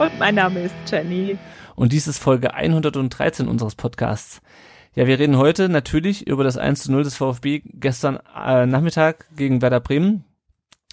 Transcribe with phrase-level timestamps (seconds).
[0.00, 1.36] Und mein Name ist Jenny.
[1.76, 4.40] Und dies ist Folge 113 unseres Podcasts.
[4.94, 9.26] Ja, wir reden heute natürlich über das 1 zu 0 des VfB gestern äh, Nachmittag
[9.36, 10.24] gegen Werder Bremen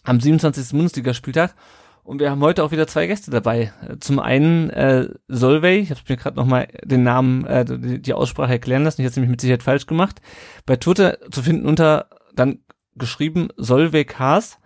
[0.03, 0.71] am 27.
[0.71, 1.55] Bundesligaspieltag.
[2.03, 3.71] Und wir haben heute auch wieder zwei Gäste dabei.
[4.01, 8.51] Zum einen äh, Solvay, ich habe mir gerade nochmal den Namen, äh, die, die Aussprache
[8.51, 10.19] erklären lassen, ich habe es nämlich mit Sicherheit falsch gemacht.
[10.65, 12.59] Bei Twitter zu finden unter dann
[12.95, 14.59] geschrieben Solvay Cars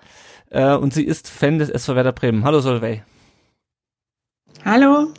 [0.49, 2.43] äh, und sie ist Fan des SV Werder Bremen.
[2.43, 3.03] Hallo Solveig.
[4.65, 5.13] Hallo.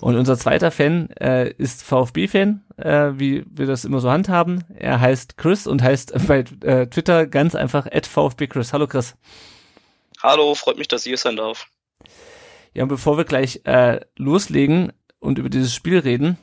[0.00, 4.64] Und unser zweiter Fan äh, ist VfB-Fan, äh, wie wir das immer so handhaben.
[4.74, 8.72] Er heißt Chris und heißt bei äh, Twitter ganz einfach @VfBChris.
[8.72, 9.16] Hallo Chris.
[10.22, 11.66] Hallo, freut mich, dass ich hier sein darf.
[12.74, 16.38] Ja, und bevor wir gleich äh, loslegen und über dieses Spiel reden,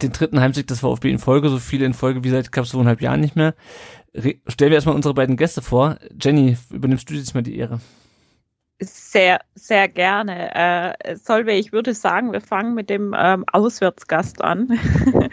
[0.00, 3.02] den dritten Heimsieg des VfB in Folge, so viele in Folge wie seit knapp zweieinhalb
[3.02, 3.54] Jahren nicht mehr,
[4.14, 5.98] stellen wir erstmal unsere beiden Gäste vor.
[6.18, 7.80] Jenny, übernimmst du jetzt mal die Ehre?
[8.80, 10.54] Sehr, sehr gerne.
[10.54, 14.70] Äh, Solveig, ich würde sagen, wir fangen mit dem ähm, Auswärtsgast an.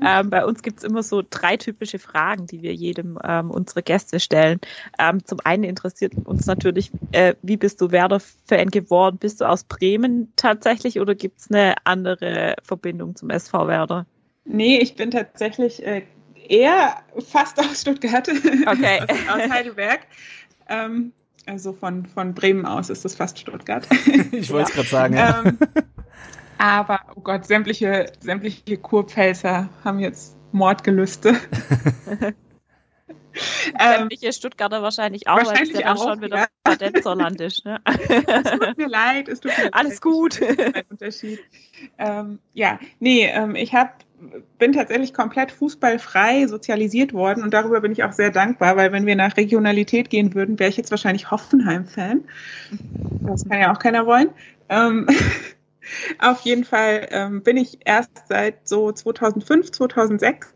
[0.00, 3.82] ähm, bei uns gibt es immer so drei typische Fragen, die wir jedem ähm, unsere
[3.82, 4.60] Gäste stellen.
[4.96, 9.18] Ähm, zum einen interessiert uns natürlich, äh, wie bist du Werder-Fan geworden?
[9.18, 14.06] Bist du aus Bremen tatsächlich oder gibt es eine andere Verbindung zum SV Werder?
[14.44, 16.04] Nee, ich bin tatsächlich äh,
[16.48, 19.00] eher fast aus Stuttgart, okay.
[19.00, 19.08] aus,
[19.42, 20.00] aus Heidelberg.
[21.48, 23.88] Also von, von Bremen aus ist das fast Stuttgart.
[24.32, 25.14] ich wollte es gerade sagen.
[25.14, 25.42] Ja.
[25.44, 25.58] Ähm,
[26.58, 31.36] aber, oh Gott, sämtliche, sämtliche Kurpfälzer haben jetzt Mordgelüste.
[33.80, 37.64] Sämtliche ähm, Stuttgarter wahrscheinlich auch, wahrscheinlich weil es ja auch, schon wieder Kadenzerlandisch.
[37.64, 37.80] Ne?
[37.86, 40.00] es tut mir leid, es tut mir Alles leid.
[40.02, 40.40] gut.
[40.90, 41.38] Unterschied.
[41.98, 43.92] Ähm, ja, nee, ähm, ich habe
[44.58, 49.06] bin tatsächlich komplett fußballfrei sozialisiert worden und darüber bin ich auch sehr dankbar, weil wenn
[49.06, 52.24] wir nach Regionalität gehen würden, wäre ich jetzt wahrscheinlich Hoffenheim-Fan.
[53.22, 54.30] Das kann ja auch keiner wollen.
[54.68, 55.06] Ähm,
[56.18, 60.54] auf jeden Fall ähm, bin ich erst seit so 2005, 2006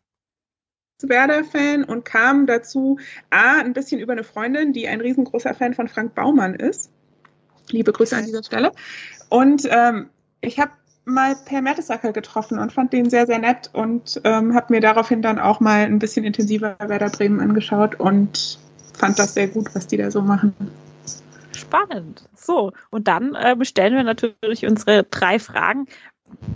[1.03, 2.99] Werder-Fan und kam dazu
[3.31, 6.93] A, ein bisschen über eine Freundin, die ein riesengroßer Fan von Frank Baumann ist.
[7.71, 8.73] Liebe Grüße an dieser Stelle.
[9.29, 10.73] Und ähm, ich habe
[11.05, 15.23] mal Per Mertesacker getroffen und fand den sehr, sehr nett und ähm, habe mir daraufhin
[15.23, 18.59] dann auch mal ein bisschen intensiver Werder Bremen angeschaut und
[18.97, 20.55] fand das sehr gut, was die da so machen.
[21.57, 22.29] Spannend.
[22.37, 25.87] So, und dann äh, stellen wir natürlich unsere drei Fragen.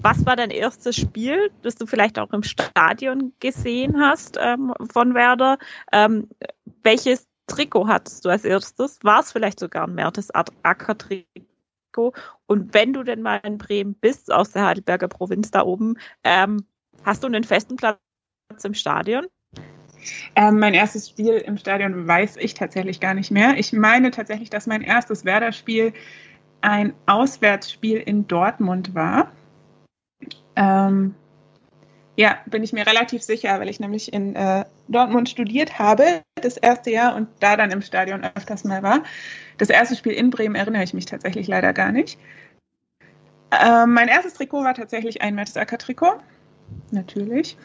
[0.00, 5.14] Was war dein erstes Spiel, das du vielleicht auch im Stadion gesehen hast ähm, von
[5.14, 5.58] Werder?
[5.92, 6.28] Ähm,
[6.82, 8.98] welches Trikot hattest du als erstes?
[9.02, 11.44] War es vielleicht sogar ein Mertesacker-Trikot?
[11.96, 12.12] Mexiko.
[12.46, 16.66] Und wenn du denn mal in Bremen bist, aus der Heidelberger Provinz da oben, ähm,
[17.04, 17.98] hast du einen festen Platz
[18.62, 19.26] im Stadion?
[20.36, 23.58] Ähm, mein erstes Spiel im Stadion weiß ich tatsächlich gar nicht mehr.
[23.58, 25.92] Ich meine tatsächlich, dass mein erstes Werder-Spiel
[26.60, 29.32] ein Auswärtsspiel in Dortmund war.
[30.54, 31.14] Ähm,
[32.16, 36.56] ja, bin ich mir relativ sicher, weil ich nämlich in äh, Dortmund studiert habe, das
[36.56, 39.02] erste Jahr und da dann im Stadion öfters mal war.
[39.58, 42.18] Das erste Spiel in Bremen erinnere ich mich tatsächlich leider gar nicht.
[43.50, 46.20] Ähm, mein erstes Trikot war tatsächlich ein Mertesacker-Trikot.
[46.90, 47.56] Natürlich.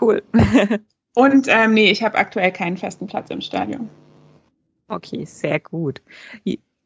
[0.00, 0.22] Cool.
[1.14, 3.88] und ähm, nee, ich habe aktuell keinen festen Platz im Stadion.
[4.88, 6.02] Okay, sehr gut.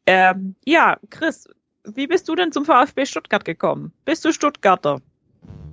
[0.05, 1.49] Ähm, ja, Chris,
[1.83, 3.91] wie bist du denn zum VfB Stuttgart gekommen?
[4.05, 5.01] Bist du Stuttgarter?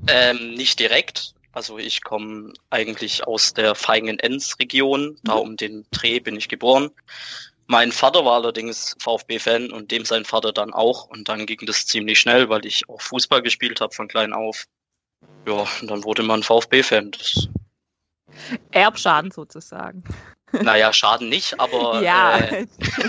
[0.08, 1.34] Ähm, nicht direkt.
[1.52, 5.40] Also ich komme eigentlich aus der Feingen-Enz-Region, da mhm.
[5.40, 6.90] um den Dreh bin ich geboren.
[7.66, 11.06] Mein Vater war allerdings VfB-Fan und dem sein Vater dann auch.
[11.06, 14.66] Und dann ging das ziemlich schnell, weil ich auch Fußball gespielt habe von klein auf.
[15.46, 17.12] Ja, und dann wurde man VfB-Fan.
[18.72, 20.02] Erbschaden sozusagen.
[20.52, 22.38] Naja, Schaden nicht, aber ja.
[22.38, 22.66] Äh,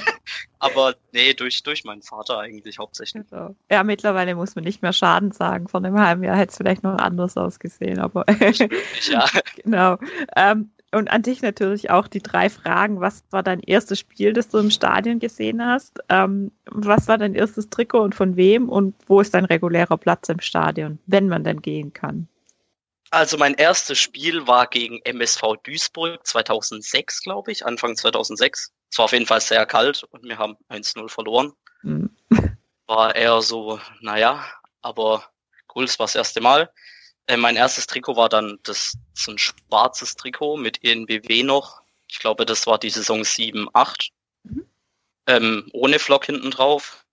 [0.60, 3.24] aber nee, durch, durch meinen Vater eigentlich hauptsächlich.
[3.32, 5.68] Also, ja, mittlerweile muss man nicht mehr Schaden sagen.
[5.68, 8.26] Vor einem halben Jahr hätte es vielleicht noch anders ausgesehen, aber
[9.10, 9.26] ja.
[9.64, 9.98] genau.
[10.36, 13.02] Ähm, und an dich natürlich auch die drei Fragen.
[13.02, 16.00] Was war dein erstes Spiel, das du im Stadion gesehen hast?
[16.10, 18.70] Ähm, was war dein erstes Trikot und von wem?
[18.70, 22.28] Und wo ist dein regulärer Platz im Stadion, wenn man denn gehen kann?
[23.14, 28.72] Also mein erstes Spiel war gegen MSV Duisburg 2006, glaube ich, Anfang 2006.
[28.90, 31.54] Es war auf jeden Fall sehr kalt und wir haben 1-0 verloren.
[31.84, 32.10] Mhm.
[32.88, 34.44] War eher so, naja,
[34.82, 35.30] aber
[35.76, 36.72] cool, es war das erste Mal.
[37.28, 41.84] Äh, mein erstes Trikot war dann das so ein schwarzes Trikot mit ENBW noch.
[42.10, 44.10] Ich glaube, das war die Saison 7, 8.
[44.42, 44.66] Mhm.
[45.28, 47.06] Ähm, ohne Flock hinten drauf.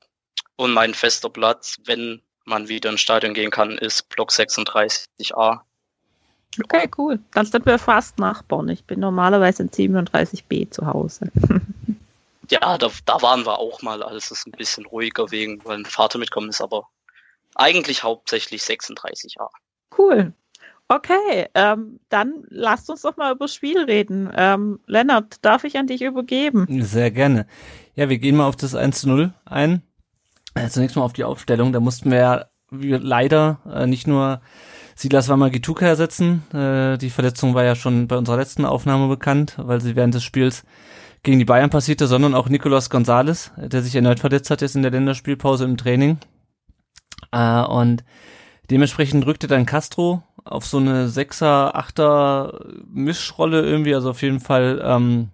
[0.57, 5.61] Und mein fester Platz, wenn man wieder ins Stadion gehen kann, ist Block 36a.
[6.59, 7.21] Okay, cool.
[7.33, 8.69] Dann sind wir fast Nachbarn.
[8.69, 11.31] Ich bin normalerweise in 37b zu Hause.
[12.51, 15.87] ja, da, da waren wir auch mal, als es ein bisschen ruhiger wegen, weil ein
[15.87, 16.89] Vater mitkommen ist, aber
[17.55, 19.49] eigentlich hauptsächlich 36a.
[19.97, 20.33] Cool.
[20.89, 24.29] Okay, ähm, dann lasst uns doch mal über das Spiel reden.
[24.35, 26.67] Ähm, Lennart, darf ich an dich übergeben?
[26.83, 27.47] Sehr gerne.
[27.95, 29.83] Ja, wir gehen mal auf das 1 zu 0 ein.
[30.57, 31.73] Äh, zunächst mal auf die Aufstellung.
[31.73, 34.41] Da mussten wir ja wir leider äh, nicht nur
[35.01, 36.43] Silas Wamagituka ersetzen.
[36.53, 40.23] Äh, die Verletzung war ja schon bei unserer letzten Aufnahme bekannt, weil sie während des
[40.23, 40.63] Spiels
[41.23, 44.83] gegen die Bayern passierte, sondern auch Nicolas Gonzalez, der sich erneut verletzt hat jetzt in
[44.83, 46.19] der Länderspielpause im Training.
[47.33, 48.05] Äh, und
[48.71, 52.61] dementsprechend rückte dann Castro auf so eine Sechser, Achter
[52.93, 55.31] Mischrolle irgendwie, also auf jeden Fall ähm,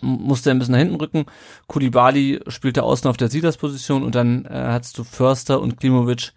[0.00, 1.26] musste er ein bisschen nach hinten rücken.
[1.68, 6.32] Kulibali spielte außen auf der Silas-Position und dann äh, hattest du Förster und Klimovic,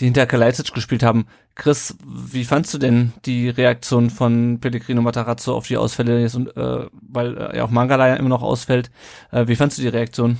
[0.00, 1.26] die hinter Kalajdzic gespielt haben.
[1.58, 6.56] Chris, wie fandst du denn die Reaktion von Pellegrino Matarazzo auf die Ausfälle jetzt und
[6.56, 8.92] äh, weil äh, ja auch Mangala ja immer noch ausfällt?
[9.32, 10.38] Äh, wie fandst du die Reaktion?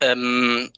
[0.00, 0.70] Ähm,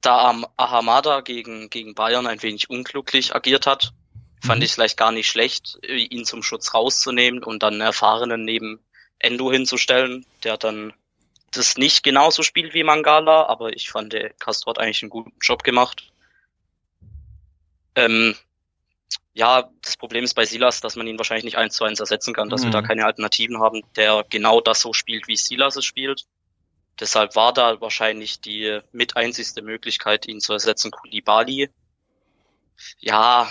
[0.00, 3.92] da Ahamada gegen, gegen Bayern ein wenig unglücklich agiert hat,
[4.40, 4.62] fand mhm.
[4.62, 8.78] ich es vielleicht gar nicht schlecht, ihn zum Schutz rauszunehmen und dann einen Erfahrenen neben
[9.18, 10.92] Endo hinzustellen, der dann
[11.50, 15.64] das nicht genauso spielt wie Mangala, aber ich fand, Castro hat eigentlich einen guten Job
[15.64, 16.11] gemacht.
[17.94, 18.34] Ähm,
[19.34, 22.34] ja, das Problem ist bei Silas, dass man ihn wahrscheinlich nicht eins zu eins ersetzen
[22.34, 22.66] kann, dass mhm.
[22.66, 22.86] wir da mhm.
[22.86, 26.26] keine Alternativen haben, der genau das so spielt, wie Silas es spielt.
[27.00, 31.70] Deshalb war da wahrscheinlich die mit einzigste Möglichkeit, ihn zu ersetzen, Kulibali.
[32.98, 33.50] Ja,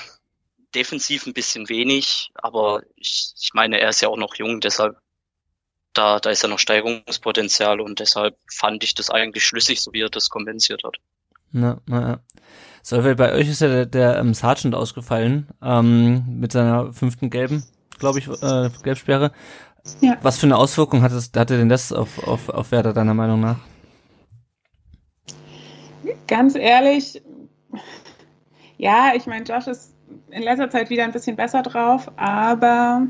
[0.76, 4.98] defensiv ein bisschen wenig, aber ich, ich meine, er ist ja auch noch jung, deshalb
[5.94, 10.02] da, da ist ja noch Steigerungspotenzial und deshalb fand ich das eigentlich schlüssig, so wie
[10.02, 10.98] er das konvenziert hat.
[11.52, 12.20] Na, na ja.
[12.84, 17.64] So, bei euch ist ja der, der ähm, Sergeant ausgefallen, ähm, mit seiner fünften gelben,
[18.00, 19.32] glaube ich, äh, Gelbsperre.
[20.00, 20.18] Ja.
[20.22, 23.42] Was für eine Auswirkung hat es, hatte denn das auf, auf, auf Werder deiner Meinung
[23.42, 23.58] nach?
[26.28, 27.22] Ganz ehrlich,
[28.78, 29.94] ja, ich meine, Josh ist
[30.30, 33.08] in letzter Zeit wieder ein bisschen besser drauf, aber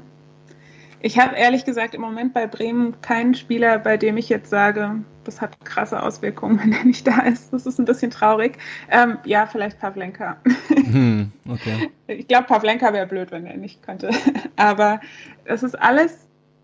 [1.02, 5.04] ich habe ehrlich gesagt im Moment bei Bremen keinen Spieler, bei dem ich jetzt sage,
[5.24, 7.54] das hat krasse Auswirkungen, wenn er nicht da ist.
[7.54, 8.58] Das ist ein bisschen traurig.
[8.90, 10.38] Ähm, ja, vielleicht Pavlenka.
[10.70, 11.90] Hm, okay.
[12.08, 14.12] Ich glaube, Pavlenka wäre blöd, wenn er nicht könnte.
[14.56, 15.02] Aber
[15.46, 16.16] es ist alles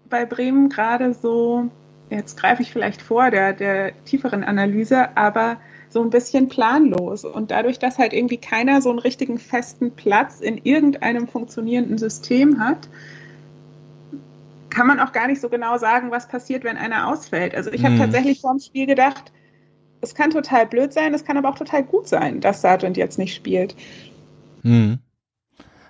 [0.10, 1.69] bei Bremen gerade so,
[2.10, 5.57] jetzt greife ich vielleicht vor der, der tieferen Analyse, aber
[5.90, 7.25] so ein bisschen planlos.
[7.25, 12.60] Und dadurch, dass halt irgendwie keiner so einen richtigen festen Platz in irgendeinem funktionierenden System
[12.60, 12.88] hat,
[14.77, 17.56] kann man auch gar nicht so genau sagen, was passiert, wenn einer ausfällt.
[17.56, 18.00] Also ich habe mhm.
[18.00, 19.33] tatsächlich vor dem Spiel gedacht,
[20.01, 23.18] es kann total blöd sein, es kann aber auch total gut sein, dass Sargent jetzt
[23.18, 23.75] nicht spielt.
[24.62, 25.00] Mhm.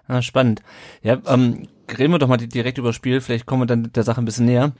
[0.07, 0.61] Ja, spannend.
[1.01, 1.67] Ja, ähm,
[1.97, 4.25] reden wir doch mal direkt über das Spiel, vielleicht kommen wir dann der Sache ein
[4.25, 4.71] bisschen näher.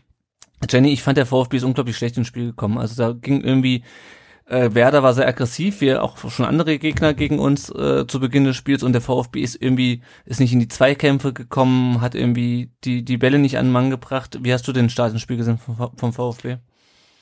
[0.69, 2.77] Jenny, ich fand der VfB ist unglaublich schlecht ins Spiel gekommen.
[2.77, 3.83] Also da ging irgendwie
[4.48, 8.46] äh, Werder war sehr aggressiv, wie auch schon andere Gegner gegen uns äh, zu Beginn
[8.46, 12.72] des Spiels und der VfB ist irgendwie ist nicht in die Zweikämpfe gekommen, hat irgendwie
[12.84, 14.39] die die Bälle nicht an den Mann gebracht.
[14.42, 16.58] Wie hast du den Startspiel gesehen vom, vom VfB?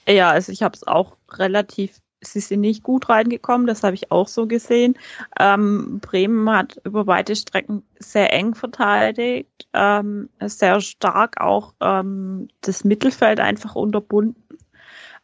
[0.08, 4.12] Ja, also ich habe es auch relativ sie sind nicht gut reingekommen, das habe ich
[4.12, 4.96] auch so gesehen.
[5.40, 12.84] Ähm, Bremen hat über weite Strecken sehr eng verteidigt, ähm, sehr stark auch ähm, das
[12.84, 14.42] Mittelfeld einfach unterbunden.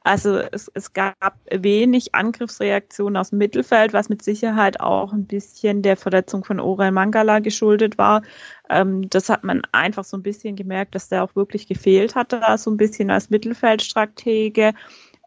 [0.03, 5.84] Also es, es gab wenig Angriffsreaktionen aus dem Mittelfeld, was mit Sicherheit auch ein bisschen
[5.84, 8.24] der Verletzung von Orel Mangala geschuldet war.
[8.70, 12.41] Ähm, das hat man einfach so ein bisschen gemerkt, dass der auch wirklich gefehlt hatte,
[12.58, 14.74] so ein bisschen als Mittelfeldstratege.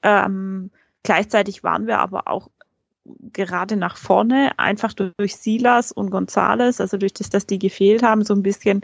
[0.02, 0.70] Ähm,
[1.04, 2.50] gleichzeitig waren wir aber auch
[3.32, 8.24] gerade nach vorne, einfach durch Silas und Gonzales, also durch das, dass die gefehlt haben,
[8.24, 8.80] so ein bisschen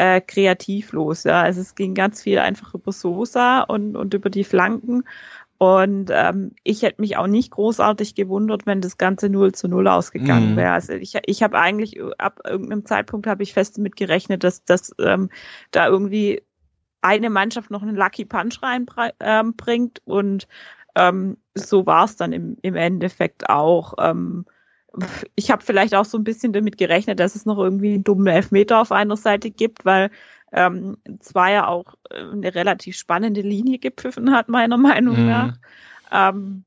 [0.00, 1.24] äh, kreativlos.
[1.24, 1.42] Ja.
[1.42, 5.04] Also es ging ganz viel einfach über Sosa und, und über die Flanken.
[5.58, 9.88] Und ähm, ich hätte mich auch nicht großartig gewundert, wenn das Ganze 0 zu 0
[9.88, 10.56] ausgegangen mm.
[10.56, 10.72] wäre.
[10.72, 14.94] Also ich, ich habe eigentlich ab irgendeinem Zeitpunkt habe ich fest damit gerechnet, dass, dass
[14.98, 15.28] ähm,
[15.70, 16.42] da irgendwie
[17.02, 19.54] eine Mannschaft noch einen Lucky Punch reinbringt ähm,
[20.06, 20.48] und
[20.94, 23.92] ähm, so war es dann im, im Endeffekt auch.
[23.98, 24.46] Ähm,
[25.36, 28.26] ich habe vielleicht auch so ein bisschen damit gerechnet, dass es noch irgendwie einen dummen
[28.26, 30.10] Elfmeter auf einer Seite gibt, weil
[30.52, 35.26] ähm, zwar ja auch äh, eine relativ spannende Linie gepfiffen hat, meiner Meinung mhm.
[35.26, 35.58] nach.
[36.10, 36.64] Ähm,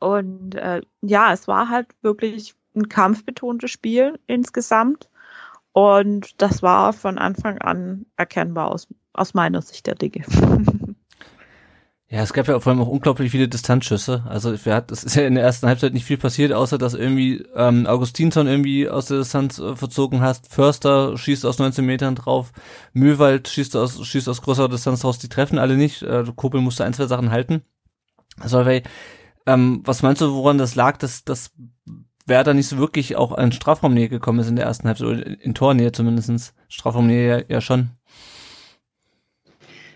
[0.00, 5.08] Und äh, ja, es war halt wirklich ein kampfbetontes Spiel insgesamt.
[5.72, 10.24] Und das war von Anfang an erkennbar aus, aus meiner Sicht der Dinge.
[12.12, 14.22] Ja, es gab ja vor allem auch unglaublich viele Distanzschüsse.
[14.28, 17.86] Also es ist ja in der ersten Halbzeit nicht viel passiert, außer dass irgendwie ähm,
[17.86, 20.52] Augustinsson irgendwie aus der Distanz äh, verzogen hast.
[20.52, 22.52] Förster schießt aus 19 Metern drauf.
[22.92, 25.20] Mühlwald schießt aus, schießt aus großer Distanz raus.
[25.20, 26.02] Die treffen alle nicht.
[26.02, 27.62] Äh, Kobel musste ein, zwei Sachen halten.
[28.38, 28.82] Also, weil,
[29.46, 31.52] ähm, was meinst du, woran das lag, dass, dass
[32.26, 35.54] Werder nicht so wirklich auch an Strafraumnähe gekommen ist in der ersten Halbzeit, oder in
[35.54, 37.92] Tornähe zumindestens Strafraumnähe ja, ja schon.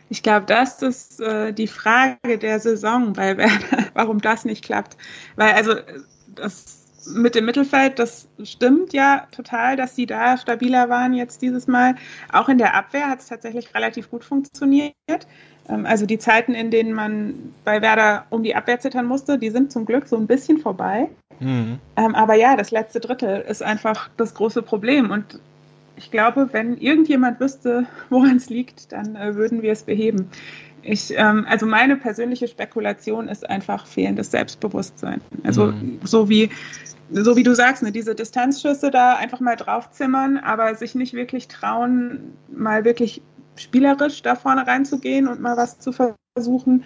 [0.08, 4.96] Ich glaube, das ist äh, die Frage der Saison bei Werder, warum das nicht klappt.
[5.36, 5.74] Weil also
[6.34, 11.66] das mit dem Mittelfeld, das stimmt ja total, dass sie da stabiler waren jetzt dieses
[11.66, 11.94] Mal.
[12.32, 14.94] Auch in der Abwehr hat es tatsächlich relativ gut funktioniert.
[15.68, 19.50] Ähm, also die Zeiten, in denen man bei Werder um die Abwehr zittern musste, die
[19.50, 21.08] sind zum Glück so ein bisschen vorbei.
[21.40, 21.78] Mhm.
[21.96, 25.10] Ähm, aber ja, das letzte Drittel ist einfach das große Problem.
[25.10, 25.40] Und
[25.96, 30.30] ich glaube, wenn irgendjemand wüsste, woran es liegt, dann äh, würden wir es beheben.
[30.82, 35.20] Ich, ähm, also meine persönliche Spekulation ist einfach fehlendes Selbstbewusstsein.
[35.42, 35.98] Also mhm.
[36.04, 36.50] so wie
[37.10, 41.48] so wie du sagst, ne, diese Distanzschüsse da einfach mal draufzimmern, aber sich nicht wirklich
[41.48, 43.22] trauen, mal wirklich
[43.56, 46.84] spielerisch da vorne reinzugehen und mal was zu versuchen.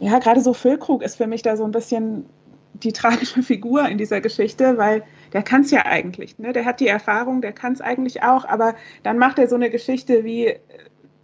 [0.00, 2.24] Ja, gerade so Füllkrug ist für mich da so ein bisschen
[2.72, 6.38] die tragische Figur in dieser Geschichte, weil der kann es ja eigentlich.
[6.38, 6.52] Ne?
[6.52, 9.70] Der hat die Erfahrung, der kann es eigentlich auch, aber dann macht er so eine
[9.70, 10.58] Geschichte wie äh,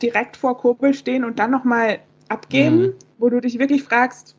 [0.03, 2.95] direkt vor Kurbel stehen und dann nochmal abgeben, mhm.
[3.19, 4.37] wo du dich wirklich fragst,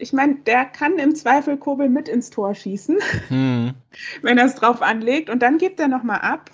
[0.00, 2.98] ich meine, der kann im Zweifel Kurbel mit ins Tor schießen,
[3.28, 3.74] mhm.
[4.22, 6.50] wenn er es drauf anlegt und dann gibt er nochmal ab.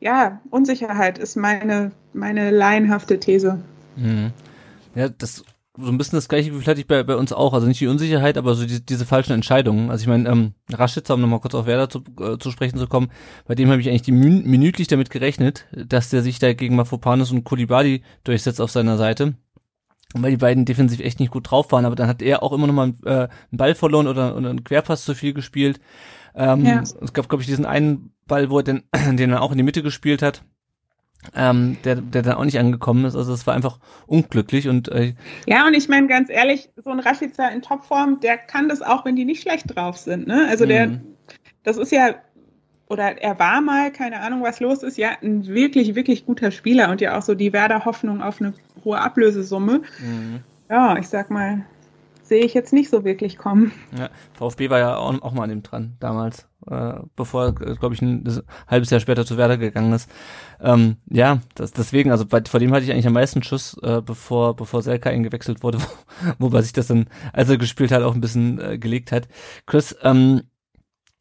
[0.00, 3.62] Ja, Unsicherheit ist meine, meine laienhafte These.
[3.96, 4.32] Mhm.
[4.94, 5.44] Ja, das
[5.76, 7.52] so ein bisschen das gleiche Gefühl hatte ich bei, bei uns auch.
[7.52, 9.90] Also nicht die Unsicherheit, aber so die, diese falschen Entscheidungen.
[9.90, 12.86] Also ich meine, ähm, Raschitzer, um nochmal kurz auf Werder zu, äh, zu sprechen zu
[12.86, 13.10] kommen,
[13.46, 16.76] bei dem habe ich eigentlich die min minütlich damit gerechnet, dass der sich da gegen
[16.76, 19.34] Mafopanis und Kulibadi durchsetzt auf seiner Seite.
[20.16, 22.68] Weil die beiden defensiv echt nicht gut drauf waren, aber dann hat er auch immer
[22.68, 25.80] noch mal äh, einen Ball verloren oder, oder einen Querpass zu viel gespielt.
[26.36, 26.82] Ähm, ja.
[26.82, 28.84] Es gab, glaube ich, diesen einen Ball, wo er den,
[29.16, 30.44] den er auch in die Mitte gespielt hat
[31.34, 33.16] ähm, der, der dann auch nicht angekommen ist.
[33.16, 35.14] Also es war einfach unglücklich und äh,
[35.46, 39.04] ja und ich meine ganz ehrlich, so ein Rashica in Topform, der kann das auch,
[39.04, 40.26] wenn die nicht schlecht drauf sind.
[40.26, 40.46] Ne?
[40.48, 41.00] Also der, mhm.
[41.62, 42.14] das ist ja
[42.88, 46.90] oder er war mal, keine Ahnung, was los ist, ja, ein wirklich, wirklich guter Spieler
[46.90, 48.52] und ja auch so die Werder Hoffnung auf eine
[48.84, 49.82] hohe Ablösesumme.
[50.00, 50.40] Mhm.
[50.68, 51.64] Ja, ich sag mal,
[52.26, 53.72] sehe ich jetzt nicht so wirklich kommen.
[53.96, 57.94] Ja, VfB war ja auch, auch mal an dem dran damals, äh, bevor, äh, glaube
[57.94, 60.10] ich, ein, ein, halbes Jahr später zu Werder gegangen ist.
[60.60, 64.00] Ähm, ja, das, deswegen, also bei, vor dem hatte ich eigentlich am meisten Schuss, äh,
[64.00, 65.78] bevor, bevor Selka eingewechselt wurde,
[66.38, 69.28] wobei sich das dann, als er gespielt hat, auch ein bisschen äh, gelegt hat.
[69.66, 70.42] Chris, ähm,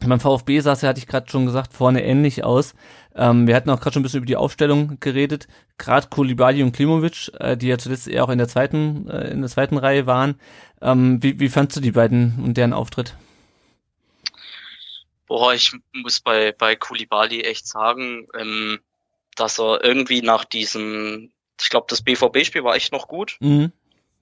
[0.08, 2.74] beim VfB es ja, hatte ich gerade schon gesagt, vorne ähnlich aus.
[3.16, 5.48] Ähm, wir hatten auch gerade schon ein bisschen über die Aufstellung geredet.
[5.78, 9.42] Gerade Kulibali und Klimovic, äh, die ja zuletzt eher auch in der zweiten, äh, in
[9.42, 10.36] der zweiten Reihe waren.
[10.84, 13.16] Ähm, wie, wie fandst du die beiden und deren Auftritt?
[15.28, 18.80] Boah, ich muss bei, bei Kulibali echt sagen, ähm,
[19.36, 23.38] dass er irgendwie nach diesem, ich glaube, das BVB-Spiel war echt noch gut.
[23.40, 23.72] Mhm.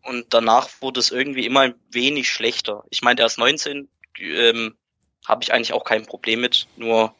[0.03, 2.83] Und danach wurde es irgendwie immer ein wenig schlechter.
[2.89, 3.89] Ich meine, er ist 19,
[4.19, 4.75] ähm,
[5.27, 6.67] habe ich eigentlich auch kein Problem mit.
[6.77, 7.15] Nur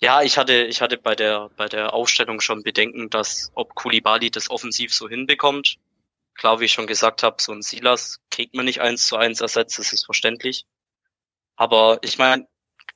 [0.00, 4.30] ja, ich hatte, ich hatte bei der, bei der Aufstellung schon Bedenken, dass ob Kulibali
[4.30, 5.78] das offensiv so hinbekommt.
[6.34, 9.40] Klar, wie ich schon gesagt habe, so ein Silas kriegt man nicht eins zu eins
[9.40, 10.66] ersetzt, das ist verständlich.
[11.56, 12.48] Aber ich meine,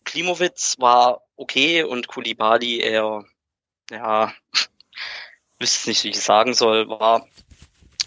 [0.04, 3.24] Klimowitz war okay und Kulibali eher,
[3.90, 4.34] ja,
[5.58, 7.28] wüsste nicht, wie ich sagen soll, war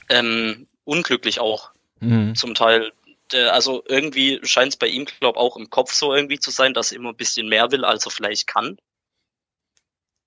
[0.09, 1.71] ähm, unglücklich auch.
[1.99, 2.35] Mhm.
[2.35, 2.91] Zum Teil
[3.31, 6.73] der, also irgendwie scheint es bei ihm, glaube auch im Kopf so irgendwie zu sein,
[6.73, 8.77] dass er immer ein bisschen mehr will, als er vielleicht kann.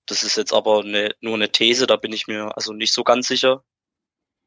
[0.07, 3.03] Das ist jetzt aber eine, nur eine These, da bin ich mir also nicht so
[3.03, 3.63] ganz sicher.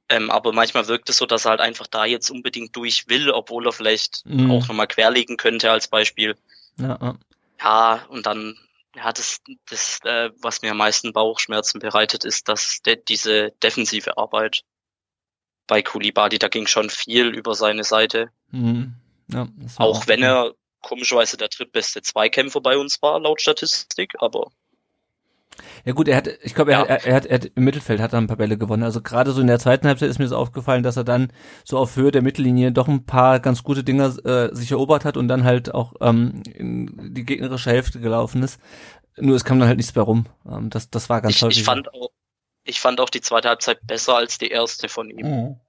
[0.08, 3.30] Ähm, aber manchmal wirkt es so, dass er halt einfach da jetzt unbedingt durch will,
[3.30, 4.50] obwohl er vielleicht mhm.
[4.50, 6.36] auch nochmal querlegen könnte als Beispiel.
[6.78, 7.16] Ja,
[7.60, 8.56] ja und dann,
[8.96, 14.16] ja, das, das äh, was mir am meisten Bauchschmerzen bereitet, ist, dass der, diese defensive
[14.16, 14.62] Arbeit
[15.66, 18.30] bei Kulibadi, da ging schon viel über seine Seite.
[18.50, 18.94] Mhm.
[19.30, 19.46] Ja,
[19.76, 24.50] auch, auch wenn er komischerweise der drittbeste Zweikämpfer bei uns war, laut Statistik, aber
[25.84, 26.84] ja gut, er hat, ich glaube, er, ja.
[26.84, 28.82] er, er, hat, er hat im Mittelfeld hat er ein paar Bälle gewonnen.
[28.82, 31.32] Also gerade so in der zweiten Halbzeit ist mir so aufgefallen, dass er dann
[31.64, 35.16] so auf Höhe der Mittellinie doch ein paar ganz gute Dinger äh, sich erobert hat
[35.16, 38.60] und dann halt auch ähm, in die gegnerische Hälfte gelaufen ist.
[39.16, 40.26] Nur es kam dann halt nichts mehr rum.
[40.48, 41.58] Ähm, das, das war ganz ich, häufig.
[41.58, 42.10] Ich fand auch,
[42.64, 45.26] ich fand auch die zweite Halbzeit besser als die erste von ihm.
[45.26, 45.60] Mhm.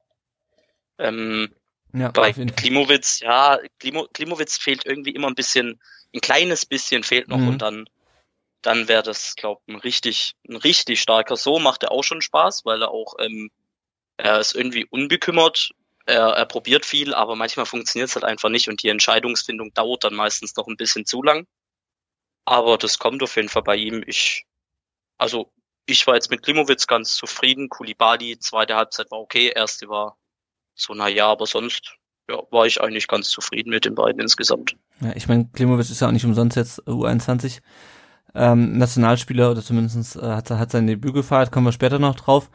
[0.99, 1.49] Ähm,
[1.93, 5.79] Ja, Bei Klimowitz, ja, Klimo, Klimowitz fehlt irgendwie immer ein bisschen,
[6.13, 7.47] ein kleines bisschen fehlt noch mhm.
[7.47, 7.85] und dann,
[8.61, 11.37] dann wäre das, glaube ich, ein richtig, ein richtig starker.
[11.37, 13.51] So macht er auch schon Spaß, weil er auch, ähm,
[14.17, 15.71] er ist irgendwie unbekümmert,
[16.05, 20.03] er, er probiert viel, aber manchmal funktioniert es halt einfach nicht und die Entscheidungsfindung dauert
[20.03, 21.45] dann meistens noch ein bisschen zu lang.
[22.45, 24.03] Aber das kommt auf jeden Fall bei ihm.
[24.07, 24.45] Ich,
[25.17, 25.53] also
[25.85, 27.69] ich war jetzt mit Klimowitz ganz zufrieden.
[27.69, 30.17] Kulibali, zweite Halbzeit war okay, erste war
[30.75, 31.95] so, na ja, aber sonst
[32.29, 34.75] ja, war ich eigentlich ganz zufrieden mit den beiden insgesamt.
[35.01, 37.59] Ja, ich meine, Klimowitz ist ja auch nicht umsonst jetzt U21
[38.35, 42.49] ähm, Nationalspieler oder zumindest äh, hat, hat sein Debüt gefeiert, kommen wir später noch drauf.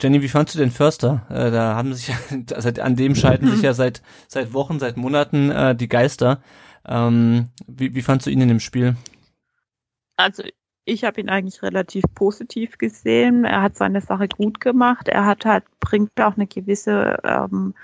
[0.00, 1.26] Jenny, wie fandst du den Förster?
[1.28, 2.12] Äh, da haben sich
[2.56, 6.42] seit, an dem scheiden sich ja seit seit Wochen, seit Monaten äh, die Geister.
[6.86, 8.96] Ähm, wie, wie fandst du ihn in dem Spiel?
[10.16, 10.42] Also
[10.84, 13.44] ich habe ihn eigentlich relativ positiv gesehen.
[13.44, 15.08] Er hat seine Sache gut gemacht.
[15.08, 17.74] Er hat halt, bringt auch eine gewisse ähm,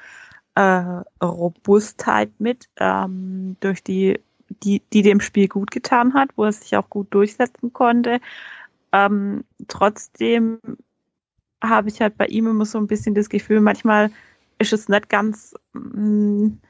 [0.54, 6.52] äh, Robustheit mit, ähm, durch die, die, die dem Spiel gut getan hat, wo er
[6.52, 8.20] sich auch gut durchsetzen konnte.
[8.92, 10.58] Ähm, trotzdem
[11.62, 14.10] habe ich halt bei ihm immer so ein bisschen das Gefühl, manchmal
[14.58, 16.60] ist es nicht ganz mh, mm,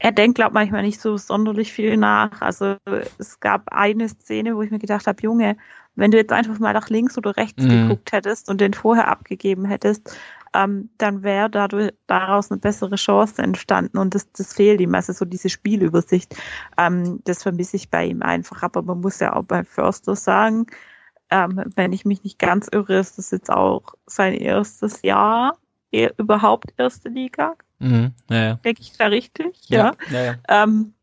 [0.00, 2.40] er denkt, glaube manchmal nicht so sonderlich viel nach.
[2.40, 2.76] Also
[3.18, 5.56] es gab eine Szene, wo ich mir gedacht habe, Junge,
[5.94, 7.68] wenn du jetzt einfach mal nach links oder rechts mhm.
[7.68, 10.16] geguckt hättest und den vorher abgegeben hättest,
[10.54, 15.12] ähm, dann wäre dadurch daraus eine bessere Chance entstanden und das, das fehlt ihm, also
[15.12, 16.34] so diese Spielübersicht,
[16.76, 18.62] ähm, das vermisse ich bei ihm einfach.
[18.62, 20.66] Aber man muss ja auch bei Förster sagen,
[21.30, 25.56] ähm, wenn ich mich nicht ganz irre, ist das jetzt auch sein erstes Jahr
[25.92, 27.54] überhaupt erste Liga.
[27.78, 28.54] Mhm, ja, ja.
[28.54, 29.68] Denke ich da richtig?
[29.68, 29.94] Ja.
[30.10, 30.94] ja, ja, Ähm,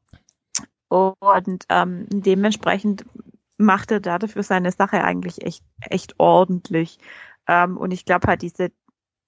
[0.89, 3.05] und ähm, dementsprechend
[3.57, 6.99] macht er dafür seine Sache eigentlich echt, echt ordentlich.
[7.47, 8.71] Ähm, und ich glaube halt diese,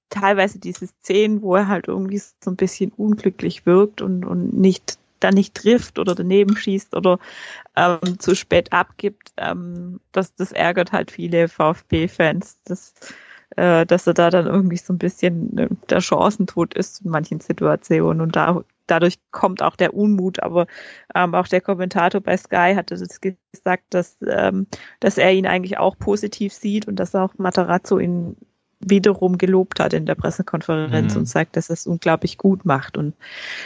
[0.10, 4.98] teilweise diese Szenen, wo er halt irgendwie so ein bisschen unglücklich wirkt und, und nicht
[5.20, 7.19] da nicht trifft oder daneben schießt oder
[7.76, 12.60] ähm, zu spät abgibt, ähm, das, das ärgert halt viele VfB-Fans.
[12.63, 12.93] Das
[13.56, 17.39] äh, dass er da dann irgendwie so ein bisschen äh, der Chancentod ist in manchen
[17.39, 20.67] Situationen und da dadurch kommt auch der Unmut, aber
[21.15, 24.67] ähm, auch der Kommentator bei Sky hatte das gesagt, dass, ähm,
[25.00, 28.36] dass er ihn eigentlich auch positiv sieht und dass auch Matarazzo ihn
[28.80, 31.22] wiederum gelobt hat in der Pressekonferenz mhm.
[31.22, 32.98] und sagt, dass es unglaublich gut macht.
[32.98, 33.13] Und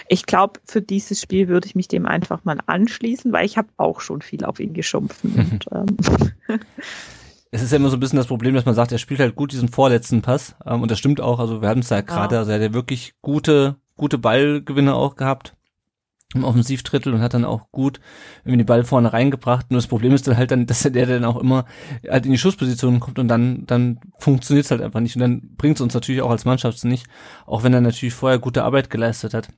[0.08, 3.67] ich glaube, für dieses Spiel würde ich mich dem einfach mal anschließen, weil ich habe
[3.78, 5.34] auch schon viel auf ihn geschumpfen.
[5.52, 5.97] Und, ähm,
[7.52, 9.36] es ist ja immer so ein bisschen das Problem, dass man sagt, er spielt halt
[9.36, 10.56] gut diesen vorletzten Pass.
[10.65, 11.39] Ähm, und das stimmt auch.
[11.39, 15.15] Also wir haben es ja gerade, also er hat ja wirklich gute, gute Ballgewinne auch
[15.15, 15.56] gehabt
[16.36, 18.00] im Offensivdrittel und hat dann auch gut
[18.43, 19.72] irgendwie den Ball vorne reingebracht.
[19.72, 21.65] Nur das Problem ist dann halt dann, dass der dann auch immer
[22.10, 25.15] halt in die Schussposition kommt und dann, dann funktioniert es halt einfach nicht.
[25.15, 27.08] Und dann bringt es uns natürlich auch als Mannschaft nicht,
[27.46, 29.50] auch wenn er natürlich vorher gute Arbeit geleistet hat.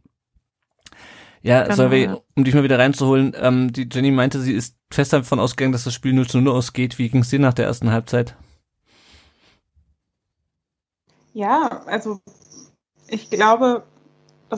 [1.41, 1.75] Ja, genau.
[1.75, 5.73] Solveig, um dich mal wieder reinzuholen, ähm, die Jenny meinte, sie ist fest davon ausgegangen,
[5.73, 6.97] dass das Spiel 0 zu 0 ausgeht.
[6.97, 8.35] Wie ging es dir nach der ersten Halbzeit?
[11.33, 12.19] Ja, also
[13.07, 13.83] ich glaube,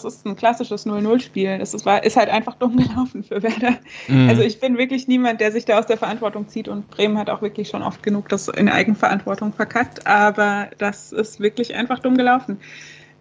[0.03, 1.57] das ist ein klassisches 0-0-Spiel.
[1.59, 3.77] Das ist, war, ist halt einfach dumm gelaufen für Werder.
[4.07, 4.29] Mhm.
[4.29, 7.29] Also ich bin wirklich niemand, der sich da aus der Verantwortung zieht und Bremen hat
[7.29, 12.17] auch wirklich schon oft genug das in Eigenverantwortung verkackt, aber das ist wirklich einfach dumm
[12.17, 12.59] gelaufen.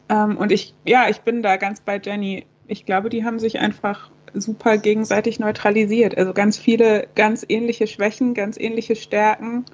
[0.09, 3.59] Ähm, und ich, ja, ich bin da ganz bei Jenny ich glaube, die haben sich
[3.59, 6.17] einfach super gegenseitig neutralisiert.
[6.17, 9.65] Also ganz viele ganz ähnliche Schwächen, ganz ähnliche Stärken.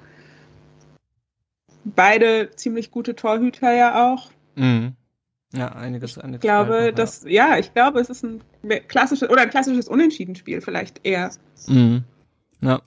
[1.83, 4.31] Beide ziemlich gute Torhüter ja auch.
[4.55, 4.95] Mhm.
[5.55, 6.17] Ja, einiges.
[6.17, 7.49] Ich glaube, noch, dass, ja.
[7.49, 8.41] ja, ich glaube, es ist ein
[8.87, 11.31] klassisches oder ein klassisches Unentschieden-Spiel vielleicht eher.
[11.67, 12.03] Mhm.
[12.61, 12.81] Ja.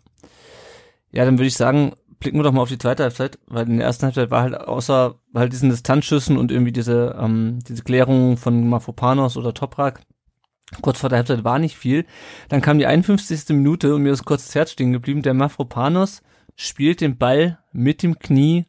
[1.13, 3.77] Ja, dann würde ich sagen, blicken wir doch mal auf die zweite Halbzeit, weil in
[3.79, 8.37] der ersten Halbzeit war halt außer halt diesen Distanzschüssen und irgendwie diese, ähm, diese Klärung
[8.37, 10.01] von Mafopanos oder Toprak,
[10.83, 12.05] kurz vor der Halbzeit war nicht viel.
[12.49, 13.51] Dann kam die 51.
[13.51, 15.23] Minute und mir ist kurz das Herz stehen geblieben.
[15.23, 16.23] Der Mafropanos
[16.57, 18.67] spielt den Ball mit dem Knie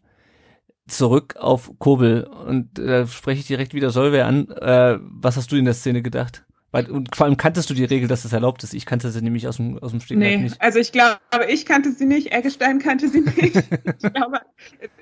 [0.87, 2.23] zurück auf Kobel.
[2.23, 4.49] Und da äh, spreche ich direkt wieder Solveig an.
[4.49, 6.43] Äh, was hast du in der Szene gedacht?
[6.71, 8.73] Weil, und vor allem kanntest du die Regel, dass das erlaubt ist.
[8.73, 10.61] Ich kannte sie nämlich aus dem, aus dem Stegreif nee, nicht.
[10.61, 13.55] Also ich glaube, ich kannte sie nicht, Eggestein kannte sie nicht.
[14.01, 14.41] ich glaube,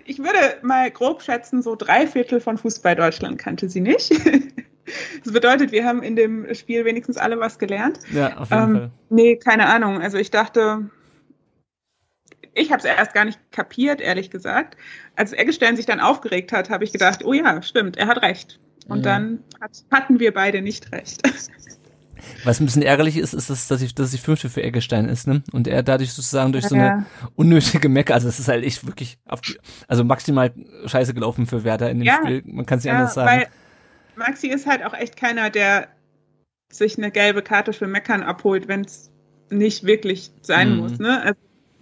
[0.06, 4.12] ich würde mal grob schätzen, so drei Viertel von Fußball Deutschland kannte sie nicht.
[5.24, 8.00] Das bedeutet, wir haben in dem Spiel wenigstens alle was gelernt.
[8.14, 8.92] Ja, auf jeden ähm, Fall.
[9.10, 10.00] Nee, keine Ahnung.
[10.00, 10.92] Also ich dachte,
[12.56, 14.78] ich habe es erst gar nicht kapiert, ehrlich gesagt.
[15.16, 18.60] Als Eggestein sich dann aufgeregt hat, habe ich gedacht, oh ja, stimmt, er hat recht.
[18.88, 19.14] Und ja.
[19.14, 21.22] dann hat, hatten wir beide nicht recht.
[22.44, 25.28] Was ein bisschen ärgerlich ist, ist, dass, dass, ich, dass die fünfte für Eggestein ist,
[25.28, 25.44] ne?
[25.52, 29.20] Und er dadurch sozusagen durch so eine unnötige Mecke, also es ist halt echt wirklich,
[29.88, 30.52] also maximal
[30.86, 32.18] scheiße gelaufen für Werder in dem ja.
[32.24, 32.42] Spiel.
[32.46, 33.42] Man kann es nicht ja, anders sagen.
[33.42, 33.48] Weil
[34.16, 35.90] Maxi ist halt auch echt keiner, der
[36.72, 39.12] sich eine gelbe Karte für Meckern abholt, wenn es
[39.52, 40.78] nicht wirklich sein Mhm.
[40.78, 41.00] muss.
[41.00, 41.22] Ne?
[41.22, 41.40] Also,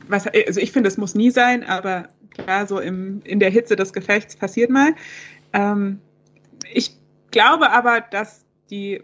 [0.08, 3.76] was, also ich finde, es muss nie sein, aber klar, so im, in der Hitze
[3.76, 4.96] des Gefechts passiert mal.
[5.54, 6.00] Ähm,
[6.72, 6.92] ich
[7.32, 9.02] glaube aber, dass die,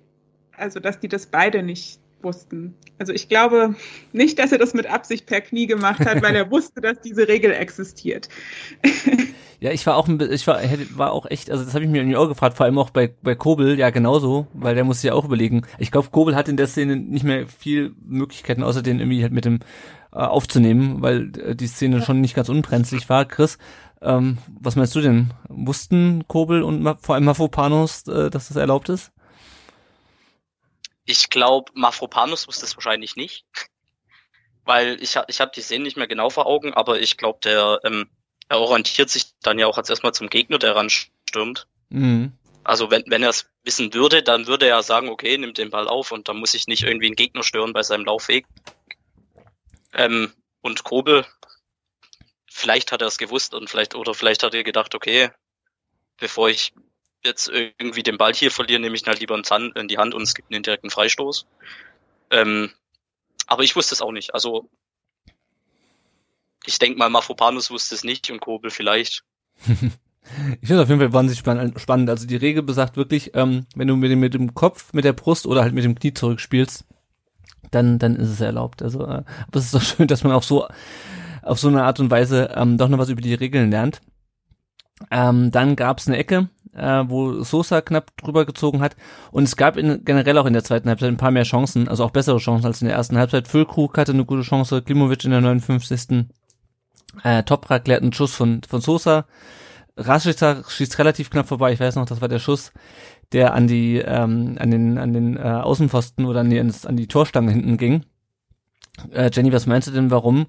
[0.55, 2.75] also dass die das beide nicht wussten.
[2.97, 3.75] Also ich glaube
[4.11, 7.27] nicht, dass er das mit Absicht per Knie gemacht hat, weil er wusste, dass diese
[7.27, 8.29] Regel existiert.
[9.61, 10.61] Ja, ich war auch, ich war,
[10.95, 13.13] war auch echt, also das habe ich mir irgendwie auch gefragt, vor allem auch bei,
[13.21, 15.63] bei Kobel, ja genauso, weil der musste ja auch überlegen.
[15.79, 19.33] Ich glaube, Kobel hat in der Szene nicht mehr viel Möglichkeiten, außer den irgendwie halt
[19.33, 19.59] mit dem
[20.11, 23.25] äh, aufzunehmen, weil äh, die Szene schon nicht ganz unbrenzlig war.
[23.25, 23.57] Chris,
[24.01, 25.33] ähm, was meinst du denn?
[25.47, 29.11] Wussten Kobel und Ma vor allem Mafropanos, äh, dass das erlaubt ist?
[31.05, 33.45] Ich glaube, Mafropanus wusste es wahrscheinlich nicht.
[34.65, 37.79] Weil ich, ich habe die Szene nicht mehr genau vor Augen, aber ich glaube, der
[37.83, 38.07] ähm,
[38.49, 41.67] er orientiert sich dann ja auch als erstmal zum Gegner, der ranstürmt.
[41.89, 42.33] Mhm.
[42.63, 45.87] Also wenn, wenn er es wissen würde, dann würde er sagen, okay, nimm den Ball
[45.87, 48.45] auf und dann muss ich nicht irgendwie einen Gegner stören bei seinem Laufweg.
[49.93, 51.25] Ähm, und Kobel,
[52.47, 55.29] vielleicht hat er es gewusst und vielleicht, oder vielleicht hat er gedacht, okay,
[56.17, 56.73] bevor ich
[57.23, 60.21] jetzt irgendwie den Ball hier verliere, nehme ich ihn halt lieber in die Hand- und
[60.21, 61.45] es gibt einen direkten Freistoß.
[62.31, 62.71] Ähm,
[63.47, 64.33] aber ich wusste es auch nicht.
[64.33, 64.69] Also
[66.65, 69.23] ich denke mal, Mafropanus wusste es nicht und Kobel vielleicht.
[70.61, 72.09] Ich finde auf jeden Fall wahnsinnig spann- spannend.
[72.09, 75.13] Also die Regel besagt wirklich, ähm, wenn du mit dem, mit dem Kopf, mit der
[75.13, 76.85] Brust oder halt mit dem Knie zurückspielst,
[77.71, 78.81] dann, dann ist es erlaubt.
[78.81, 80.67] Also, äh, aber es ist doch schön, dass man auch so
[81.41, 84.01] auf so eine Art und Weise ähm, doch noch was über die Regeln lernt.
[85.11, 88.95] Ähm, dann gab es eine Ecke, äh, wo Sosa knapp drüber gezogen hat.
[89.31, 92.03] Und es gab in, generell auch in der zweiten Halbzeit ein paar mehr Chancen, also
[92.03, 93.47] auch bessere Chancen als in der ersten Halbzeit.
[93.47, 96.25] Füllkrug hatte eine gute Chance, Klimovic in der 59.
[97.23, 99.25] Äh, Toprak klärt einen Schuss von, von Sosa.
[99.97, 101.73] Rashica schießt relativ knapp vorbei.
[101.73, 102.71] Ich weiß noch, das war der Schuss,
[103.31, 107.07] der an die, ähm, an den, an den äh, Außenpfosten oder an die, an die
[107.07, 108.05] Torstange hinten ging.
[109.11, 110.47] Äh, Jenny, was meinst du denn, warum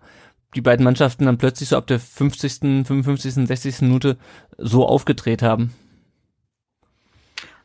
[0.55, 3.83] die beiden Mannschaften dann plötzlich so ab der 50., 55., 60.
[3.83, 4.17] Minute
[4.59, 5.73] so aufgedreht haben?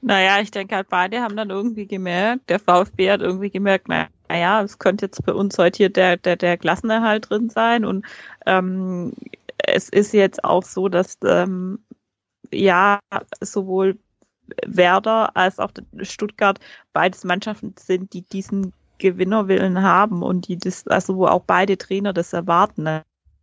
[0.01, 4.61] Naja, ich denke halt, beide haben dann irgendwie gemerkt, der VfB hat irgendwie gemerkt, naja,
[4.61, 8.05] es könnte jetzt bei uns heute hier der, der, der Klassenerhalt drin sein und
[8.45, 9.13] ähm,
[9.57, 11.79] es ist jetzt auch so, dass ähm,
[12.51, 12.99] ja
[13.41, 13.97] sowohl
[14.65, 16.59] Werder als auch Stuttgart
[16.93, 22.13] beides Mannschaften sind, die diesen Gewinnerwillen haben und die das, also wo auch beide Trainer
[22.13, 23.01] das erwarten.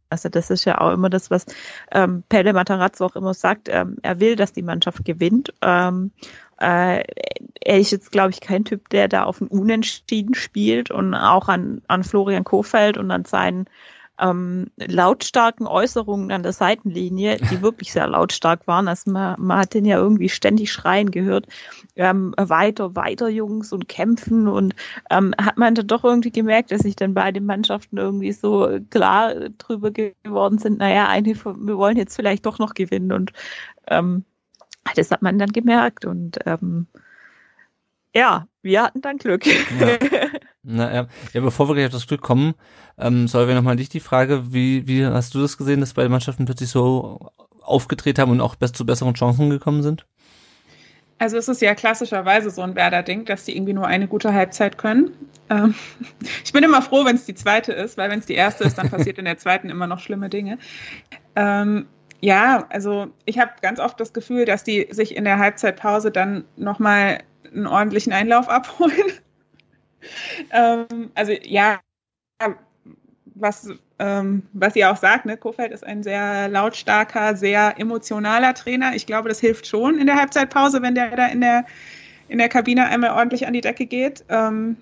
[0.09, 1.47] Also das ist ja auch immer das, was
[1.91, 3.69] ähm, Pelle Matarazzo auch immer sagt.
[3.71, 5.53] Ähm, er will, dass die Mannschaft gewinnt.
[5.62, 6.11] Ähm,
[6.59, 7.03] äh,
[7.65, 11.49] er ist jetzt, glaube ich, kein Typ, der da auf ein Unentschieden spielt und auch
[11.49, 13.67] an, an Florian Kofeld und an seinen
[14.20, 18.88] ähm, lautstarken Äußerungen an der Seitenlinie, die wirklich sehr lautstark waren.
[18.88, 21.46] Also man, man hat den ja irgendwie ständig schreien gehört.
[21.96, 24.75] Ähm, weiter, weiter Jungs und kämpfen und
[25.11, 29.35] ähm, hat man dann doch irgendwie gemerkt, dass sich dann beide Mannschaften irgendwie so klar
[29.59, 33.33] drüber geworden sind, naja, eigentlich, wir wollen jetzt vielleicht doch noch gewinnen und
[33.88, 34.25] ähm,
[34.94, 36.87] das hat man dann gemerkt und ähm,
[38.14, 39.46] ja, wir hatten dann Glück.
[39.46, 39.98] Ja.
[40.64, 41.07] Na, ja.
[41.33, 42.55] ja, bevor wir gleich auf das Glück kommen,
[42.96, 46.09] ähm, soll wir nochmal dich die Frage, wie, wie hast du das gesehen, dass beide
[46.09, 50.07] Mannschaften plötzlich so aufgedreht haben und auch best zu besseren Chancen gekommen sind?
[51.18, 54.79] Also es ist ja klassischerweise so ein Werder-Ding, dass die irgendwie nur eine gute Halbzeit
[54.79, 55.12] können.
[55.51, 55.75] Ähm,
[56.44, 58.79] ich bin immer froh, wenn es die zweite ist, weil wenn es die erste ist,
[58.79, 60.59] dann passiert in der zweiten immer noch schlimme Dinge.
[61.35, 61.87] Ähm,
[62.20, 66.44] ja, also ich habe ganz oft das Gefühl, dass die sich in der Halbzeitpause dann
[66.57, 67.18] nochmal
[67.53, 69.12] einen ordentlichen Einlauf abholen.
[70.51, 71.81] Ähm, also ja,
[73.35, 78.95] was, ähm, was ihr auch sagt, ne, Kofeld ist ein sehr lautstarker, sehr emotionaler Trainer.
[78.95, 81.65] Ich glaube, das hilft schon in der Halbzeitpause, wenn der da in der,
[82.29, 84.25] in der Kabine einmal ordentlich an die Decke geht.
[84.29, 84.77] Ähm,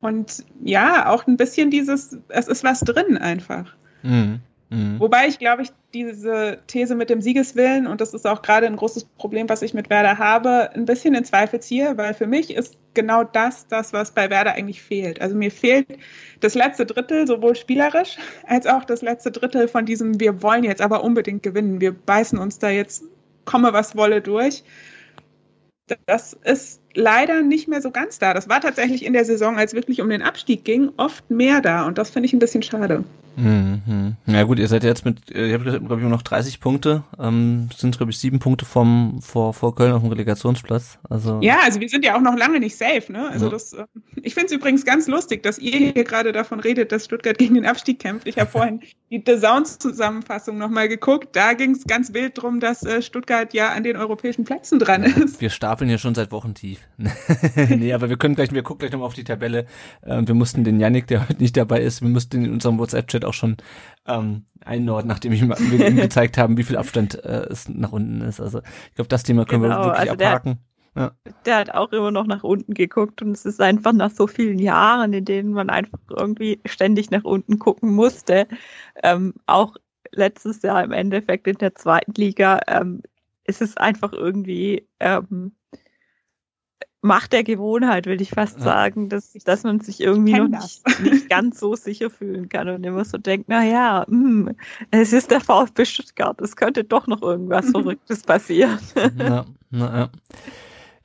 [0.00, 3.74] und ja, auch ein bisschen dieses, es ist was drin einfach.
[4.02, 4.40] Mhm.
[4.68, 4.98] Mhm.
[4.98, 8.76] Wobei ich glaube, ich diese These mit dem Siegeswillen, und das ist auch gerade ein
[8.76, 12.52] großes Problem, was ich mit Werder habe, ein bisschen in Zweifel ziehe, weil für mich
[12.52, 15.20] ist genau das das, was bei Werder eigentlich fehlt.
[15.20, 15.86] Also mir fehlt
[16.40, 20.82] das letzte Drittel, sowohl spielerisch als auch das letzte Drittel von diesem, wir wollen jetzt
[20.82, 23.04] aber unbedingt gewinnen, wir beißen uns da jetzt,
[23.44, 24.64] komme was wolle durch.
[26.06, 28.34] Das ist leider nicht mehr so ganz da.
[28.34, 31.60] Das war tatsächlich in der Saison, als es wirklich um den Abstieg ging, oft mehr
[31.60, 31.86] da.
[31.86, 33.04] Und das finde ich ein bisschen schade.
[33.36, 34.16] Mhm.
[34.26, 37.68] Ja gut, ihr seid jetzt mit, ihr habt glaube ich nur noch 30 Punkte, ähm,
[37.76, 40.98] sind glaube ich sieben Punkte vom vor, vor Köln auf dem Relegationsplatz.
[41.08, 43.12] Also ja, also wir sind ja auch noch lange nicht safe.
[43.12, 43.28] Ne?
[43.28, 43.50] Also ja.
[43.52, 43.84] das, äh,
[44.22, 47.54] ich finde es übrigens ganz lustig, dass ihr hier gerade davon redet, dass Stuttgart gegen
[47.54, 48.26] den Abstieg kämpft.
[48.26, 48.80] Ich habe vorhin
[49.10, 51.36] die The Sounds-Zusammenfassung nochmal geguckt.
[51.36, 55.02] Da ging es ganz wild drum, dass äh, Stuttgart ja an den europäischen Plätzen dran
[55.04, 55.40] ist.
[55.40, 56.80] Wir stapeln hier schon seit Wochen tief.
[57.68, 59.66] nee, aber wir können gleich, wir gucken gleich nochmal auf die Tabelle.
[60.04, 63.24] Ähm, wir mussten den Yannick, der heute nicht dabei ist, wir mussten in unserem WhatsApp-Chat
[63.24, 63.56] auch schon
[64.06, 65.50] ähm, einordnen, nachdem ich ihm
[65.96, 68.40] gezeigt haben, wie viel Abstand äh, es nach unten ist.
[68.40, 70.58] Also ich glaube, das Thema können genau, wir wirklich also abhaken.
[70.94, 71.12] Der, ja.
[71.44, 74.58] der hat auch immer noch nach unten geguckt und es ist einfach nach so vielen
[74.58, 78.48] Jahren, in denen man einfach irgendwie ständig nach unten gucken musste,
[79.02, 79.76] ähm, auch
[80.12, 83.02] letztes Jahr im Endeffekt in der zweiten Liga, ähm,
[83.44, 85.52] ist es einfach irgendwie ähm,
[87.02, 91.30] Macht der Gewohnheit, würde ich fast sagen, dass, dass man sich irgendwie noch nicht, nicht,
[91.30, 94.56] ganz so sicher fühlen kann und immer so denkt, na ja, mh, hm,
[94.90, 98.78] es ist der VfB Stuttgart, es könnte doch noch irgendwas Verrücktes passieren.
[99.18, 100.10] Ja, na, ja.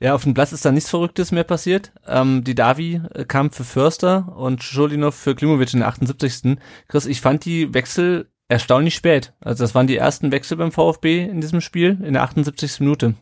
[0.02, 1.92] Ja, auf dem Platz ist da nichts Verrücktes mehr passiert.
[2.08, 6.58] Ähm, die Davi äh, kam für Förster und Scholinov für Klimovic in der 78.
[6.88, 9.32] Chris, ich fand die Wechsel erstaunlich spät.
[9.38, 12.80] Also das waren die ersten Wechsel beim VfB in diesem Spiel in der 78.
[12.80, 13.14] Minute.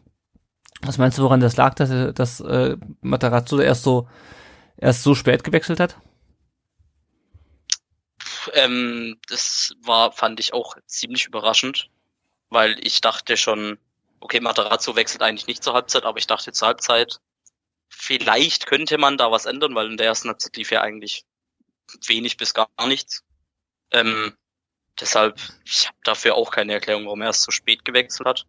[0.83, 4.09] Was meinst du, woran das lag, dass, dass äh, Matarazzo erst so
[4.81, 5.97] erst so spät gewechselt hat?
[8.55, 11.91] Ähm, das war, fand ich auch ziemlich überraschend,
[12.49, 13.79] weil ich dachte schon,
[14.21, 17.21] okay, Matarazzo wechselt eigentlich nicht zur Halbzeit, aber ich dachte zur Halbzeit,
[17.89, 21.25] vielleicht könnte man da was ändern, weil in der ersten Halbzeit lief ja eigentlich
[22.07, 23.23] wenig bis gar nichts.
[23.91, 24.37] Ähm,
[24.99, 28.47] deshalb, ich habe dafür auch keine Erklärung, warum er erst so spät gewechselt hat.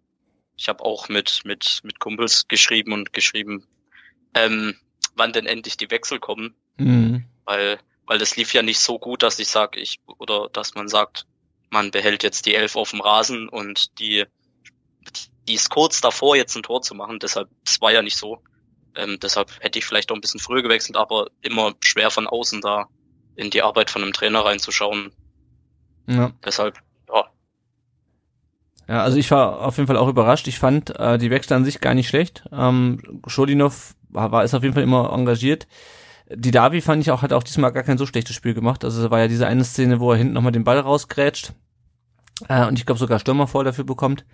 [0.61, 3.65] Ich habe auch mit, mit, mit Kumpels geschrieben und geschrieben,
[4.35, 4.75] ähm,
[5.15, 6.53] wann denn endlich die Wechsel kommen.
[6.77, 7.25] Mhm.
[7.45, 10.87] Weil, weil das lief ja nicht so gut, dass ich sage, ich, oder dass man
[10.87, 11.25] sagt,
[11.71, 14.25] man behält jetzt die Elf auf dem Rasen und die,
[15.47, 17.17] die ist kurz davor, jetzt ein Tor zu machen.
[17.17, 18.43] Deshalb, es war ja nicht so.
[18.95, 22.61] Ähm, deshalb hätte ich vielleicht auch ein bisschen früher gewechselt, aber immer schwer von außen
[22.61, 22.87] da
[23.35, 25.11] in die Arbeit von einem Trainer reinzuschauen.
[26.05, 26.31] Ja.
[26.45, 26.77] Deshalb
[28.91, 30.49] ja, also ich war auf jeden Fall auch überrascht.
[30.49, 32.43] Ich fand äh, die Wechsel an sich gar nicht schlecht.
[32.51, 35.65] Ähm, Schodinov war, war ist auf jeden Fall immer engagiert.
[36.29, 38.83] Die Davi fand ich auch, hat auch diesmal gar kein so schlechtes Spiel gemacht.
[38.83, 41.53] Also war ja diese eine Szene, wo er hinten nochmal den Ball rausgrätscht
[42.49, 44.25] äh, und ich glaube sogar Stürmer vor dafür bekommt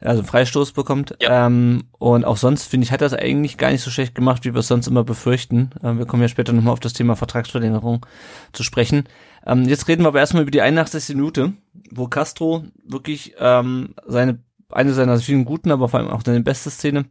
[0.00, 1.16] also Freistoß bekommt.
[1.20, 1.46] Ja.
[1.46, 4.44] Ähm, und auch sonst, finde ich, hat er es eigentlich gar nicht so schlecht gemacht,
[4.44, 5.70] wie wir es sonst immer befürchten.
[5.82, 8.06] Ähm, wir kommen ja später nochmal auf das Thema Vertragsverlängerung
[8.52, 9.04] zu sprechen.
[9.48, 11.16] Ähm, jetzt reden wir aber erstmal über die 81.
[11.16, 11.54] Minute,
[11.90, 16.70] wo Castro wirklich ähm, seine eine seiner vielen guten, aber vor allem auch seine beste
[16.70, 17.06] Szene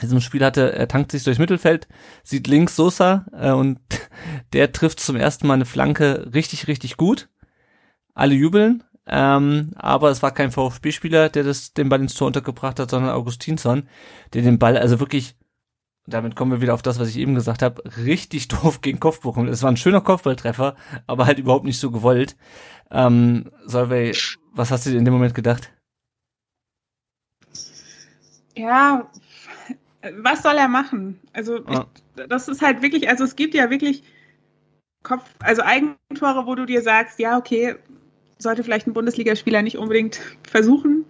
[0.00, 1.88] in diesem Spiel hatte, er tankt sich durchs Mittelfeld,
[2.22, 3.78] sieht links Sosa äh, und
[4.52, 7.28] der trifft zum ersten Mal eine Flanke richtig, richtig gut.
[8.14, 12.78] Alle jubeln, ähm, aber es war kein VfB-Spieler, der das, den Ball ins Tor untergebracht
[12.78, 13.88] hat, sondern Augustinsson,
[14.34, 15.36] der den Ball also wirklich,
[16.08, 19.20] damit kommen wir wieder auf das, was ich eben gesagt habe, richtig doof gegen Kopf
[19.20, 19.48] bekommt.
[19.48, 22.36] Es war ein schöner Kopfballtreffer, aber halt überhaupt nicht so gewollt.
[22.90, 25.72] Ähm, Solveig, was hast du dir in dem Moment gedacht?
[28.54, 29.08] Ja,
[30.22, 31.20] was soll er machen?
[31.32, 34.02] Also ich, das ist halt wirklich, also es gibt ja wirklich
[35.02, 37.76] Kopf, also Eigentore, wo du dir sagst, ja, okay,
[38.38, 41.04] sollte vielleicht ein Bundesligaspieler nicht unbedingt versuchen.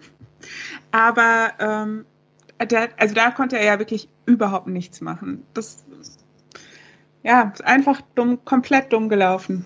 [0.91, 2.05] Aber ähm,
[2.65, 5.43] der, also da konnte er ja wirklich überhaupt nichts machen.
[5.53, 5.85] Das
[7.23, 9.65] ja, ist einfach dumm, komplett dumm gelaufen.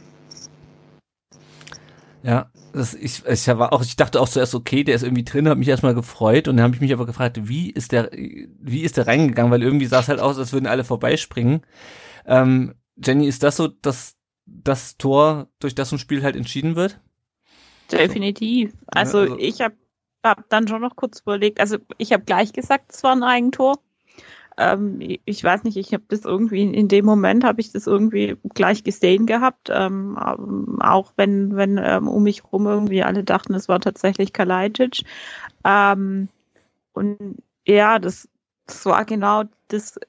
[2.24, 5.48] Ja, das, ich, ich, war auch, ich dachte auch zuerst, okay, der ist irgendwie drin,
[5.48, 8.82] habe mich erstmal gefreut und dann habe ich mich aber gefragt, wie ist der, wie
[8.82, 11.62] ist der reingegangen, weil irgendwie sah es halt aus, als würden alle vorbeispringen.
[12.26, 17.00] Ähm, Jenny, ist das so, dass das Tor durch das ein Spiel halt entschieden wird?
[17.92, 18.74] Definitiv.
[18.88, 19.76] Also, also ich habe
[20.24, 23.80] hab dann schon noch kurz überlegt, also ich habe gleich gesagt, es war ein Eigentor.
[24.58, 28.38] Ähm, ich weiß nicht, ich habe das irgendwie in dem Moment habe ich das irgendwie
[28.54, 30.18] gleich gesehen gehabt, ähm,
[30.80, 35.04] auch wenn wenn ähm, um mich rum irgendwie alle dachten, es war tatsächlich Kalajdzic.
[35.66, 36.30] Ähm,
[36.94, 38.30] und ja, das,
[38.68, 40.00] das war genau das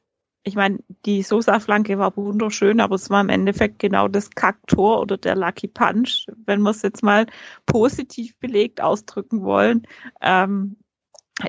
[0.44, 5.16] ich meine, die Sosa-Flanke war wunderschön, aber es war im Endeffekt genau das Kacktor oder
[5.16, 7.26] der Lucky Punch, wenn wir es jetzt mal
[7.64, 9.86] positiv belegt ausdrücken wollen,
[10.20, 10.76] ähm,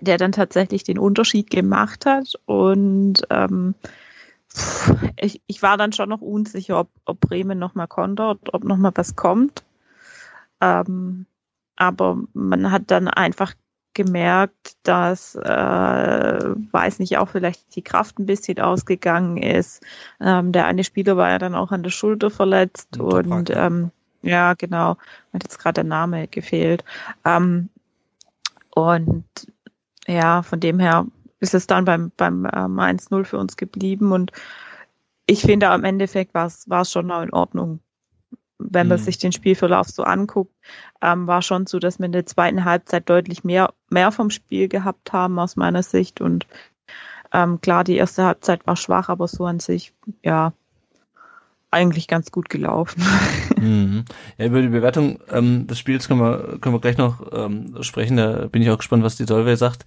[0.01, 2.35] der dann tatsächlich den Unterschied gemacht hat.
[2.45, 3.75] Und ähm,
[5.17, 9.17] ich, ich war dann schon noch unsicher, ob, ob Bremen nochmal kontert, ob nochmal was
[9.17, 9.65] kommt.
[10.61, 11.25] Ähm,
[11.75, 13.53] aber man hat dann einfach
[13.95, 19.83] gemerkt, dass, äh, weiß nicht, auch vielleicht die Kraft ein bisschen ausgegangen ist.
[20.21, 23.89] Ähm, der eine Spieler war ja dann auch an der Schulter verletzt und ähm,
[24.21, 24.97] ja, genau,
[25.33, 26.83] hat jetzt gerade der Name gefehlt.
[27.23, 27.69] Ähm,
[28.75, 29.25] und
[30.07, 31.07] ja, von dem her
[31.39, 34.31] ist es dann beim, beim ähm, 1-0 für uns geblieben und
[35.27, 37.79] ich finde, am Endeffekt war es schon noch in Ordnung
[38.57, 39.03] wenn man mhm.
[39.03, 40.53] sich den Spielverlauf so anguckt,
[41.01, 44.67] ähm, war schon so, dass wir in der zweiten Halbzeit deutlich mehr, mehr vom Spiel
[44.67, 46.21] gehabt haben aus meiner Sicht.
[46.21, 46.47] Und
[47.33, 50.53] ähm, klar, die erste Halbzeit war schwach, aber so an sich, ja,
[51.75, 53.03] eigentlich ganz gut gelaufen.
[53.57, 54.03] Mhm.
[54.37, 58.17] Ja, über die Bewertung ähm, des Spiels können wir, können wir gleich noch ähm, sprechen.
[58.17, 59.85] Da bin ich auch gespannt, was die Solveig sagt.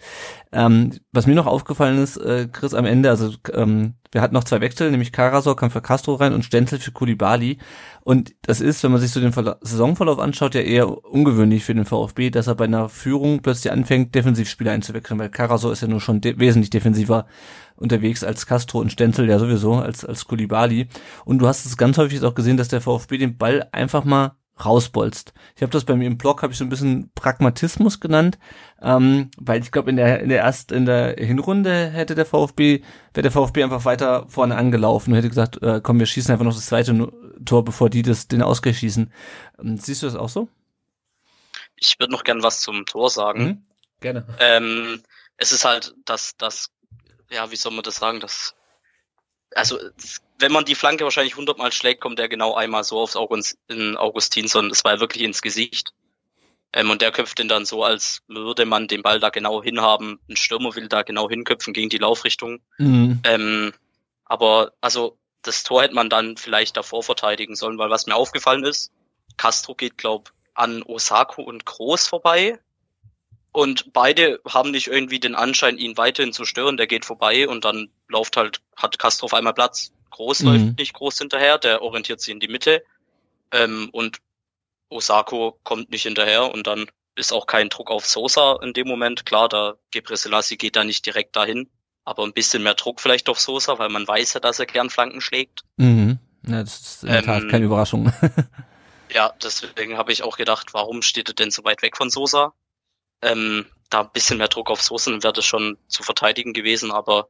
[0.53, 4.45] Ähm, was mir noch aufgefallen ist, äh, Chris, am Ende, also ähm, wir hatten noch
[4.45, 7.59] zwei Wechsel, nämlich Karasor kam für Castro rein und Stenzel für Kulibali.
[8.03, 11.75] Und das ist, wenn man sich so den Verla Saisonverlauf anschaut, ja eher ungewöhnlich für
[11.75, 15.89] den VfB, dass er bei einer Führung plötzlich anfängt, Defensivspieler einzuwechseln, weil Karasor ist ja
[15.89, 17.27] nur schon de wesentlich defensiver
[17.79, 20.89] unterwegs als Castro und Stenzel ja sowieso, als, als Kulibali.
[21.25, 24.33] Und du hast es ganz häufig auch gesehen, dass der VfB den Ball einfach mal
[24.65, 25.33] rausbolzt.
[25.57, 28.39] Ich habe das bei mir im Blog habe ich so ein bisschen Pragmatismus genannt,
[28.83, 32.83] ähm, weil ich glaube in der in der erst in der Hinrunde hätte der VfB
[33.15, 36.45] wäre der VfB einfach weiter vorne angelaufen und hätte gesagt, äh, komm, wir schießen einfach
[36.45, 37.13] noch das zweite
[37.45, 39.13] Tor, bevor die das den Ausgleich schießen.
[39.61, 40.49] Ähm, siehst du das auch so?
[41.77, 43.45] Ich würde noch gern was zum Tor sagen.
[43.45, 43.63] Mhm,
[44.01, 44.27] gerne.
[44.41, 45.03] Ähm,
[45.37, 46.71] es ist halt das das
[47.31, 48.55] ja, wie soll man das sagen, das
[49.55, 49.79] also
[50.39, 53.97] wenn man die Flanke wahrscheinlich hundertmal schlägt, kommt der genau einmal so aufs August, in
[53.97, 54.69] Augustinsson.
[54.69, 55.93] Das war wirklich ins Gesicht.
[56.73, 60.21] Ähm, und der köpft ihn dann so, als würde man den Ball da genau hinhaben.
[60.29, 62.61] Ein Stürmer will da genau hinköpfen gegen die Laufrichtung.
[62.77, 63.21] Mhm.
[63.25, 63.73] Ähm,
[64.27, 68.65] aber also das Tor hätte man dann vielleicht davor verteidigen sollen, weil was mir aufgefallen
[68.65, 68.93] ist,
[69.37, 72.59] Castro geht, glaub, an Osako und Groß vorbei.
[73.59, 76.77] Und beide haben nicht irgendwie den Anschein, ihn weiterhin zu stören.
[76.77, 79.91] Der geht vorbei und dann läuft halt, hat Castro auf einmal Platz.
[80.11, 80.47] Groß mhm.
[80.47, 82.85] läuft nicht groß hinterher, der orientiert sich in die Mitte.
[83.51, 84.19] Ähm, und
[84.91, 89.27] Osako kommt nicht hinterher und dann ist auch kein Druck auf Sosa in dem Moment.
[89.27, 91.69] Klar, da Gebre Selassie geht da nicht direkt dahin,
[92.05, 94.89] aber ein bisschen mehr Druck vielleicht auf Sosa, weil man weiß ja, dass er gern
[94.89, 95.65] Flanken schlägt.
[95.79, 96.21] Mhm.
[96.47, 98.13] Ja, das ist in der Tat ähm, keine Überraschung.
[99.13, 102.55] ja, deswegen habe ich auch gedacht, warum steht er denn so weit weg von Sosa?
[103.23, 107.29] Ähm, da ein bisschen mehr Druck auf dann wäre das schon zu verteidigen gewesen, aber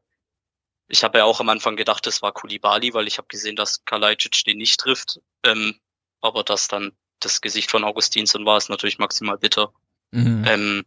[0.88, 3.84] ich habe ja auch am Anfang gedacht, es war Kulibali, weil ich habe gesehen, dass
[3.84, 5.20] Kalajdzic den nicht trifft.
[5.44, 5.78] Ähm,
[6.20, 9.72] aber dass dann das Gesicht von Augustinsson war, ist natürlich maximal bitter.
[10.10, 10.44] Mhm.
[10.46, 10.86] Ähm,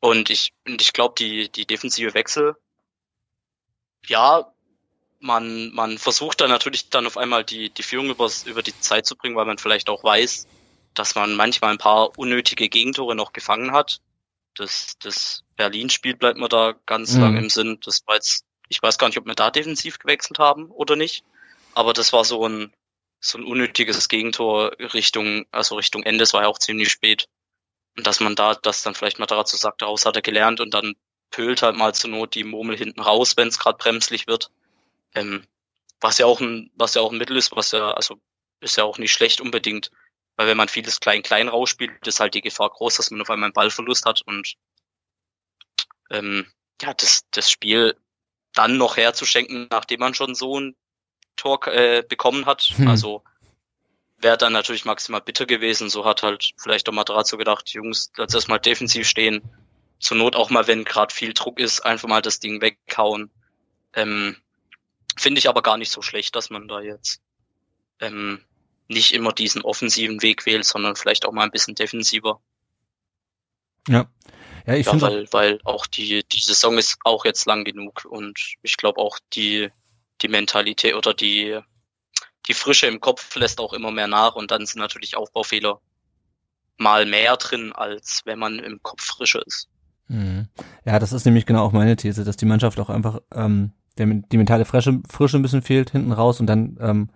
[0.00, 2.56] und ich, und ich glaube, die, die defensive Wechsel,
[4.06, 4.52] ja,
[5.18, 9.06] man, man versucht dann natürlich dann auf einmal die, die Führung übers, über die Zeit
[9.06, 10.46] zu bringen, weil man vielleicht auch weiß,
[10.92, 14.00] dass man manchmal ein paar unnötige Gegentore noch gefangen hat.
[14.54, 17.20] Das, das Berlin-Spiel bleibt mir da ganz mhm.
[17.20, 17.78] lang im Sinn.
[17.82, 21.24] Das war jetzt ich weiß gar nicht, ob wir da defensiv gewechselt haben oder nicht.
[21.74, 22.72] Aber das war so ein,
[23.20, 27.26] so ein unnötiges Gegentor Richtung, also Richtung Ende, es war ja auch ziemlich spät.
[27.96, 30.74] Und dass man da das dann vielleicht mal dazu sagt, daraus hat er gelernt und
[30.74, 30.94] dann
[31.30, 34.50] pölt halt mal zur Not die Murmel hinten raus, wenn es gerade bremslich wird.
[35.14, 35.44] Ähm,
[36.00, 38.20] was ja auch ein, was ja auch ein Mittel ist, was ja, also
[38.60, 39.90] ist ja auch nicht schlecht unbedingt.
[40.36, 43.48] Weil wenn man vieles klein-klein rausspielt, ist halt die Gefahr groß, dass man auf einmal
[43.48, 44.54] einen Ballverlust hat und
[46.10, 46.46] ähm,
[46.82, 47.96] ja, das, das Spiel
[48.52, 50.76] dann noch herzuschenken, nachdem man schon so ein
[51.36, 52.62] Tor äh, bekommen hat.
[52.62, 52.88] Hm.
[52.88, 53.22] Also
[54.18, 55.90] wäre dann natürlich maximal bitter gewesen.
[55.90, 59.42] So hat halt vielleicht auch Materazzo gedacht, Jungs, lass erstmal defensiv stehen.
[59.98, 63.30] Zur Not auch mal, wenn gerade viel Druck ist, einfach mal das Ding weghauen.
[63.94, 64.36] Ähm,
[65.16, 67.22] Finde ich aber gar nicht so schlecht, dass man da jetzt
[68.00, 68.44] ähm,
[68.88, 72.40] nicht immer diesen offensiven Weg wählt, sondern vielleicht auch mal ein bisschen defensiver.
[73.88, 74.06] Ja,
[74.66, 78.04] ja, ich ja, finde weil, weil auch die, die Saison ist auch jetzt lang genug
[78.06, 79.70] und ich glaube auch die,
[80.22, 81.58] die Mentalität oder die,
[82.46, 85.80] die Frische im Kopf lässt auch immer mehr nach und dann sind natürlich Aufbaufehler
[86.78, 89.68] mal mehr drin, als wenn man im Kopf frischer ist.
[90.08, 90.48] Mhm.
[90.84, 94.06] Ja, das ist nämlich genau auch meine These, dass die Mannschaft auch einfach ähm, der,
[94.06, 97.10] die mentale Frische, Frische ein bisschen fehlt hinten raus und dann ähm,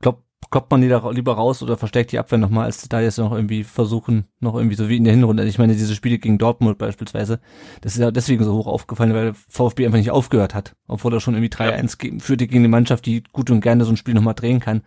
[0.00, 3.32] glaub, kloppt man lieber, lieber raus oder verstärkt die Abwehr nochmal, als da jetzt noch
[3.32, 5.44] irgendwie versuchen, noch irgendwie so wie in der Hinrunde.
[5.44, 7.40] Ich meine, diese Spiele gegen Dortmund beispielsweise,
[7.82, 11.20] das ist ja deswegen so hoch aufgefallen, weil VfB einfach nicht aufgehört hat, obwohl er
[11.20, 12.20] schon irgendwie 3-1 ja.
[12.20, 14.82] führte gegen eine Mannschaft, die gut und gerne so ein Spiel nochmal drehen kann,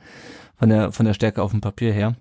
[0.57, 2.15] von der, von der Stärke auf dem Papier her.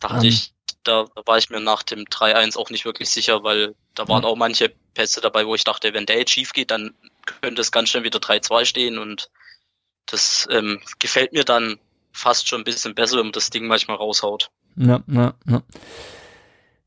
[0.00, 3.44] Da hatte ähm, ich, da war ich mir nach dem 3-1 auch nicht wirklich sicher,
[3.44, 4.28] weil da waren ja.
[4.28, 6.94] auch manche Pässe dabei, wo ich dachte, wenn der jetzt schief geht, dann
[7.26, 9.30] könnte es ganz schnell wieder 3-2 stehen und
[10.06, 11.78] das ähm, gefällt mir dann
[12.12, 14.50] fast schon ein bisschen besser, wenn man das Ding manchmal raushaut.
[14.76, 15.62] Ja, ja, ja.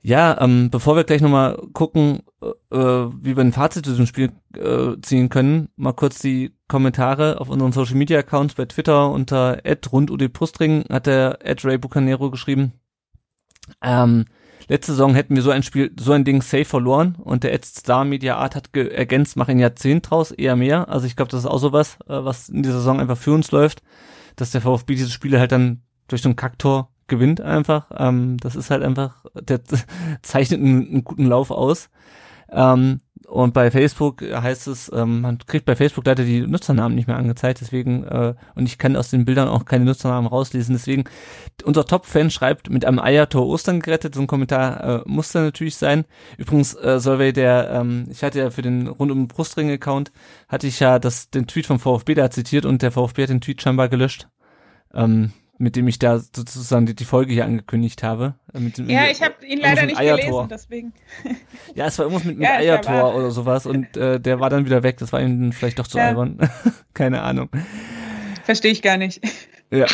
[0.07, 4.31] Ja, ähm, bevor wir gleich nochmal gucken, äh, wie wir ein Fazit zu diesem Spiel
[4.55, 9.63] äh, ziehen können, mal kurz die Kommentare auf unseren Social Media Accounts bei Twitter unter
[9.91, 12.73] rundudbrustring hat der Ray Bucanero geschrieben.
[13.81, 14.25] Ähm,
[14.67, 17.65] letzte Saison hätten wir so ein Spiel, so ein Ding safe verloren und der Ed
[17.65, 20.87] Star Media Art hat ergänzt, mach ein Jahrzehnt draus, eher mehr.
[20.87, 23.49] Also ich glaube, das ist auch sowas, äh, was in dieser Saison einfach für uns
[23.49, 23.81] läuft,
[24.35, 27.91] dass der VfB diese Spiele halt dann durch so ein Kacktor gewinnt einfach.
[27.97, 29.61] Ähm, das ist halt einfach, der
[30.21, 31.89] zeichnet einen, einen guten Lauf aus.
[32.49, 37.07] Ähm, und bei Facebook heißt es, ähm, man kriegt bei Facebook leider die Nutzernamen nicht
[37.07, 41.05] mehr angezeigt, deswegen, äh, und ich kann aus den Bildern auch keine Nutzernamen rauslesen, deswegen,
[41.63, 45.75] unser Top-Fan schreibt, mit einem Eiertor Ostern gerettet, so ein Kommentar äh, muss da natürlich
[45.75, 46.05] sein.
[46.37, 50.11] Übrigens, äh, Solvay, der, ähm, ich hatte ja für den rund um Brustring-Account,
[50.47, 53.41] hatte ich ja das, den Tweet vom VfB da zitiert und der VfB hat den
[53.41, 54.27] Tweet scheinbar gelöscht.
[54.93, 58.35] Ähm, mit dem ich da sozusagen die, die Folge hier angekündigt habe.
[58.53, 60.47] Äh, dem, ja, ich habe ihn leider nicht Eiertor.
[60.47, 60.93] gelesen, deswegen.
[61.75, 64.65] Ja, es war irgendwas mit, mit ja, Eiertor oder sowas und äh, der war dann
[64.65, 64.97] wieder weg.
[64.97, 66.07] Das war ihm vielleicht doch zu ja.
[66.07, 66.37] albern.
[66.93, 67.49] Keine Ahnung.
[68.43, 69.21] Verstehe ich gar nicht.
[69.71, 69.87] Ja.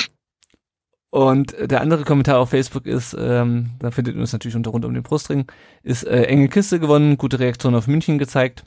[1.09, 4.85] Und der andere Kommentar auf Facebook ist, ähm, da findet ihr uns natürlich unter rund
[4.85, 5.45] um den Brustring,
[5.83, 8.63] ist äh, enge Kiste gewonnen, gute Reaktion auf München gezeigt.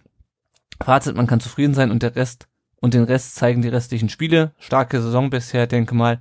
[0.83, 2.47] Fazit, man kann zufrieden sein und der Rest
[2.81, 4.53] und den Rest zeigen die restlichen Spiele.
[4.59, 6.21] Starke Saison bisher, denke mal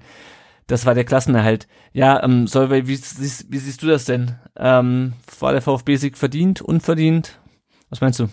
[0.68, 1.68] das war der Klassenerhalt.
[1.92, 4.36] Ja, ähm, Solveig, wie, wie, wie siehst du das denn?
[4.58, 7.40] Ähm, war der VfB-Sieg verdient, unverdient?
[7.90, 8.30] Was meinst du?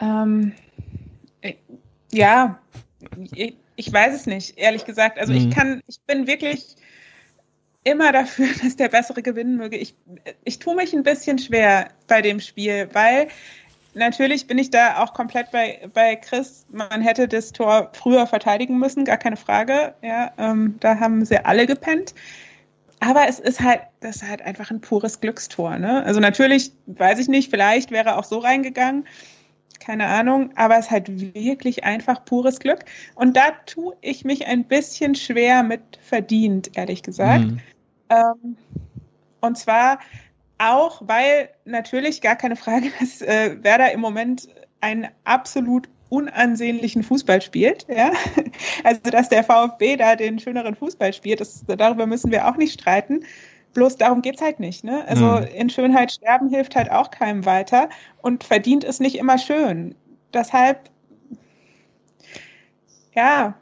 [0.00, 0.52] Ähm,
[1.40, 1.54] äh,
[2.12, 2.60] ja,
[3.34, 5.18] ich, ich, weiß es nicht, ehrlich gesagt.
[5.18, 5.38] Also mhm.
[5.38, 6.76] ich kann, ich bin wirklich
[7.84, 9.76] immer dafür, dass der Bessere gewinnen möge.
[9.76, 9.94] Ich,
[10.44, 13.28] ich tue mich ein bisschen schwer bei dem Spiel, weil
[13.94, 16.66] natürlich bin ich da auch komplett bei, bei Chris.
[16.70, 19.94] Man hätte das Tor früher verteidigen müssen, gar keine Frage.
[20.02, 22.14] Ja, ähm, da haben sie alle gepennt.
[23.00, 25.78] Aber es ist halt, das ist halt einfach ein pures Glückstor.
[25.78, 26.02] Ne?
[26.04, 29.06] Also natürlich, weiß ich nicht, vielleicht wäre er auch so reingegangen.
[29.78, 32.84] Keine Ahnung, aber es ist halt wirklich einfach pures Glück.
[33.14, 37.44] Und da tue ich mich ein bisschen schwer mit verdient, ehrlich gesagt.
[37.44, 37.60] Mhm.
[38.10, 38.56] Ähm,
[39.40, 40.00] und zwar,
[40.58, 44.48] auch weil natürlich gar keine Frage, dass äh, Werder im Moment
[44.80, 47.86] einen absolut unansehnlichen Fußball spielt.
[47.88, 48.12] Ja?
[48.84, 52.80] Also dass der VfB da den schöneren Fußball spielt, das, darüber müssen wir auch nicht
[52.80, 53.24] streiten.
[53.74, 54.84] Bloß darum geht's halt nicht.
[54.84, 55.04] Ne?
[55.06, 55.46] Also mhm.
[55.54, 57.88] in Schönheit sterben hilft halt auch keinem weiter
[58.22, 59.94] und verdient ist nicht immer schön.
[60.32, 60.90] Deshalb,
[63.14, 63.54] ja,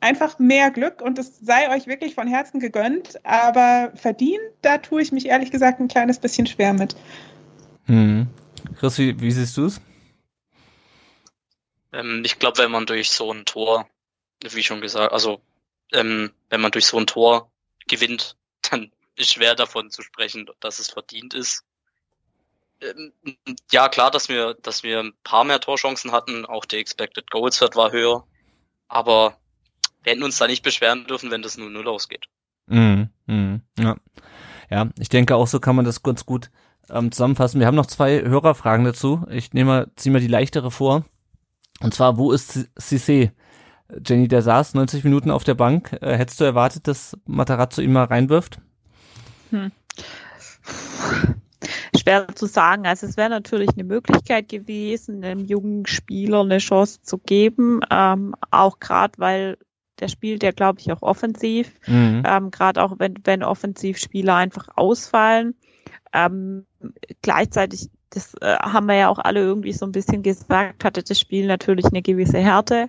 [0.00, 5.02] einfach mehr Glück und es sei euch wirklich von Herzen gegönnt, aber verdient, da tue
[5.02, 6.94] ich mich ehrlich gesagt ein kleines bisschen schwer mit.
[7.86, 8.28] Hm.
[8.78, 9.80] Chris, wie, wie siehst du es?
[11.92, 13.88] Ähm, ich glaube, wenn man durch so ein Tor,
[14.42, 15.40] wie schon gesagt, also
[15.92, 17.50] ähm, wenn man durch so ein Tor
[17.88, 18.36] gewinnt,
[18.70, 21.64] dann ist schwer davon zu sprechen, dass es verdient ist.
[22.80, 23.12] Ähm,
[23.72, 27.60] ja, klar, dass wir, dass wir ein paar mehr Torchancen hatten, auch der Expected Goals
[27.60, 28.24] Wert war höher,
[28.86, 29.36] aber
[30.02, 32.26] wir hätten uns da nicht beschweren dürfen, wenn das nur null ausgeht.
[32.66, 33.96] Mhm, mhm, ja.
[34.70, 36.50] ja, ich denke auch so kann man das ganz gut
[36.90, 37.60] ähm, zusammenfassen.
[37.60, 39.24] Wir haben noch zwei Hörerfragen dazu.
[39.30, 41.04] Ich nehme, ziehe mal die leichtere vor.
[41.80, 43.30] Und zwar, wo ist Cissé?
[44.06, 45.96] Jenny, der saß 90 Minuten auf der Bank.
[46.02, 48.60] Äh, hättest du erwartet, dass Matarazzo ihn mal reinwirft?
[49.50, 49.72] Hm.
[51.98, 52.86] Schwer zu sagen.
[52.86, 58.34] Also es wäre natürlich eine Möglichkeit gewesen, einem jungen Spieler eine Chance zu geben, ähm,
[58.50, 59.58] auch gerade weil
[60.00, 61.72] der spielt ja, glaube ich, auch offensiv.
[61.86, 62.22] Mhm.
[62.26, 65.54] Ähm, Gerade auch wenn, wenn Offensivspieler einfach ausfallen.
[66.12, 66.66] Ähm,
[67.22, 71.18] gleichzeitig, das äh, haben wir ja auch alle irgendwie so ein bisschen gesagt, hatte das
[71.18, 72.88] Spiel natürlich eine gewisse Härte.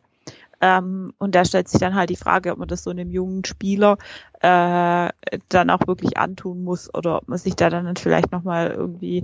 [0.61, 3.45] Ähm, und da stellt sich dann halt die Frage, ob man das so einem jungen
[3.45, 3.97] Spieler
[4.41, 5.09] äh,
[5.49, 9.23] dann auch wirklich antun muss oder ob man sich da dann vielleicht nochmal irgendwie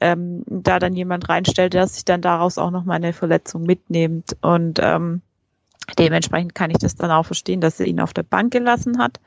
[0.00, 4.36] ähm, da dann jemand reinstellt, der sich dann daraus auch nochmal eine Verletzung mitnimmt.
[4.42, 5.22] Und ähm,
[5.98, 9.20] Dementsprechend kann ich das dann auch verstehen, dass er ihn auf der Bank gelassen hat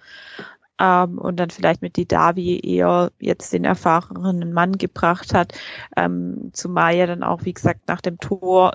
[0.80, 5.54] ähm, und dann vielleicht mit Didavi eher jetzt den erfahrenen Mann gebracht hat,
[5.96, 8.74] ähm, zumal ja dann auch, wie gesagt, nach dem Tor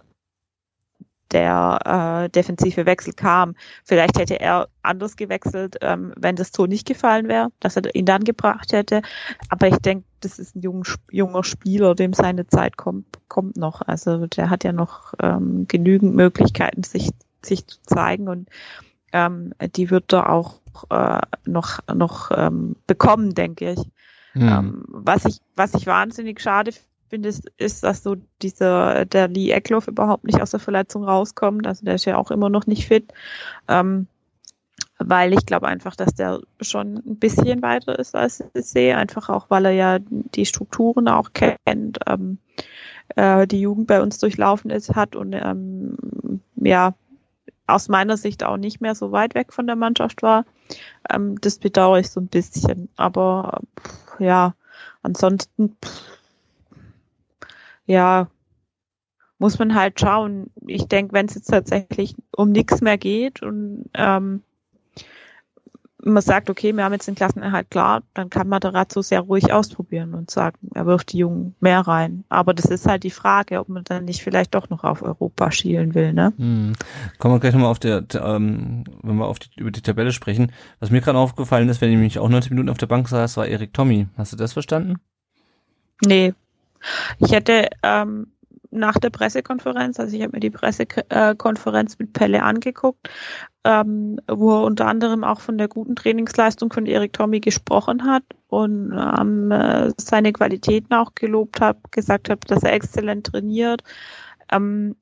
[1.33, 3.57] der äh, defensive Wechsel kam.
[3.83, 8.07] Vielleicht hätte er anders gewechselt, ähm, wenn das Tor nicht gefallen wäre, dass er ihn
[8.07, 9.03] dann gebracht hätte.
[9.49, 13.83] Aber ich denke, das ist ein jung, junger Spieler, dem seine Zeit kommt, kommt noch.
[13.83, 17.11] Also der hat ja noch ähm, genügend Möglichkeiten, sich
[17.45, 18.49] sich zu zeigen und
[19.13, 23.81] ähm, die wird er auch äh, noch noch ähm, bekommen, denke ich.
[24.33, 24.49] Hm.
[24.49, 26.73] Ähm, was ich was ich wahnsinnig schade
[27.09, 31.67] finde, ist, ist, dass so dieser der Lee Eckloff überhaupt nicht aus der Verletzung rauskommt.
[31.67, 33.13] Also der ist ja auch immer noch nicht fit.
[33.69, 34.09] Ähm,
[34.99, 39.29] weil ich glaube einfach, dass der schon ein bisschen weiter ist als ich sehe, einfach
[39.29, 42.39] auch, weil er ja die Strukturen auch kennt, ähm,
[43.17, 46.95] äh, die Jugend bei uns durchlaufen ist, hat und ähm, ja,
[47.67, 50.45] aus meiner Sicht auch nicht mehr so weit weg von der Mannschaft war.
[51.11, 52.89] Ähm, das bedauere ich so ein bisschen.
[52.97, 54.55] Aber pff, ja,
[55.03, 56.19] ansonsten pff,
[57.87, 58.29] ja,
[59.39, 60.51] muss man halt schauen.
[60.67, 64.43] Ich denke, wenn es jetzt tatsächlich um nichts mehr geht und ähm,
[66.05, 69.53] man sagt, okay, wir haben jetzt den Klassenerhalt klar, dann kann man Matarazzo sehr ruhig
[69.53, 72.25] ausprobieren und sagen, er wirft die Jungen mehr rein.
[72.29, 75.51] Aber das ist halt die Frage, ob man dann nicht vielleicht doch noch auf Europa
[75.51, 76.33] schielen will, ne?
[76.37, 76.75] Hm.
[77.19, 80.53] Kommen wir gleich nochmal auf der, ähm, wenn wir auf die, über die Tabelle sprechen.
[80.81, 83.37] Was mir gerade aufgefallen ist, wenn ich mich auch 90 Minuten auf der Bank saß,
[83.37, 84.07] war Erik Tommy.
[84.17, 84.97] Hast du das verstanden?
[86.05, 86.35] Nee.
[87.19, 88.27] Ich hätte ähm,
[88.71, 93.09] nach der Pressekonferenz, also ich habe mir die Pressekonferenz mit Pelle angeguckt,
[93.65, 98.23] ähm, wo er unter anderem auch von der guten Trainingsleistung von Erik Tommy gesprochen hat
[98.49, 103.83] und ähm, äh, seine Qualitäten auch gelobt hat, gesagt hat, dass er exzellent trainiert.
[104.53, 104.97] Ähm,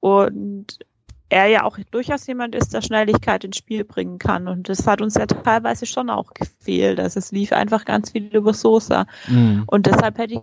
[0.00, 0.78] und
[1.28, 4.48] er ja auch durchaus jemand ist, der Schnelligkeit ins Spiel bringen kann.
[4.48, 6.98] Und das hat uns ja teilweise schon auch gefehlt.
[6.98, 9.06] Also es lief einfach ganz viel über Sosa.
[9.28, 9.62] Mhm.
[9.66, 10.42] Und deshalb hätte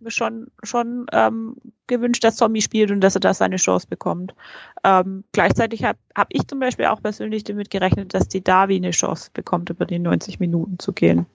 [0.00, 3.86] ich mir schon, schon ähm, gewünscht, dass Zombie spielt und dass er da seine Chance
[3.88, 4.34] bekommt.
[4.82, 8.90] Ähm, gleichzeitig habe hab ich zum Beispiel auch persönlich damit gerechnet, dass die Davi eine
[8.90, 11.26] Chance bekommt, über die 90 Minuten zu gehen.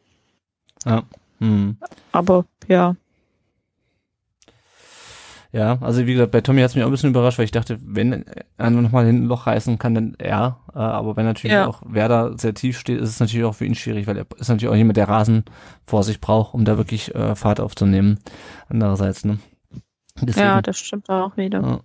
[0.86, 1.04] Ja.
[1.40, 1.78] Hm.
[2.12, 2.96] Aber ja.
[5.56, 7.52] Ja, also wie gesagt, bei Tommy hat es mich auch ein bisschen überrascht, weil ich
[7.52, 8.26] dachte, wenn
[8.58, 10.60] er nochmal ein Loch reißen kann, dann er.
[10.74, 11.66] Äh, aber wenn natürlich ja.
[11.66, 14.50] auch Werder sehr tief steht, ist es natürlich auch für ihn schwierig, weil er ist
[14.50, 15.46] natürlich auch jemand, der Rasen
[15.86, 18.20] vor sich braucht, um da wirklich äh, Fahrt aufzunehmen.
[18.68, 19.40] Andererseits, ne?
[20.20, 21.62] Deswegen, ja, das stimmt auch wieder.
[21.62, 21.80] Ja.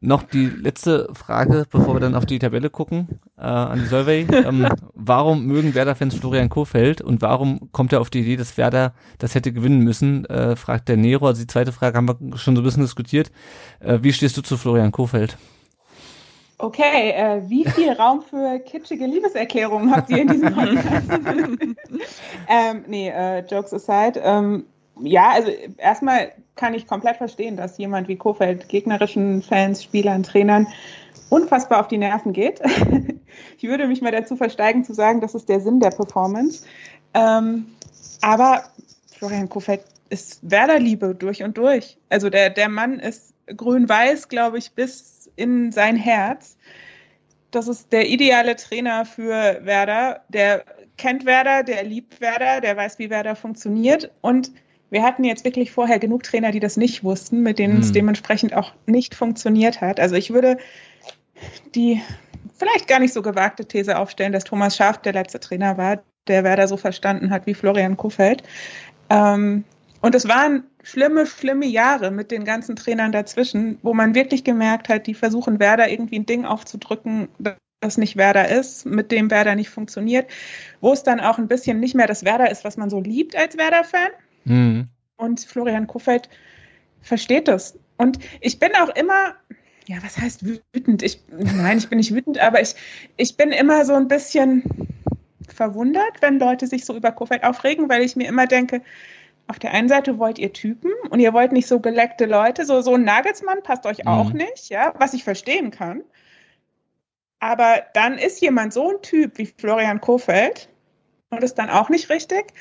[0.00, 4.26] Noch die letzte Frage, bevor wir dann auf die Tabelle gucken, äh, an die Solvay.
[4.30, 8.92] Ähm, warum mögen Werder-Fans Florian Kofeld und warum kommt er auf die Idee, dass Werder
[9.18, 11.26] das hätte gewinnen müssen, äh, fragt der Nero.
[11.26, 13.30] Also die zweite Frage haben wir schon so ein bisschen diskutiert.
[13.80, 15.38] Äh, wie stehst du zu Florian Kofeld?
[16.58, 21.10] Okay, äh, wie viel Raum für kitschige Liebeserklärungen habt ihr in diesem Podcast?
[22.48, 24.20] ähm, nee, äh, Jokes aside.
[24.22, 24.64] Ähm,
[25.00, 30.66] ja, also erstmal kann ich komplett verstehen, dass jemand wie Kofeld gegnerischen Fans, Spielern, Trainern
[31.30, 32.60] unfassbar auf die Nerven geht.
[33.58, 36.64] ich würde mich mal dazu versteigen zu sagen, das ist der Sinn der Performance.
[37.12, 37.66] Ähm,
[38.20, 38.64] aber
[39.16, 41.98] Florian Kofeld ist Werderliebe durch und durch.
[42.08, 46.56] Also der, der Mann ist grün-weiß, glaube ich, bis in sein Herz.
[47.50, 50.22] Das ist der ideale Trainer für Werder.
[50.28, 50.64] Der
[50.96, 54.52] kennt Werder, der liebt Werder, der weiß, wie Werder funktioniert und
[54.94, 57.80] wir hatten jetzt wirklich vorher genug Trainer, die das nicht wussten, mit denen hm.
[57.80, 59.98] es dementsprechend auch nicht funktioniert hat.
[59.98, 60.56] Also ich würde
[61.74, 62.00] die
[62.56, 66.44] vielleicht gar nicht so gewagte These aufstellen, dass Thomas Schaaf der letzte Trainer war, der
[66.44, 68.44] Werder so verstanden hat wie Florian Kofeld.
[69.10, 69.64] Ähm,
[70.00, 74.88] und es waren schlimme, schlimme Jahre mit den ganzen Trainern dazwischen, wo man wirklich gemerkt
[74.88, 77.28] hat, die versuchen Werder irgendwie ein Ding aufzudrücken,
[77.80, 80.30] das nicht Werder ist, mit dem Werder nicht funktioniert,
[80.80, 83.34] wo es dann auch ein bisschen nicht mehr das Werder ist, was man so liebt
[83.34, 84.10] als Werder-Fan,
[84.44, 84.88] Mhm.
[85.16, 86.28] Und Florian Kofeld
[87.00, 87.78] versteht das.
[87.96, 89.34] Und ich bin auch immer,
[89.86, 91.02] ja, was heißt wütend?
[91.02, 92.74] Ich, nein, ich bin nicht wütend, aber ich,
[93.16, 94.64] ich bin immer so ein bisschen
[95.48, 98.82] verwundert, wenn Leute sich so über Kofeld aufregen, weil ich mir immer denke,
[99.46, 102.80] auf der einen Seite wollt ihr Typen und ihr wollt nicht so geleckte Leute, so,
[102.80, 104.08] so ein Nagelsmann passt euch mhm.
[104.08, 106.02] auch nicht, ja, was ich verstehen kann.
[107.40, 110.70] Aber dann ist jemand so ein Typ wie Florian Kofeld
[111.28, 112.54] und ist dann auch nicht richtig.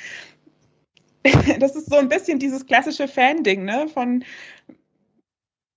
[1.59, 3.87] das ist so ein bisschen dieses klassische Fan-Ding, ne?
[3.87, 4.23] Von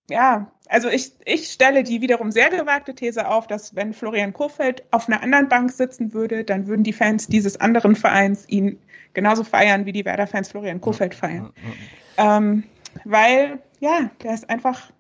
[0.08, 4.84] ja, also ich, ich stelle die wiederum sehr gewagte These auf, dass wenn Florian Kofeld
[4.90, 8.78] auf einer anderen Bank sitzen würde, dann würden die Fans dieses anderen Vereins ihn
[9.14, 11.52] genauso feiern, wie die Werder-Fans Florian Kofeld feiern.
[12.18, 12.64] Ähm,
[13.04, 14.92] weil, ja, der ist einfach,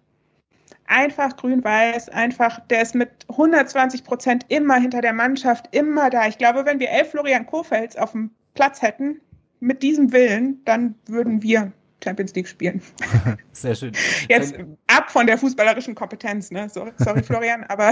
[0.86, 6.26] einfach grün-weiß, einfach, der ist mit 120 Prozent immer hinter der Mannschaft, immer da.
[6.26, 9.20] Ich glaube, wenn wir elf Florian Kofelds auf dem Platz hätten,
[9.66, 12.80] mit diesem Willen, dann würden wir Champions League spielen.
[13.52, 13.92] Sehr schön.
[14.28, 14.54] Jetzt
[14.86, 16.68] ab von der fußballerischen Kompetenz, ne?
[16.68, 17.90] Sorry, sorry Florian, aber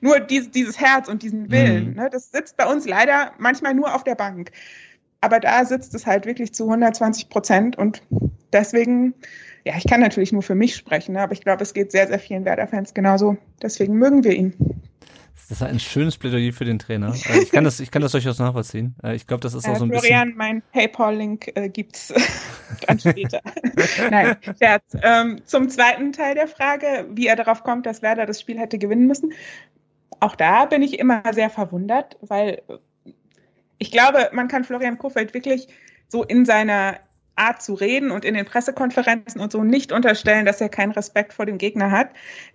[0.00, 1.94] nur dieses, dieses Herz und diesen Willen, mhm.
[1.94, 2.08] ne?
[2.10, 4.52] Das sitzt bei uns leider manchmal nur auf der Bank.
[5.20, 8.02] Aber da sitzt es halt wirklich zu 120 Prozent und
[8.52, 9.14] deswegen,
[9.64, 11.22] ja, ich kann natürlich nur für mich sprechen, ne?
[11.22, 13.36] aber ich glaube, es geht sehr, sehr vielen Werder-Fans genauso.
[13.62, 14.54] Deswegen mögen wir ihn.
[15.36, 17.08] Das ist ein schönes Plädoyer für den Trainer.
[17.08, 18.96] Also ich kann das, ich kann das durchaus nachvollziehen.
[19.02, 20.38] Äh, ich glaube, das ist auch so ein Florian, bisschen.
[20.38, 22.12] mein PayPal-Link äh, gibt's
[22.86, 23.40] dann später.
[24.10, 24.84] Nein, Scherz.
[25.02, 28.78] Ähm, zum zweiten Teil der Frage, wie er darauf kommt, dass Werder das Spiel hätte
[28.78, 29.32] gewinnen müssen.
[30.20, 32.62] auch da bin ich immer sehr verwundert, weil
[33.78, 35.68] ich glaube, man kann Florian Kofeld wirklich
[36.08, 36.98] so in seiner
[37.36, 41.34] Art zu reden und in den Pressekonferenzen und so nicht unterstellen, dass er keinen Respekt
[41.34, 42.08] vor dem Gegner hat.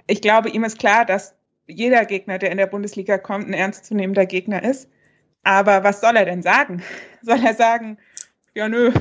[0.08, 1.36] Ich glaube, ihm ist klar, dass
[1.68, 4.90] jeder Gegner, der in der Bundesliga kommt, ein ernstzunehmender Gegner ist.
[5.44, 6.84] Aber was soll er denn sagen?
[7.22, 7.98] Soll er sagen,
[8.56, 8.92] ja nö,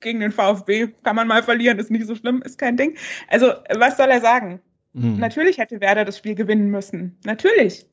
[0.00, 2.96] gegen den VfB kann man mal verlieren, ist nicht so schlimm, ist kein Ding.
[3.28, 4.60] Also was soll er sagen?
[4.92, 5.18] Mhm.
[5.18, 7.18] Natürlich hätte Werder das Spiel gewinnen müssen.
[7.24, 7.86] Natürlich.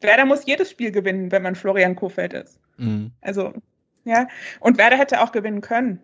[0.00, 2.60] Werder muss jedes Spiel gewinnen, wenn man Florian Kofeld ist.
[2.76, 3.12] Mhm.
[3.20, 3.54] Also,
[4.04, 4.28] ja.
[4.60, 6.00] Und Werder hätte auch gewinnen können.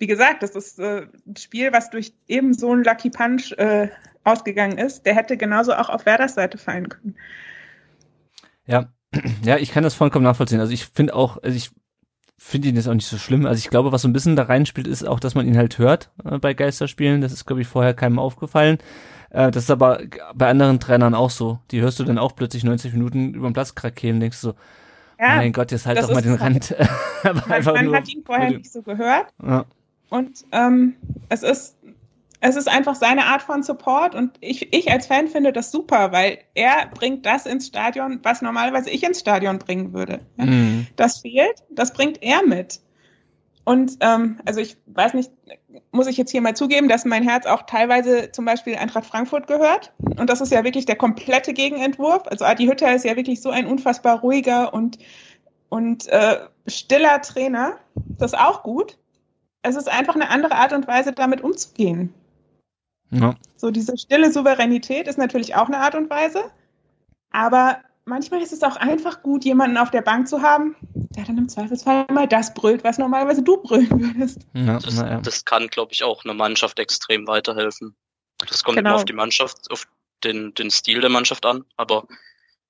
[0.00, 3.88] Wie gesagt, das ist äh, ein Spiel, was durch eben so einen Lucky Punch äh,
[4.24, 5.04] ausgegangen ist.
[5.04, 7.16] Der hätte genauso auch auf Werders Seite fallen können.
[8.66, 8.88] Ja,
[9.44, 10.58] ja, ich kann das vollkommen nachvollziehen.
[10.58, 11.70] Also ich finde auch, also ich
[12.38, 13.44] finde ihn jetzt auch nicht so schlimm.
[13.44, 15.76] Also ich glaube, was so ein bisschen da reinspielt, ist auch, dass man ihn halt
[15.76, 17.20] hört äh, bei Geisterspielen.
[17.20, 18.78] Das ist, glaube ich, vorher keinem aufgefallen.
[19.28, 20.00] Äh, das ist aber
[20.34, 21.58] bei anderen Trainern auch so.
[21.72, 24.54] Die hörst du dann auch plötzlich 90 Minuten über den Platz krakeelen, denkst du so,
[25.18, 26.74] ja, mein Gott, jetzt halt doch mal den Rand.
[27.24, 29.26] man, man hat ihn vorher nicht so gehört.
[29.42, 29.66] Ja.
[30.10, 30.96] Und ähm,
[31.28, 31.76] es ist
[32.40, 36.10] es ist einfach seine Art von Support und ich, ich als Fan finde das super,
[36.10, 40.20] weil er bringt das ins Stadion, was normalerweise ich ins Stadion bringen würde.
[40.36, 40.86] Mhm.
[40.96, 42.80] Das fehlt, das bringt er mit.
[43.64, 45.30] Und ähm, also ich weiß nicht,
[45.92, 49.46] muss ich jetzt hier mal zugeben, dass mein Herz auch teilweise zum Beispiel Eintracht Frankfurt
[49.46, 49.92] gehört.
[49.98, 52.22] Und das ist ja wirklich der komplette Gegenentwurf.
[52.26, 54.98] Also Adi Hütter ist ja wirklich so ein unfassbar ruhiger und,
[55.68, 57.76] und äh, stiller Trainer.
[57.94, 58.96] Das ist auch gut.
[59.62, 62.14] Es ist einfach eine andere Art und Weise, damit umzugehen.
[63.10, 63.34] Ja.
[63.56, 66.50] So diese stille Souveränität ist natürlich auch eine Art und Weise.
[67.30, 70.76] Aber manchmal ist es auch einfach gut, jemanden auf der Bank zu haben,
[71.16, 74.40] der dann im Zweifelsfall mal das brüllt, was normalerweise du brüllen würdest.
[74.54, 75.20] Ja, das, ja.
[75.20, 77.96] das, kann, glaube ich, auch einer Mannschaft extrem weiterhelfen.
[78.48, 78.90] Das kommt genau.
[78.90, 79.86] immer auf die Mannschaft, auf
[80.24, 81.64] den, den Stil der Mannschaft an.
[81.76, 82.06] Aber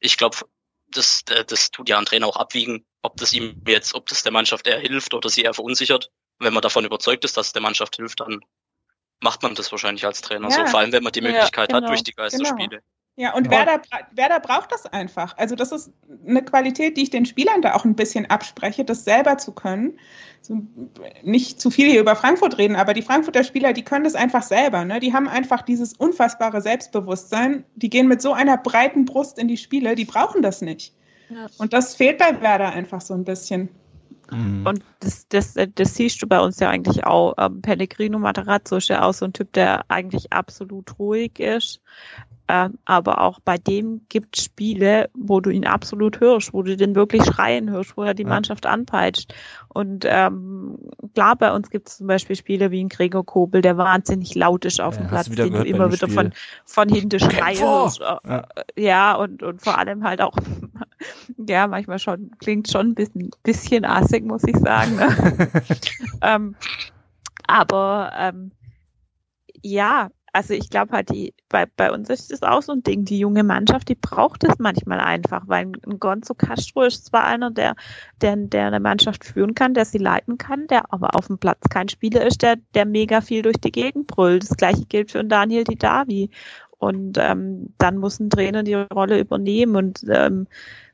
[0.00, 0.38] ich glaube,
[0.90, 4.22] das, äh, das tut ja ein Trainer auch abwiegen, ob das ihm jetzt, ob das
[4.22, 6.10] der Mannschaft eher hilft oder sie eher verunsichert.
[6.40, 8.40] Und wenn man davon überzeugt ist, dass es der Mannschaft hilft, dann
[9.20, 10.66] macht man das wahrscheinlich als Trainer ja.
[10.66, 12.68] so, vor allem wenn man die Möglichkeit ja, genau, hat durch die Geisterspiele.
[12.68, 12.82] Genau.
[13.16, 13.82] Ja, und Werder,
[14.12, 15.36] Werder braucht das einfach.
[15.36, 15.92] Also das ist
[16.26, 19.98] eine Qualität, die ich den Spielern da auch ein bisschen abspreche, das selber zu können.
[20.40, 20.62] So,
[21.22, 24.42] nicht zu viel hier über Frankfurt reden, aber die Frankfurter Spieler, die können das einfach
[24.42, 24.86] selber.
[24.86, 25.00] Ne?
[25.00, 27.64] Die haben einfach dieses unfassbare Selbstbewusstsein.
[27.74, 30.94] Die gehen mit so einer breiten Brust in die Spiele, die brauchen das nicht.
[31.28, 31.46] Ja.
[31.58, 33.68] Und das fehlt bei Werder einfach so ein bisschen.
[34.30, 34.66] Mhm.
[34.66, 37.34] Und das, das, das siehst du bei uns ja eigentlich auch.
[37.38, 41.80] Ähm, Pellegrino Materazzo ist ja auch so ein Typ, der eigentlich absolut ruhig ist.
[42.52, 46.76] Ähm, aber auch bei dem gibt es Spiele, wo du ihn absolut hörst, wo du
[46.76, 48.28] den wirklich schreien hörst, wo er die ja.
[48.28, 49.32] Mannschaft anpeitscht.
[49.68, 50.76] Und ähm,
[51.14, 54.64] klar, bei uns gibt es zum Beispiel Spiele wie ein Gregor Kobel, der wahnsinnig laut
[54.64, 56.32] ist auf ja, dem Platz, den du immer wieder von,
[56.64, 58.00] von hinten schreien hörst.
[58.00, 58.48] Ja.
[58.76, 60.34] ja, und, und vor allem halt auch,
[61.48, 64.96] ja, manchmal schon, klingt schon ein bisschen, bisschen assig, muss ich sagen.
[64.96, 65.50] Ne?
[66.22, 66.56] ähm,
[67.46, 68.50] aber ähm,
[69.62, 73.04] ja, also ich glaube halt, die, bei, bei uns ist das auch so ein Ding.
[73.04, 77.50] Die junge Mannschaft, die braucht es manchmal einfach, weil ein Gonzo Castro ist zwar einer,
[77.50, 77.74] der,
[78.20, 81.68] der, der eine Mannschaft führen kann, der sie leiten kann, der aber auf dem Platz
[81.68, 84.42] kein Spieler ist, der, der mega viel durch die Gegend brüllt.
[84.42, 86.30] Das gleiche gilt für Daniel Didavi.
[86.78, 89.76] Und ähm, dann muss ein Trainer die Rolle übernehmen.
[89.76, 90.46] Und ähm,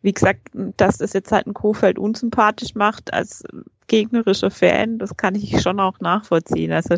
[0.02, 3.44] wie gesagt, dass es jetzt halt ein Kofeld unsympathisch macht als
[3.86, 6.72] gegnerischer Fan, das kann ich schon auch nachvollziehen.
[6.72, 6.96] Also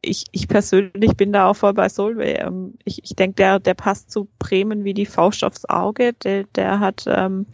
[0.00, 1.88] ich, ich persönlich bin da auch voll bei.
[1.96, 6.12] Ähm, ich, ich denke, der, der passt zu Bremen wie die Faust aufs Auge.
[6.12, 7.46] Der, der hat ähm,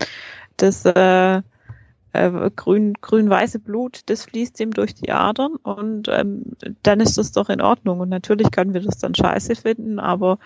[0.56, 1.42] das äh,
[2.12, 7.32] äh, grün, grün-weiße Blut, das fließt ihm durch die Adern und ähm, dann ist das
[7.32, 8.00] doch in Ordnung.
[8.00, 10.38] Und natürlich können wir das dann scheiße finden, aber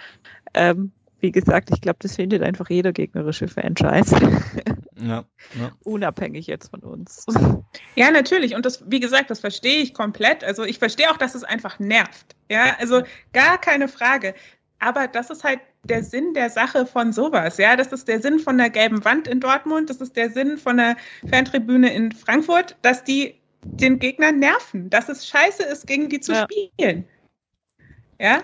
[0.55, 0.93] ähm,
[1.23, 4.16] wie gesagt, ich glaube, das findet einfach jeder gegnerische Franchise.
[5.03, 5.25] Ja,
[5.59, 5.73] ja.
[5.83, 7.27] Unabhängig jetzt von uns.
[7.97, 8.55] Ja, natürlich.
[8.55, 10.45] Und das, wie gesagt, das verstehe ich komplett.
[10.45, 12.37] Also ich verstehe auch, dass es einfach nervt.
[12.49, 13.03] Ja, also
[13.33, 14.35] gar keine Frage.
[14.79, 17.59] Aber das ist halt der Sinn der Sache von sowas.
[17.59, 19.91] Ja, das ist der Sinn von der gelben Wand in Dortmund.
[19.91, 20.97] Das ist der Sinn von der
[21.29, 26.33] Fantribüne in Frankfurt, dass die den Gegner nerven, dass es scheiße ist, gegen die zu
[26.33, 26.45] ja.
[26.45, 27.05] spielen.
[28.20, 28.43] Ja,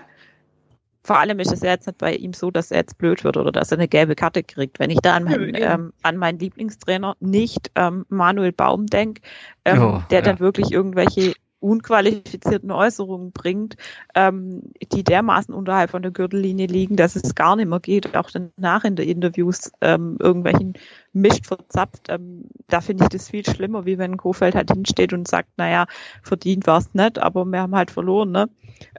[1.03, 3.37] vor allem ist es ja jetzt nicht bei ihm so, dass er jetzt blöd wird
[3.37, 4.79] oder dass er eine gelbe Karte kriegt.
[4.79, 9.21] Wenn ich da an meinen, ähm, an meinen Lieblingstrainer nicht ähm, Manuel Baum denke,
[9.65, 10.25] ähm, oh, der ja.
[10.25, 13.75] dann wirklich irgendwelche unqualifizierten Äußerungen bringt,
[14.15, 18.29] ähm, die dermaßen unterhalb von der Gürtellinie liegen, dass es gar nicht mehr geht, auch
[18.31, 20.73] danach in den Interviews ähm, irgendwelchen
[21.13, 22.07] Mist verzapft.
[22.09, 25.85] Ähm, da finde ich das viel schlimmer, wie wenn Kofeld halt hinsteht und sagt, naja,
[26.23, 28.31] verdient war es nicht, aber wir haben halt verloren.
[28.31, 28.49] Ne?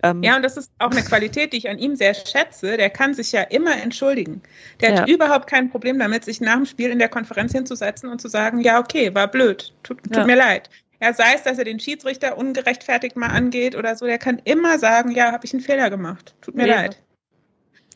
[0.03, 2.77] Ähm, ja, und das ist auch eine Qualität, die ich an ihm sehr schätze.
[2.77, 4.43] Der kann sich ja immer entschuldigen.
[4.81, 8.21] Der hat überhaupt kein Problem damit, sich nach dem Spiel in der Konferenz hinzusetzen und
[8.21, 10.27] zu sagen, ja, okay, war blöd, tut, tut ja.
[10.27, 10.69] mir leid.
[11.01, 14.79] Ja, sei es, dass er den Schiedsrichter ungerechtfertigt mal angeht oder so, der kann immer
[14.79, 16.35] sagen, ja, habe ich einen Fehler gemacht.
[16.43, 16.73] Tut mir Eben.
[16.73, 17.03] leid.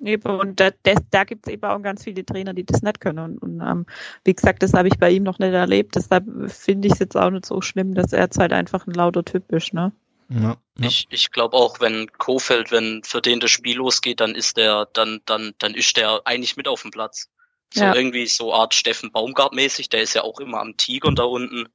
[0.00, 3.00] Eben, und da, das, da gibt es eben auch ganz viele Trainer, die das nicht
[3.00, 3.18] können.
[3.18, 3.86] Und, und ähm,
[4.24, 5.94] wie gesagt, das habe ich bei ihm noch nicht erlebt.
[5.94, 8.94] Deshalb finde ich es jetzt auch nicht so schlimm, dass er jetzt halt einfach ein
[8.94, 9.92] lauter Typ ist, ne?
[10.30, 10.56] Ja, ja.
[10.80, 14.88] Ich, ich glaube auch, wenn Kofeld, wenn für den das Spiel losgeht, dann ist der,
[14.92, 17.30] dann, dann, dann ist der eigentlich mit auf dem Platz.
[17.72, 17.94] So ja.
[17.94, 21.68] irgendwie so Art Steffen Baumgart mäßig, der ist ja auch immer am Tigern da unten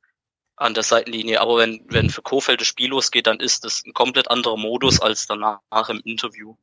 [0.59, 1.41] an der Seitenlinie.
[1.41, 5.01] Aber wenn, wenn für Kofeld das Spiel losgeht, dann ist das ein komplett anderer Modus
[5.01, 6.55] als danach im Interview.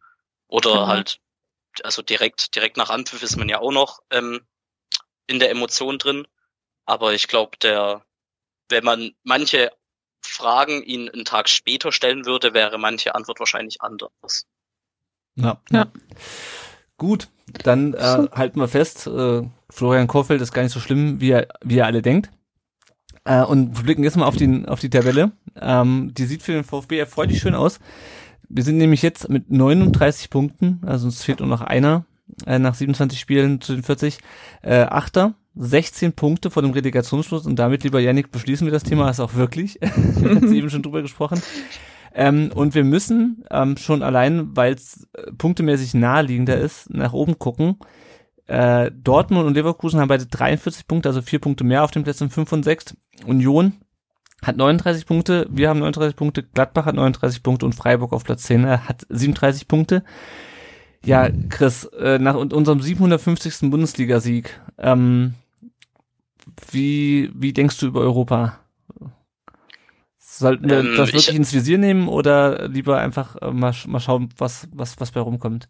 [0.48, 0.88] Oder mhm.
[0.88, 1.20] halt,
[1.82, 4.42] also direkt, direkt nach Anpfiff ist man ja auch noch ähm,
[5.26, 6.26] in der Emotion drin.
[6.84, 8.04] Aber ich glaube, der,
[8.68, 9.72] wenn man manche
[10.20, 14.46] Fragen ihn einen Tag später stellen würde, wäre manche Antwort wahrscheinlich anders.
[15.36, 15.60] Ja.
[15.70, 15.86] ja.
[16.98, 17.28] Gut,
[17.62, 21.48] dann äh, halten wir fest, äh, Florian Kofeld ist gar nicht so schlimm, wie er,
[21.62, 22.30] wie er alle denkt.
[23.26, 25.32] Äh, und wir blicken jetzt mal auf die, auf die Tabelle.
[25.60, 27.80] Ähm, die sieht für den VfB erfreulich schön aus.
[28.48, 32.04] Wir sind nämlich jetzt mit 39 Punkten, also uns fehlt nur noch einer
[32.46, 34.18] äh, nach 27 Spielen zu den 40.
[34.62, 39.10] Äh, Achter, 16 Punkte vor dem Relegationsschluss und damit, lieber Yannick, beschließen wir das Thema,
[39.10, 39.78] ist auch wirklich.
[39.80, 41.42] wir haben eben schon drüber gesprochen.
[42.14, 47.38] Ähm, und wir müssen ähm, schon allein, weil es äh, punktemäßig naheliegender ist, nach oben
[47.38, 47.76] gucken.
[48.46, 52.30] Äh, Dortmund und Leverkusen haben beide 43 Punkte, also vier Punkte mehr auf dem Plätzen
[52.30, 52.96] 5 und 6.
[53.26, 53.72] Union
[54.42, 58.44] hat 39 Punkte, wir haben 39 Punkte, Gladbach hat 39 Punkte und Freiburg auf Platz
[58.44, 60.04] 10 äh, hat 37 Punkte.
[61.04, 63.70] Ja, Chris, äh, nach unserem 750.
[63.70, 65.34] Bundesligasieg, ähm,
[66.70, 68.58] wie, wie denkst du über Europa?
[70.18, 74.00] Sollten wir ähm, das wirklich ich, ins Visier nehmen oder lieber einfach äh, mal, mal
[74.00, 75.68] schauen, was, was, was bei rumkommt?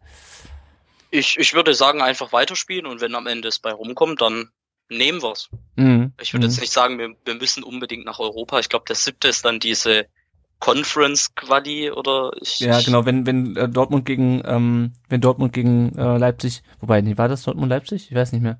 [1.16, 4.50] Ich, ich würde sagen, einfach weiterspielen und wenn am Ende es bei rumkommt, dann
[4.88, 5.48] nehmen wir's.
[5.76, 6.12] Mhm.
[6.20, 6.50] Ich würde mhm.
[6.50, 8.58] jetzt nicht sagen, wir, wir müssen unbedingt nach Europa.
[8.58, 10.06] Ich glaube, der siebte ist dann diese
[10.58, 15.96] Conference Quali oder ich, Ja, genau, wenn wenn äh, Dortmund gegen ähm, wenn Dortmund gegen
[15.96, 18.10] äh, Leipzig, wobei nee, war das Dortmund Leipzig?
[18.10, 18.58] Ich weiß nicht mehr.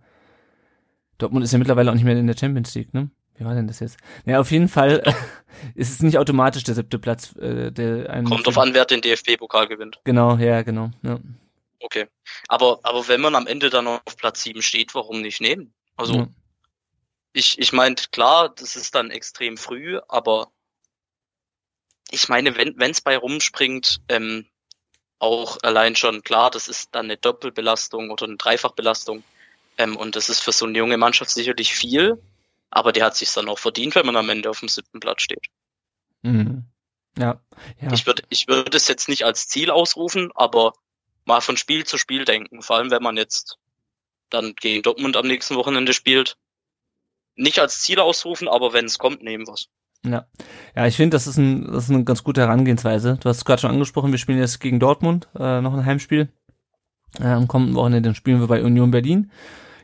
[1.18, 3.11] Dortmund ist ja mittlerweile auch nicht mehr in der Champions League, ne?
[3.38, 3.98] Wie war denn das jetzt?
[4.24, 5.12] Naja, auf jeden Fall äh,
[5.74, 7.34] ist es nicht automatisch der siebte Platz.
[7.36, 10.00] Äh, der einen Kommt drauf an, wer den DFB-Pokal gewinnt.
[10.04, 10.90] Genau, ja, genau.
[11.02, 11.18] Ja.
[11.87, 12.09] Okay.
[12.49, 15.72] Aber, aber wenn man am Ende dann auf Platz sieben steht, warum nicht nehmen?
[15.97, 16.28] Also, ja.
[17.32, 20.51] ich, ich meinte, klar, das ist dann extrem früh, aber
[22.11, 24.47] ich meine, wenn es bei rumspringt, ähm,
[25.20, 29.22] auch allein schon klar, das ist dann eine Doppelbelastung oder eine Dreifachbelastung.
[29.78, 32.20] Ähm, und das ist für so eine junge Mannschaft sicherlich viel,
[32.70, 35.22] aber die hat sich dann auch verdient, wenn man am Ende auf dem siebten Platz
[35.22, 35.47] steht.
[36.22, 36.64] Mhm.
[37.16, 37.41] Ja,
[37.80, 37.93] ja.
[37.93, 40.74] Ich würde ich würde es jetzt nicht als Ziel ausrufen, aber
[41.27, 42.62] mal von Spiel zu Spiel denken.
[42.62, 43.59] Vor allem, wenn man jetzt
[44.31, 46.37] dann gegen Dortmund am nächsten Wochenende spielt.
[47.37, 49.68] Nicht als Ziel ausrufen, aber wenn es kommt, nehmen wir's.
[50.05, 50.27] Ja,
[50.74, 53.18] ja, ich finde, das ist ein, das ist eine ganz gute Herangehensweise.
[53.20, 56.29] Du hast gerade schon angesprochen, wir spielen jetzt gegen Dortmund, äh, noch ein Heimspiel.
[57.18, 59.31] Äh, am kommenden Wochenende spielen wir bei Union Berlin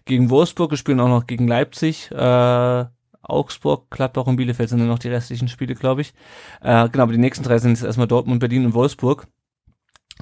[0.04, 2.84] gegen Wolfsburg, wir spielen auch noch gegen Leipzig, äh,
[3.22, 6.12] Augsburg, Gladbach und Bielefeld sind dann noch die restlichen Spiele, glaube ich.
[6.60, 9.28] Äh, genau, aber die nächsten drei sind jetzt erstmal Dortmund, Berlin und Wolfsburg.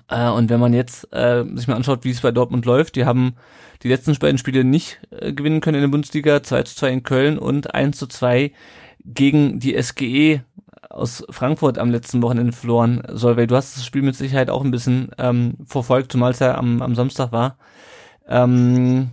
[0.09, 3.05] Äh, und wenn man jetzt äh, sich mal anschaut, wie es bei Dortmund läuft, die
[3.05, 3.35] haben
[3.83, 7.03] die letzten beiden Spiele nicht äh, gewinnen können in der Bundesliga, 2 zu 2 in
[7.03, 8.53] Köln und 1 zu 2
[9.05, 10.43] gegen die SGE
[10.91, 13.03] aus Frankfurt am letzten Wochenende verloren.
[13.09, 16.57] Solveig, du hast das Spiel mit Sicherheit auch ein bisschen ähm, verfolgt, zumal es ja
[16.57, 17.57] am, am Samstag war.
[18.29, 19.11] Ähm,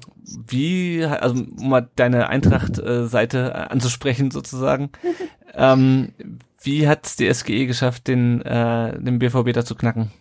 [0.48, 4.90] wie, also um mal deine Eintracht-Seite äh, anzusprechen sozusagen,
[5.54, 6.14] ähm,
[6.62, 10.12] wie hat die SGE geschafft, den, äh, den BVB da zu knacken?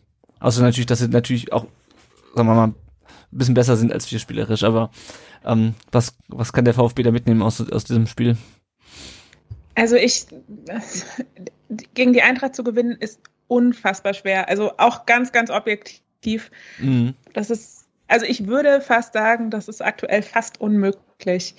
[0.41, 1.67] Außer natürlich, dass sie natürlich auch,
[2.35, 2.75] sagen wir mal, ein
[3.31, 4.91] bisschen besser sind als wir spielerisch, aber
[5.45, 8.37] ähm, was, was kann der VfB da mitnehmen aus, aus diesem Spiel?
[9.75, 10.27] Also ich,
[11.95, 14.49] gegen die Eintracht zu gewinnen, ist unfassbar schwer.
[14.49, 16.51] Also auch ganz, ganz objektiv.
[16.79, 17.15] Mhm.
[17.35, 17.77] Das ist
[18.09, 21.55] also ich würde fast sagen, das ist aktuell fast unmöglich.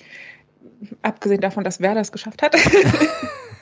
[1.02, 2.56] Abgesehen davon, dass Werder es geschafft hat.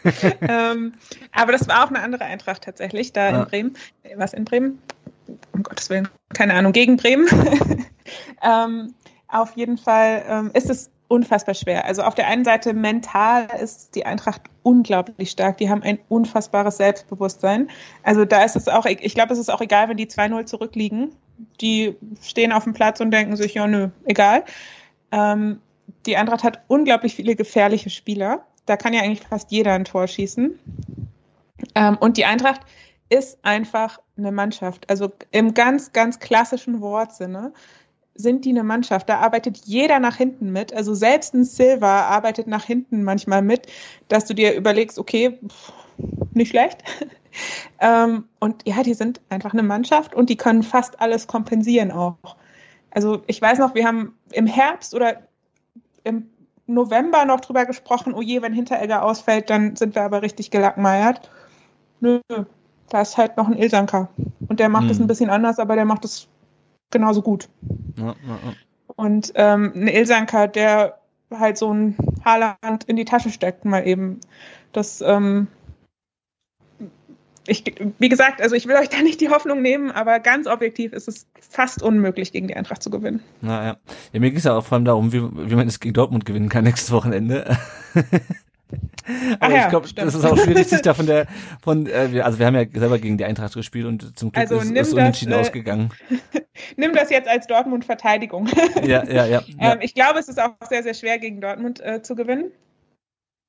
[0.40, 0.94] ähm,
[1.32, 3.42] aber das war auch eine andere Eintracht tatsächlich, da ja.
[3.42, 3.76] in Bremen.
[4.16, 4.80] Was in Bremen?
[5.52, 7.26] Um Gottes Willen, keine Ahnung, gegen Bremen.
[8.42, 8.94] ähm,
[9.28, 11.84] auf jeden Fall ähm, ist es unfassbar schwer.
[11.84, 15.58] Also auf der einen Seite mental ist die Eintracht unglaublich stark.
[15.58, 17.70] Die haben ein unfassbares Selbstbewusstsein.
[18.02, 21.12] Also da ist es auch, ich glaube, es ist auch egal, wenn die 2-0 zurückliegen.
[21.60, 24.44] Die stehen auf dem Platz und denken sich, ja, nö, egal.
[25.12, 25.60] Ähm,
[26.06, 28.44] die Eintracht hat unglaublich viele gefährliche Spieler.
[28.64, 30.58] Da kann ja eigentlich fast jeder ein Tor schießen.
[31.74, 32.62] Ähm, und die Eintracht
[33.08, 34.88] ist einfach eine Mannschaft.
[34.90, 37.52] Also im ganz, ganz klassischen Wortsinne
[38.14, 39.08] sind die eine Mannschaft.
[39.08, 40.72] Da arbeitet jeder nach hinten mit.
[40.72, 43.66] Also selbst ein Silva arbeitet nach hinten manchmal mit,
[44.08, 45.38] dass du dir überlegst, okay,
[46.32, 46.82] nicht schlecht.
[47.80, 52.16] ähm, und ja, die sind einfach eine Mannschaft und die können fast alles kompensieren auch.
[52.90, 55.22] Also ich weiß noch, wir haben im Herbst oder
[56.04, 56.30] im
[56.66, 61.30] November noch drüber gesprochen, oh je, wenn Hinteregger ausfällt, dann sind wir aber richtig gelackmeiert.
[62.00, 62.20] Nö,
[62.88, 64.08] da ist halt noch ein Ilsanker.
[64.48, 65.04] Und der macht es hm.
[65.04, 66.28] ein bisschen anders, aber der macht es
[66.90, 67.48] genauso gut.
[67.96, 68.52] Ja, ja, ja.
[68.94, 70.98] Und ähm, ein Ilsanker, der
[71.30, 74.20] halt so ein Haarland in die Tasche steckt, mal eben.
[74.72, 75.48] Das, ähm,
[77.46, 77.64] ich,
[77.98, 81.08] wie gesagt, also ich will euch da nicht die Hoffnung nehmen, aber ganz objektiv ist
[81.08, 83.20] es fast unmöglich, gegen die Eintracht zu gewinnen.
[83.40, 83.76] Naja.
[84.12, 86.24] Ja, mir ging es ja auch vor allem darum, wie, wie man es gegen Dortmund
[86.24, 87.56] gewinnen kann nächstes Wochenende.
[89.40, 91.26] Aber ja, ich glaube, das ist auch schwierig, sich da von der,
[91.62, 94.58] von, äh, also wir haben ja selber gegen die Eintracht gespielt und zum Glück also
[94.58, 95.90] ist es unentschieden das, äh, ausgegangen.
[96.76, 98.48] nimm das jetzt als Dortmund-Verteidigung.
[98.82, 99.42] ja, ja, ja, ja.
[99.58, 102.50] Ähm, ich glaube, es ist auch sehr, sehr schwer, gegen Dortmund äh, zu gewinnen.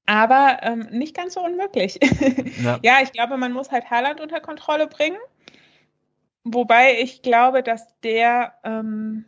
[0.06, 2.00] Aber ähm, nicht ganz so unmöglich.
[2.64, 2.80] ja.
[2.84, 5.18] ja, ich glaube, man muss halt Haaland unter Kontrolle bringen.
[6.44, 9.26] Wobei ich glaube, dass der ähm,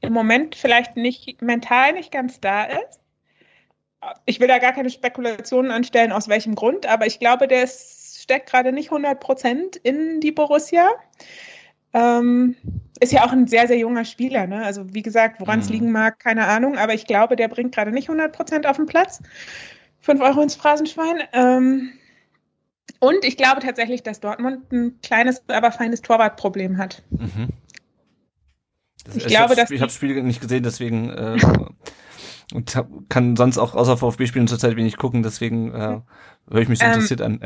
[0.00, 2.99] im Moment vielleicht nicht mental nicht ganz da ist
[4.24, 8.48] ich will da gar keine Spekulationen anstellen, aus welchem Grund, aber ich glaube, der steckt
[8.50, 10.88] gerade nicht 100 Prozent in die Borussia.
[11.92, 12.54] Ähm,
[13.00, 14.46] ist ja auch ein sehr, sehr junger Spieler.
[14.46, 14.62] Ne?
[14.62, 15.72] Also wie gesagt, woran es mhm.
[15.72, 18.86] liegen mag, keine Ahnung, aber ich glaube, der bringt gerade nicht 100 Prozent auf den
[18.86, 19.20] Platz.
[20.00, 21.22] Fünf Euro ins Phrasenschwein.
[21.32, 21.92] Ähm,
[23.00, 27.02] und ich glaube tatsächlich, dass Dortmund ein kleines, aber feines Torwartproblem hat.
[27.10, 27.48] Mhm.
[29.14, 31.38] ich glaube, dass ich habe das Spiel nicht gesehen, deswegen äh,
[32.52, 36.00] und hab, kann sonst auch außer VfB-Spielen zurzeit wenig gucken, deswegen äh,
[36.50, 37.40] höre ich mich so ähm, interessiert an.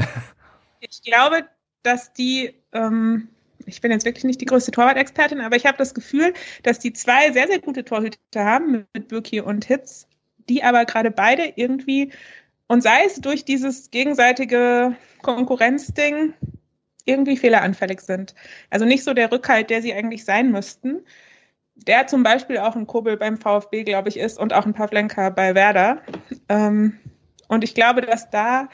[0.80, 1.44] Ich glaube,
[1.82, 3.28] dass die, ähm,
[3.64, 6.92] ich bin jetzt wirklich nicht die größte Torwart-Expertin, aber ich habe das Gefühl, dass die
[6.92, 10.06] zwei sehr, sehr gute Torhüter haben mit Birki und Hitz,
[10.48, 12.12] die aber gerade beide irgendwie,
[12.66, 16.34] und sei es durch dieses gegenseitige Konkurrenzding,
[17.06, 18.34] irgendwie fehleranfällig sind.
[18.70, 21.02] Also nicht so der Rückhalt, der sie eigentlich sein müssten
[21.76, 25.30] der zum Beispiel auch ein Kobel beim VfB, glaube ich, ist und auch ein Pavlenka
[25.30, 25.98] bei Werder.
[26.48, 26.98] Ähm,
[27.48, 28.68] und ich glaube, dass da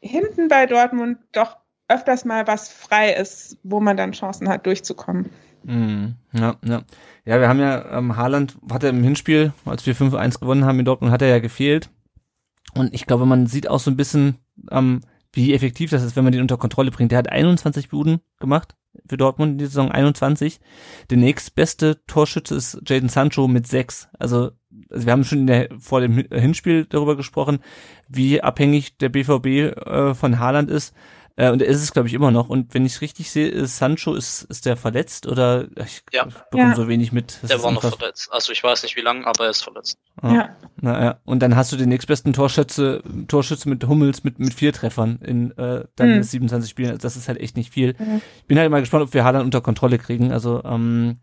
[0.00, 1.56] hinten bei Dortmund doch
[1.88, 5.30] öfters mal was frei ist, wo man dann Chancen hat, durchzukommen.
[5.64, 6.82] Mm, ja, ja.
[7.24, 10.78] Ja, wir haben ja, ähm, Haaland hat er im Hinspiel, als wir 5-1 gewonnen haben
[10.78, 11.90] in Dortmund, hat er ja gefehlt.
[12.74, 14.36] Und ich glaube, man sieht auch so ein bisschen,
[14.70, 15.00] ähm,
[15.32, 17.10] wie effektiv das ist, wenn man den unter Kontrolle bringt.
[17.10, 18.76] Der hat 21 Buden gemacht
[19.08, 20.60] für Dortmund in der Saison 21.
[21.10, 24.08] Der nächstbeste Torschütze ist Jaden Sancho mit sechs.
[24.18, 24.52] Also,
[24.90, 27.60] also wir haben schon der, vor dem Hinspiel darüber gesprochen,
[28.08, 30.94] wie abhängig der BVB äh, von Haaland ist.
[31.36, 32.48] Äh, und er ist es, glaube ich, immer noch.
[32.48, 36.24] Und wenn ich es richtig sehe, ist Sancho, ist, ist der verletzt oder ich ja.
[36.24, 36.74] bekomme ja.
[36.74, 37.38] so wenig mit.
[37.42, 38.28] Das der war noch verletzt.
[38.32, 39.98] Also ich weiß nicht wie lange, aber er ist verletzt.
[40.22, 40.34] Ah.
[40.34, 40.56] Ja.
[40.80, 41.20] Naja.
[41.24, 45.50] Und dann hast du den nächstbesten Torschütze, Torschütze mit Hummels mit, mit vier Treffern in
[45.58, 46.22] äh, dann mhm.
[46.22, 46.88] 27 Spielen.
[46.88, 47.94] Also das ist halt echt nicht viel.
[47.98, 48.22] Mhm.
[48.38, 50.32] Ich bin halt mal gespannt, ob wir Haaland unter Kontrolle kriegen.
[50.32, 51.18] Also, ähm,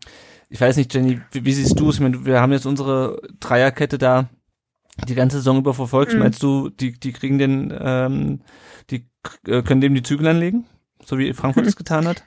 [0.48, 1.96] ich weiß nicht, Jenny, wie, wie siehst du es?
[1.96, 4.28] Ich meine, wir haben jetzt unsere Dreierkette da
[5.08, 6.12] die ganze Saison über verfolgt.
[6.12, 6.20] Mhm.
[6.20, 8.40] Meinst du, die, die kriegen den, ähm,
[8.90, 9.06] die
[9.46, 10.66] äh, können dem die Zügel anlegen,
[11.04, 12.24] so wie Frankfurt es getan hat?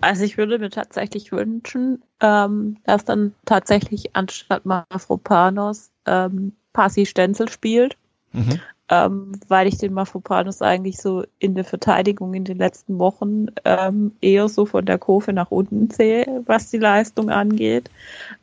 [0.00, 7.48] Also ich würde mir tatsächlich wünschen, ähm, dass dann tatsächlich anstatt Mafropanos ähm, Passi Stenzel
[7.48, 7.96] spielt,
[8.32, 8.60] mhm.
[8.88, 14.12] ähm, weil ich den Mafropanos eigentlich so in der Verteidigung in den letzten Wochen ähm,
[14.20, 17.90] eher so von der Kurve nach unten sehe, was die Leistung angeht.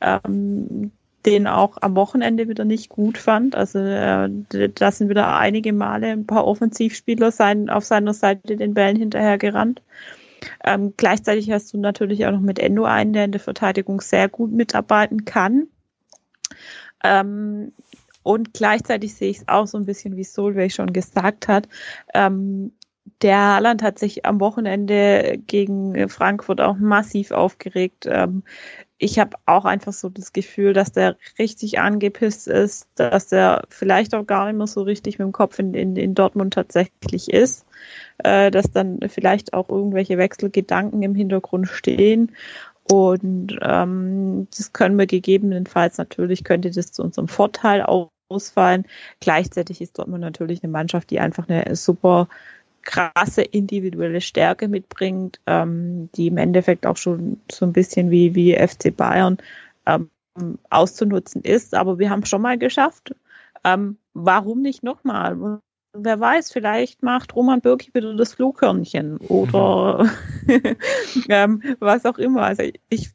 [0.01, 0.91] Ähm,
[1.25, 3.55] den auch am Wochenende wieder nicht gut fand.
[3.55, 4.29] Also äh,
[4.75, 9.37] da sind wieder einige Male ein paar Offensivspieler sein, auf seiner Seite den Bällen hinterher
[9.37, 9.81] gerannt.
[10.63, 14.27] Ähm, gleichzeitig hast du natürlich auch noch mit Endo einen, der in der Verteidigung sehr
[14.27, 15.67] gut mitarbeiten kann.
[17.03, 17.71] Ähm,
[18.23, 21.67] und gleichzeitig sehe ich es auch so ein bisschen, wie Solveig schon gesagt hat.
[22.13, 22.71] Ähm,
[23.21, 28.05] der Haaland hat sich am Wochenende gegen Frankfurt auch massiv aufgeregt.
[28.09, 28.43] Ähm,
[28.97, 34.15] ich habe auch einfach so das Gefühl, dass der richtig angepisst ist, dass der vielleicht
[34.15, 37.65] auch gar nicht mehr so richtig mit dem Kopf in, in, in Dortmund tatsächlich ist,
[38.19, 42.31] äh, dass dann vielleicht auch irgendwelche Wechselgedanken im Hintergrund stehen.
[42.89, 47.85] Und ähm, das können wir gegebenenfalls natürlich, könnte das zu unserem Vorteil
[48.29, 48.85] ausfallen.
[49.19, 52.27] Gleichzeitig ist Dortmund natürlich eine Mannschaft, die einfach eine super
[52.83, 58.55] krasse individuelle Stärke mitbringt, ähm, die im Endeffekt auch schon so ein bisschen wie, wie
[58.55, 59.37] FC Bayern
[59.85, 60.09] ähm,
[60.69, 61.73] auszunutzen ist.
[61.73, 63.15] Aber wir haben schon mal geschafft.
[63.63, 65.59] Ähm, warum nicht nochmal?
[65.95, 70.09] Wer weiß, vielleicht macht Roman Birki wieder das Flughörnchen oder
[70.45, 70.75] mhm.
[71.29, 72.43] ähm, was auch immer.
[72.43, 73.11] Also ich,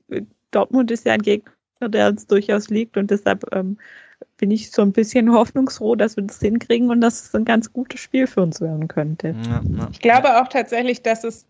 [0.50, 1.52] Dortmund ist ja ein Gegner,
[1.82, 3.78] der uns durchaus liegt und deshalb ähm,
[4.38, 7.72] bin ich so ein bisschen hoffnungsfroh, dass wir das hinkriegen und dass es ein ganz
[7.72, 9.34] gutes Spiel für uns werden könnte.
[9.48, 9.88] Ja, ja.
[9.92, 11.46] Ich glaube auch tatsächlich, dass es,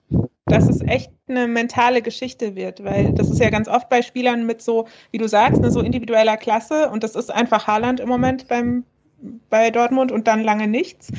[0.47, 4.47] dass es echt eine mentale Geschichte wird, weil das ist ja ganz oft bei Spielern
[4.47, 8.09] mit so, wie du sagst, eine so individueller Klasse und das ist einfach Haaland im
[8.09, 8.85] Moment beim,
[9.51, 11.13] bei Dortmund und dann lange nichts.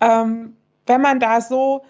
[0.00, 0.54] Ähm,
[0.86, 1.82] wenn man da so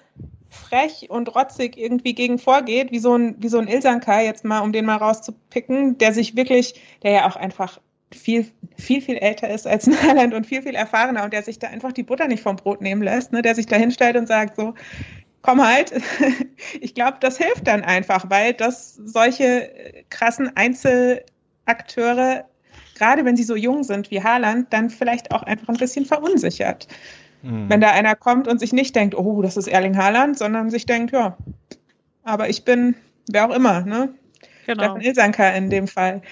[0.51, 4.61] frech und rotzig irgendwie gegen vorgeht, wie so ein, wie so ein Ilsankai, jetzt mal,
[4.61, 7.79] um den mal rauszupicken, der sich wirklich, der ja auch einfach
[8.13, 8.47] viel,
[8.77, 11.93] viel, viel älter ist als Nahland und viel, viel erfahrener und der sich da einfach
[11.93, 14.75] die Butter nicht vom Brot nehmen lässt, ne, der sich da hinstellt und sagt so,
[15.43, 15.93] komm halt.
[16.81, 19.71] Ich glaube, das hilft dann einfach, weil das solche
[20.11, 22.45] krassen Einzelakteure,
[22.97, 26.89] gerade wenn sie so jung sind wie Haaland, dann vielleicht auch einfach ein bisschen verunsichert.
[27.43, 27.69] Mhm.
[27.69, 30.87] Wenn da einer kommt und sich nicht denkt, oh, das ist Erling Haaland, sondern sich
[30.87, 31.37] denkt, ja,
[32.25, 32.97] aber ich bin
[33.29, 34.15] wer auch immer, ne?
[34.67, 34.83] Genau.
[34.83, 36.23] Steffen Ilsanker in dem Fall.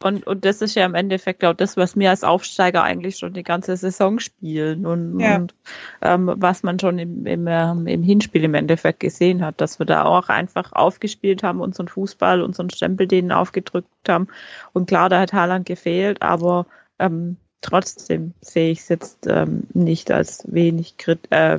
[0.00, 3.32] Und, und das ist ja im Endeffekt auch das, was wir als Aufsteiger eigentlich schon
[3.32, 5.36] die ganze Saison spielen und, ja.
[5.36, 5.54] und
[6.02, 9.86] ähm, was man schon im, im, ähm, im Hinspiel im Endeffekt gesehen hat, dass wir
[9.86, 14.28] da auch einfach aufgespielt haben, unseren Fußball, unseren Stempel denen aufgedrückt haben.
[14.72, 16.66] Und klar, da hat Haaland gefehlt, aber
[17.00, 20.94] ähm, trotzdem sehe ich es jetzt ähm, nicht als wenig,
[21.30, 21.58] äh,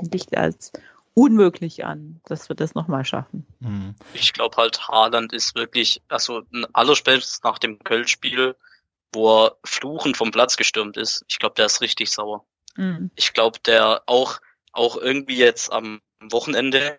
[0.00, 0.72] nicht als
[1.14, 3.46] unmöglich an, dass wir das nochmal schaffen.
[3.60, 3.94] Mhm.
[4.14, 6.42] Ich glaube halt, Haaland ist wirklich, also
[6.72, 8.56] allerspätestens nach dem Köln-Spiel,
[9.12, 12.46] wo er fluchend vom Platz gestürmt ist, ich glaube, der ist richtig sauer.
[12.76, 13.10] Mhm.
[13.14, 14.40] Ich glaube, der auch,
[14.72, 16.98] auch irgendwie jetzt am Wochenende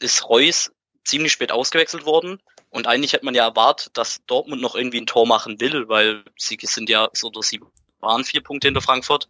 [0.00, 0.72] ist Reus
[1.04, 2.42] ziemlich spät ausgewechselt worden.
[2.70, 6.24] Und eigentlich hätte man ja erwartet, dass Dortmund noch irgendwie ein Tor machen will, weil
[6.36, 7.60] sie sind ja so oder sie
[8.00, 9.28] waren vier Punkte hinter Frankfurt.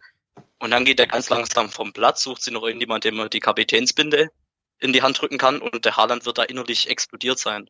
[0.58, 3.40] Und dann geht er ganz langsam vom Platz, sucht sie noch irgendjemand, dem er die
[3.40, 4.30] Kapitänsbinde
[4.78, 7.68] in die Hand drücken kann und der Haaland wird da innerlich explodiert sein.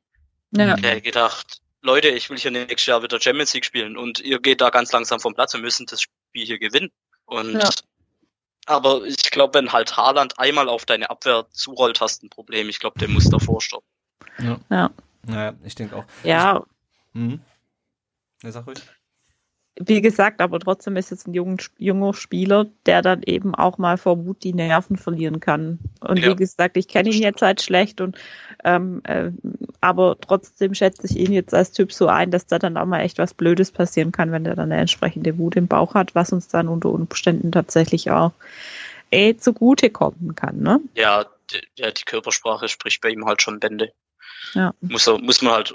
[0.51, 0.77] Ja.
[0.77, 4.41] Er hat gedacht, Leute, ich will hier nächstes Jahr wieder Champions League spielen und ihr
[4.41, 6.91] geht da ganz langsam vom Platz, wir müssen das Spiel hier gewinnen.
[7.25, 7.71] Und ja.
[8.67, 12.69] aber ich glaube, wenn halt Haaland einmal auf deine Abwehr zurollt, hast du ein Problem.
[12.69, 13.89] Ich glaube, der muss davor stoppen.
[14.39, 14.61] Ja.
[14.71, 14.91] Ja,
[15.29, 16.05] ja ich denke auch.
[16.25, 16.63] Ja.
[17.15, 17.41] Ich, mhm.
[18.43, 18.83] Ja, sag ruhig
[19.81, 23.97] wie gesagt, aber trotzdem ist es ein jung, junger Spieler, der dann eben auch mal
[23.97, 25.79] vor Wut die Nerven verlieren kann.
[26.01, 26.31] Und ja.
[26.31, 28.19] wie gesagt, ich kenne ihn jetzt halt schlecht und
[28.65, 29.31] ähm, äh,
[29.81, 33.01] aber trotzdem schätze ich ihn jetzt als Typ so ein, dass da dann auch mal
[33.01, 36.33] echt was Blödes passieren kann, wenn der dann eine entsprechende Wut im Bauch hat, was
[36.33, 38.33] uns dann unter Umständen tatsächlich auch
[39.11, 40.61] eh zugute kommen kann.
[40.61, 40.81] Ne?
[40.95, 43.93] Ja, die, ja, die Körpersprache spricht bei ihm halt schon Bände.
[44.55, 44.75] Ja.
[44.81, 45.75] Muss, er, muss man halt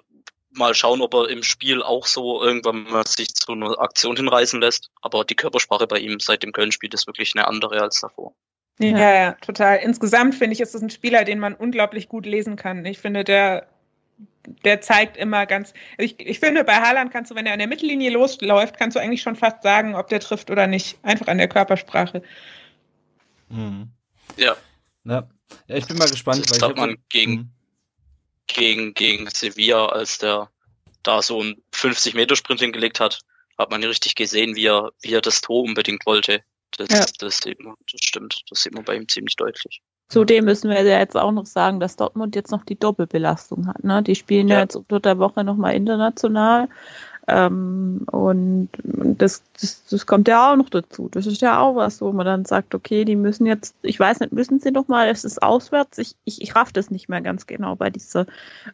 [0.57, 4.59] mal schauen, ob er im Spiel auch so irgendwann mal sich zu einer Aktion hinreißen
[4.59, 4.89] lässt.
[5.01, 8.33] Aber die Körpersprache bei ihm seit dem Köln-Spiel ist wirklich eine andere als davor.
[8.79, 9.77] Ja, ja, ja total.
[9.77, 12.85] Insgesamt finde ich, ist es ein Spieler, den man unglaublich gut lesen kann.
[12.85, 13.67] Ich finde, der,
[14.63, 15.73] der zeigt immer ganz.
[15.97, 18.99] Ich, ich finde, bei Haaland kannst du, wenn er an der Mittellinie losläuft, kannst du
[18.99, 20.99] eigentlich schon fast sagen, ob der trifft oder nicht.
[21.03, 22.21] Einfach an der Körpersprache.
[23.49, 23.89] Mhm.
[24.35, 24.55] Ja.
[25.05, 25.27] ja.
[25.67, 26.49] Ja, ich bin mal gespannt.
[26.49, 27.56] Das weil hat man gegen, mhm
[28.47, 30.49] gegen, gegen Sevilla, als der
[31.03, 33.19] da so einen 50-Meter-Sprint hingelegt hat,
[33.57, 36.43] hat man richtig gesehen, wie er, wie er das Tor unbedingt wollte.
[36.77, 37.05] Das, ja.
[37.19, 39.81] das, sieht man, das stimmt, das sieht man bei ihm ziemlich deutlich.
[40.09, 43.83] Zudem müssen wir ja jetzt auch noch sagen, dass Dortmund jetzt noch die Doppelbelastung hat.
[43.83, 44.01] Ne?
[44.03, 46.69] Die spielen ja, ja jetzt unter der Woche nochmal international.
[47.29, 51.09] Ähm, und das, das, das kommt ja auch noch dazu.
[51.11, 54.21] Das ist ja auch was, wo man dann sagt, okay, die müssen jetzt, ich weiß
[54.21, 55.97] nicht, müssen sie noch mal, es ist auswärts.
[55.97, 58.25] Ich, ich, ich raff das nicht mehr ganz genau bei dieser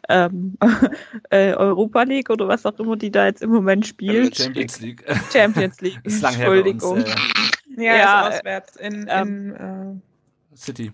[0.07, 0.57] ähm,
[1.31, 4.37] äh, Europa League oder was auch immer, die da jetzt im Moment spielt.
[4.37, 5.03] Champions League.
[5.31, 5.99] Champions League.
[6.03, 6.97] ist lang Entschuldigung.
[6.97, 10.01] Uns, äh, ja, ja, ist auswärts in, in ähm,
[10.51, 10.91] äh, City.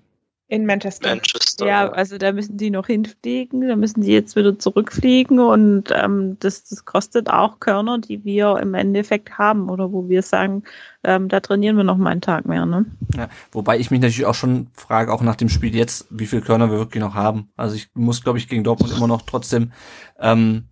[0.52, 1.10] In Manchester.
[1.10, 1.68] Manchester.
[1.68, 6.38] Ja, also da müssen die noch hinfliegen, da müssen die jetzt wieder zurückfliegen und ähm,
[6.39, 10.64] das, das kostet auch Körner, die wir im Endeffekt haben oder wo wir sagen,
[11.04, 12.66] ähm, da trainieren wir noch mal einen Tag mehr.
[12.66, 12.88] Ne?
[13.16, 16.41] Ja, wobei ich mich natürlich auch schon frage, auch nach dem Spiel jetzt, wie viel
[16.41, 17.52] Körner wir wirklich noch haben.
[17.56, 19.72] Also ich muss, glaube ich, gegen Dortmund immer noch trotzdem
[20.20, 20.70] ähm,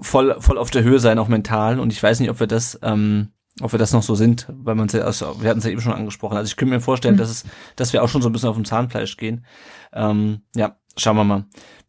[0.00, 1.78] voll, voll auf der Höhe sein, auch mental.
[1.78, 3.28] Und ich weiß nicht, ob wir das ähm,
[3.60, 5.80] ob wir das noch so sind, weil man ja, also wir hatten es ja eben
[5.80, 6.36] schon angesprochen.
[6.36, 7.18] Also ich könnte mir vorstellen, mhm.
[7.18, 7.44] dass es,
[7.76, 9.44] dass wir auch schon so ein bisschen auf dem Zahnfleisch gehen.
[9.92, 11.44] Ähm, ja, schauen wir mal.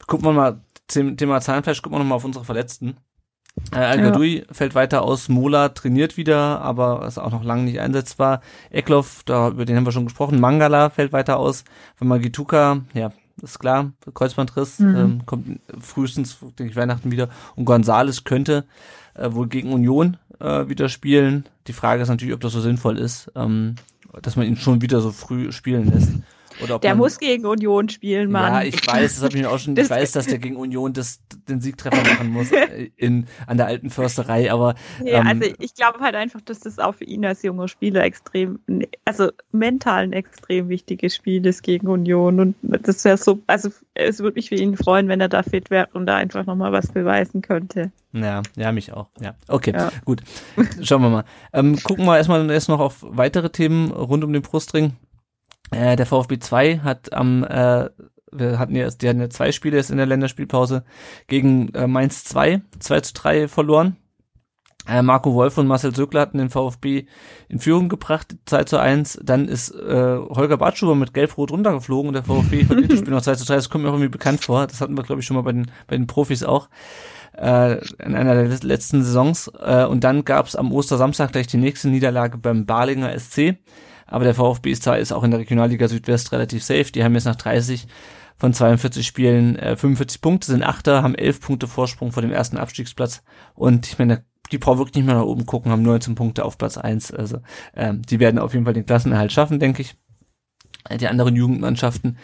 [0.05, 2.97] Gucken wir mal, Thema Zahnfleisch, gucken wir noch mal auf unsere Verletzten.
[3.71, 4.43] Äh, Al-Gadoui ja.
[4.51, 8.41] fällt weiter aus, Mola trainiert wieder, aber ist auch noch lange nicht einsetzbar.
[8.69, 11.63] Eklov, da, über den haben wir schon gesprochen, Mangala fällt weiter aus,
[11.99, 13.11] Magituka, ja,
[13.41, 14.95] ist klar, Kreuzbandriss, mhm.
[14.95, 17.29] ähm, kommt frühestens, denke ich, Weihnachten wieder.
[17.55, 18.65] Und Gonzales könnte
[19.13, 21.45] äh, wohl gegen Union äh, wieder spielen.
[21.67, 23.75] Die Frage ist natürlich, ob das so sinnvoll ist, ähm,
[24.21, 26.11] dass man ihn schon wieder so früh spielen lässt.
[26.81, 28.53] Der man, muss gegen Union spielen, Mann.
[28.53, 30.93] Ja, ich weiß, das habe ich mir auch schon, ich weiß, dass der gegen Union
[30.93, 34.75] das, den Siegtreffer machen muss äh, in, an der alten Försterei, aber.
[35.03, 38.03] Ja, ähm, also ich glaube halt einfach, dass das auch für ihn als junger Spieler
[38.03, 38.59] extrem,
[39.03, 44.19] also mental ein extrem wichtiges Spiel ist gegen Union und das wäre so, also es
[44.19, 46.91] würde mich für ihn freuen, wenn er da fit wäre und da einfach nochmal was
[46.91, 47.91] beweisen könnte.
[48.15, 49.07] Ja, ja, mich auch.
[49.19, 49.91] Ja, okay, ja.
[50.05, 50.21] gut.
[50.81, 51.25] Schauen wir mal.
[51.51, 54.93] Ähm, gucken wir erstmal erst noch auf weitere Themen rund um den Brustring.
[55.71, 57.89] Äh, der VfB 2 hat am, äh,
[58.31, 60.83] wir hatten ja, die hatten ja zwei Spiele jetzt in der Länderspielpause
[61.27, 63.97] gegen äh, Mainz 2, 2 zu 3 verloren.
[64.87, 67.05] Äh, Marco Wolf und Marcel Söckler hatten den VfB
[67.49, 69.19] in Führung gebracht, 2 zu 1.
[69.23, 73.21] Dann ist äh, Holger Bartschuber mit Gelb-Rot runtergeflogen und der VfB verliert das Spiel noch
[73.21, 73.55] 2 zu 3.
[73.55, 74.67] Das kommt mir auch irgendwie bekannt vor.
[74.67, 76.69] Das hatten wir, glaube ich, schon mal bei den, bei den Profis auch
[77.35, 79.51] äh, in einer der letzten Saisons.
[79.59, 83.55] Äh, und dann gab es am Ostersamstag gleich die nächste Niederlage beim Balinger SC.
[84.05, 86.91] Aber der VfB ist, ist auch in der Regionalliga Südwest relativ safe.
[86.91, 87.87] Die haben jetzt nach 30
[88.37, 92.57] von 42 Spielen äh, 45 Punkte, sind Achter, haben 11 Punkte Vorsprung vor dem ersten
[92.57, 93.23] Abstiegsplatz.
[93.53, 96.57] Und ich meine, die brauchen wirklich nicht mehr nach oben gucken, haben 19 Punkte auf
[96.57, 97.11] Platz 1.
[97.13, 97.39] Also
[97.75, 99.95] ähm, die werden auf jeden Fall den Klassenerhalt schaffen, denke ich.
[100.89, 102.17] Äh, die anderen Jugendmannschaften,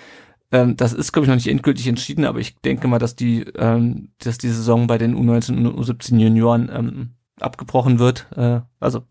[0.52, 3.42] ähm, das ist, glaube ich, noch nicht endgültig entschieden, aber ich denke mal, dass die,
[3.56, 8.28] ähm, dass die Saison bei den U19 und U17 Junioren ähm, abgebrochen wird.
[8.36, 9.04] Äh, also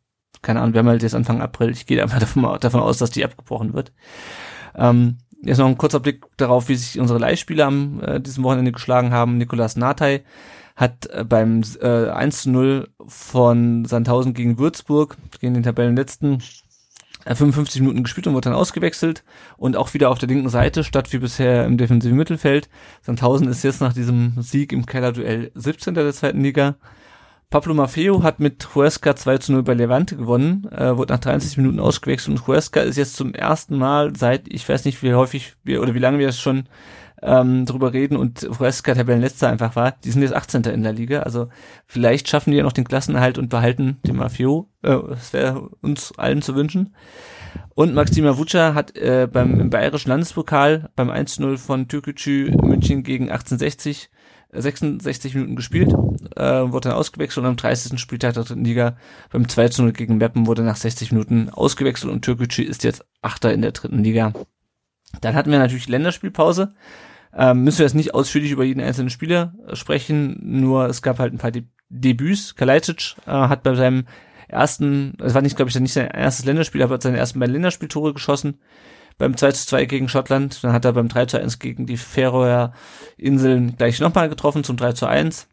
[0.43, 1.71] keine Ahnung, wir haben halt jetzt Anfang April.
[1.71, 3.93] Ich gehe einfach davon, davon aus, dass die abgebrochen wird.
[4.75, 8.73] Ähm, jetzt noch ein kurzer Blick darauf, wie sich unsere Leihspieler am äh, diesem Wochenende
[8.73, 9.39] geschlagen haben.
[9.39, 10.23] Nikolas Natay
[10.77, 16.43] hat äh, beim äh, 1 zu 0 von Sandhausen gegen Würzburg, gegen den Tabellenletzten,
[17.27, 19.25] 55 äh, Minuten gespielt und wurde dann ausgewechselt
[19.59, 22.69] und auch wieder auf der linken Seite statt wie bisher im defensiven Mittelfeld.
[23.03, 25.95] Sandhausen ist jetzt nach diesem Sieg im Kellerduell 17.
[25.95, 26.77] der zweiten Liga.
[27.51, 31.57] Pablo Maffeo hat mit Huesca 2 zu 0 bei Levante gewonnen, äh, wurde nach 30
[31.57, 35.57] Minuten ausgewechselt und Huesca ist jetzt zum ersten Mal seit, ich weiß nicht, wie häufig
[35.65, 36.69] wir oder wie lange wir es schon
[37.23, 39.97] ähm, drüber reden und Huesca Tabellenletzter einfach war.
[40.05, 40.63] Die sind jetzt 18.
[40.63, 41.49] in der Liga, also
[41.87, 44.69] vielleicht schaffen die ja noch den Klassenerhalt und behalten den Maffeo.
[44.83, 46.95] Äh, das wäre uns allen zu wünschen.
[47.75, 53.25] Und Maxima Vuca hat äh, beim im bayerischen Landespokal beim 1-0 von Türkgücü München gegen
[53.25, 54.09] 1860
[54.53, 55.93] 66 Minuten gespielt,
[56.37, 57.99] äh, wurde dann ausgewechselt und am 30.
[57.99, 58.97] Spieltag der dritten Liga
[59.31, 63.05] beim 2 zu 0 gegen Meppen wurde nach 60 Minuten ausgewechselt und Türkgücü ist jetzt
[63.23, 64.33] Achter in der dritten Liga.
[65.21, 66.75] Dann hatten wir natürlich Länderspielpause.
[67.37, 71.33] Ähm, müssen wir jetzt nicht ausführlich über jeden einzelnen Spieler sprechen, nur es gab halt
[71.33, 72.55] ein paar De Debüts.
[72.55, 74.07] Kalajdzic äh, hat bei seinem
[74.49, 77.55] ersten, es war nicht, glaube ich, nicht sein erstes Länderspiel, aber hat seine ersten beiden
[77.55, 78.59] Länderspieltore geschossen
[79.19, 80.65] beim 2 zu 2 gegen Schottland.
[80.65, 82.73] Dann hat er beim 3 zu 1 gegen die Färöer
[83.17, 85.47] Inseln gleich nochmal getroffen zum 3 zu 1.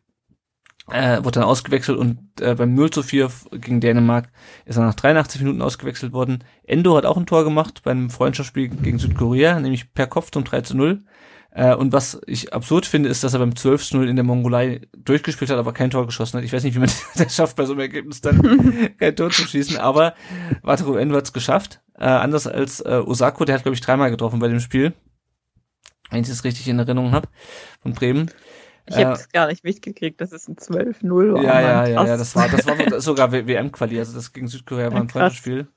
[0.89, 3.29] Äh, wurde dann ausgewechselt und äh, beim 0 zu 4
[3.59, 4.29] gegen Dänemark
[4.63, 6.45] ist er nach 83 Minuten ausgewechselt worden.
[6.63, 10.61] Endo hat auch ein Tor gemacht beim Freundschaftsspiel gegen Südkorea, nämlich per Kopf zum 3
[10.61, 11.03] zu 0.
[11.51, 14.81] Äh, und was ich absurd finde, ist, dass er beim 12 0 in der Mongolei
[14.95, 16.45] durchgespielt hat, aber kein Tor geschossen hat.
[16.45, 19.41] Ich weiß nicht, wie man das schafft, bei so einem Ergebnis dann kein Tor zu
[19.41, 20.13] schießen, aber
[20.61, 21.81] Wataru Endo hat es geschafft.
[21.95, 24.93] Äh, anders als äh, Osako, der hat, glaube ich, dreimal getroffen bei dem Spiel.
[26.11, 27.27] Wenn ich das richtig in Erinnerung habe,
[27.81, 28.31] von Bremen.
[28.89, 31.43] Ich habe es äh, gar nicht mitgekriegt, dass es ein 12-0 war.
[31.43, 35.01] Ja, ja, ja, ja, das war, das war sogar WM-Quali, also das gegen Südkorea war
[35.01, 35.67] ein Freundschaftsspiel.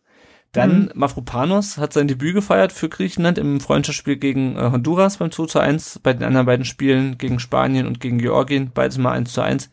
[0.52, 0.90] Dann mhm.
[0.94, 5.61] Mafropanos hat sein Debüt gefeiert für Griechenland im Freundschaftsspiel gegen äh, Honduras beim 2 zu
[5.61, 9.42] 1, bei den anderen beiden Spielen gegen Spanien und gegen Georgien, beides mal 1 zu
[9.42, 9.70] 1.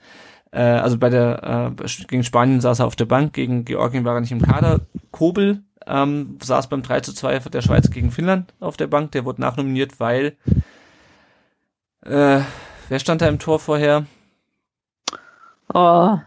[0.52, 4.16] Äh, also bei der äh, gegen Spanien saß er auf der Bank, gegen Georgien war
[4.16, 4.82] er nicht im Kader.
[5.10, 9.26] Kobel ähm, saß beim 3 zu 2 der Schweiz gegen Finnland auf der Bank, der
[9.26, 10.38] wurde nachnominiert, weil
[12.06, 12.42] äh,
[12.90, 14.06] wer stand da imTor vorher?
[15.74, 16.18] Oh,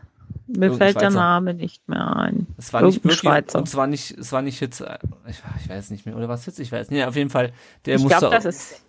[0.47, 2.47] mir fällt der Name nicht mehr ein.
[2.59, 3.59] Es war nicht wirklich, Schweizer.
[3.59, 4.85] Und es war nicht, es war nicht jetzt,
[5.27, 7.53] ich, ich weiß nicht mehr, oder was jetzt, ich weiß nicht, auf jeden Fall,
[7.87, 8.17] der ich musste.
[8.17, 8.85] Ich glaube, das ist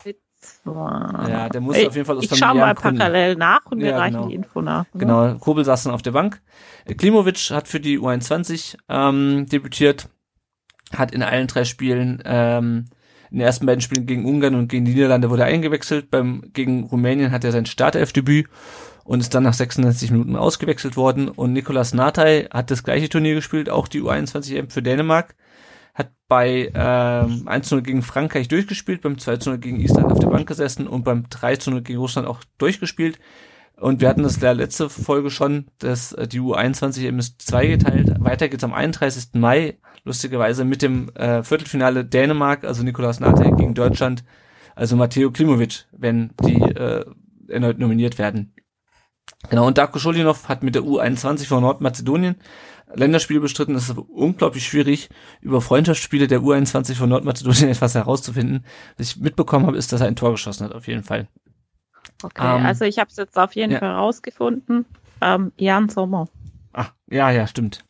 [0.63, 1.29] war.
[1.29, 3.91] Ja, der musste Ey, auf jeden Fall aus Ich schau mal parallel nach und wir
[3.91, 4.27] ja, reichen genau.
[4.27, 4.85] die Info nach.
[4.93, 4.99] Ne?
[4.99, 6.41] Genau, Kobel saß dann auf der Bank.
[6.97, 10.09] Klimovic hat für die U21 ähm, debütiert,
[10.95, 12.87] hat in allen drei Spielen ähm,
[13.31, 16.11] in den ersten beiden Spielen gegen Ungarn und gegen die Niederlande wurde er eingewechselt.
[16.11, 18.47] Beim gegen Rumänien hat er sein Startelfdebüt
[19.05, 21.29] und ist dann nach 96 Minuten ausgewechselt worden.
[21.29, 25.35] Und Nicolas Natay hat das gleiche Turnier gespielt, auch die U21 EM für Dänemark.
[25.93, 30.87] Hat bei ähm, 1-0 gegen Frankreich durchgespielt, beim 2-0 gegen Island auf der Bank gesessen
[30.87, 33.17] und beim 3-0 gegen Russland auch durchgespielt.
[33.81, 38.13] Und wir hatten das der letzte Folge schon, dass äh, die U21 eben ist zweigeteilt.
[38.19, 39.29] Weiter geht's am 31.
[39.33, 44.23] Mai, lustigerweise mit dem äh, Viertelfinale Dänemark, also Nikolaus Nate gegen Deutschland,
[44.75, 47.05] also Matteo Klimovic, wenn die äh,
[47.47, 48.53] erneut nominiert werden.
[49.49, 52.35] Genau, und Darko Schulinov hat mit der U21 von Nordmazedonien
[52.93, 53.73] Länderspiel bestritten.
[53.73, 55.09] Es ist unglaublich schwierig,
[55.41, 58.63] über Freundschaftsspiele der U21 von Nordmazedonien etwas herauszufinden.
[58.97, 61.27] Was ich mitbekommen habe, ist, dass er ein Tor geschossen hat, auf jeden Fall.
[62.23, 63.79] Okay, Ähm, also ich habe es jetzt auf jeden ja.
[63.79, 64.85] Fall rausgefunden.
[65.21, 66.27] Ähm, Jan Sommer.
[66.73, 67.83] Ah, ja, ja, stimmt.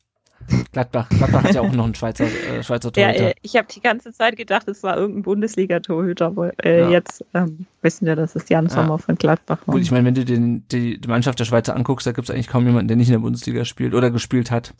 [0.74, 1.08] Gladbach.
[1.10, 3.30] Gladbach hat ja auch noch einen Schweizer, äh, Schweizer Ja, Torhüter.
[3.30, 6.90] äh, ich habe die ganze Zeit gedacht, es war irgendein Bundesliga-Torhüter, aber äh, Ja.
[6.90, 9.74] jetzt ähm, wissen wir, dass es Jan Sommer von Gladbach war.
[9.76, 12.34] Gut, ich meine, wenn du den, die, die Mannschaft der Schweizer anguckst, da gibt es
[12.34, 14.74] eigentlich kaum jemanden, der nicht in der Bundesliga spielt oder gespielt hat.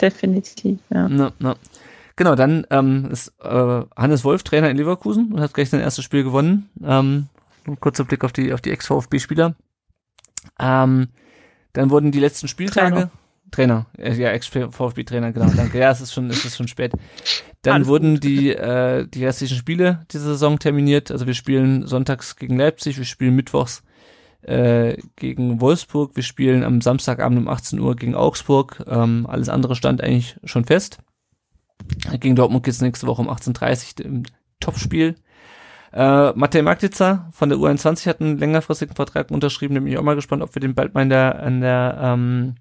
[0.00, 1.08] Definitiv, ja.
[1.08, 1.56] Na, na.
[2.16, 6.04] Genau, dann ähm, ist äh, Hannes Wolf Trainer in Leverkusen und hat gleich sein erstes
[6.04, 6.70] Spiel gewonnen.
[6.84, 7.26] Ähm,
[7.66, 9.56] ein kurzer Blick auf die auf die Ex-VfB-Spieler.
[10.58, 11.08] Ähm,
[11.72, 13.10] dann wurden die letzten Spieltage
[13.54, 15.78] Trainer, äh, ja Ex-VfB-Trainer, genau, danke.
[15.78, 16.92] Ja, es ist schon es ist schon spät.
[17.62, 21.10] Dann Alles wurden die äh, die restlichen Spiele dieser Saison terminiert.
[21.10, 23.82] Also wir spielen sonntags gegen Leipzig, wir spielen mittwochs
[24.42, 28.84] äh, gegen Wolfsburg, wir spielen am Samstagabend um 18 Uhr gegen Augsburg.
[28.86, 30.98] Ähm, alles andere stand eigentlich schon fest.
[32.18, 34.22] Gegen Dortmund geht's nächste Woche um 18.30 Uhr im
[34.60, 35.16] Topspiel.
[35.94, 39.76] Äh, Matej Magdica von der U21 hat einen längerfristigen Vertrag unterschrieben.
[39.76, 41.98] Da bin ich auch mal gespannt, ob wir den bald mal in der, in der,
[42.02, 42.54] ähm,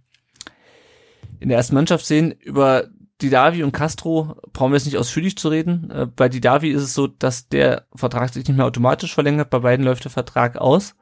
[1.39, 2.31] in der ersten Mannschaft sehen.
[2.31, 2.89] Über
[3.23, 5.89] Didavi und Castro brauchen wir jetzt nicht ausführlich zu reden.
[5.89, 9.49] Äh, bei Didavi ist es so, dass der Vertrag sich nicht mehr automatisch verlängert.
[9.49, 10.95] Bei beiden läuft der Vertrag aus.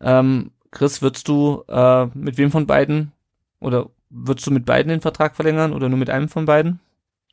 [0.00, 3.12] Ähm, Chris, würdest du äh, mit wem von beiden
[3.60, 6.80] oder würdest du mit beiden den Vertrag verlängern oder nur mit einem von beiden?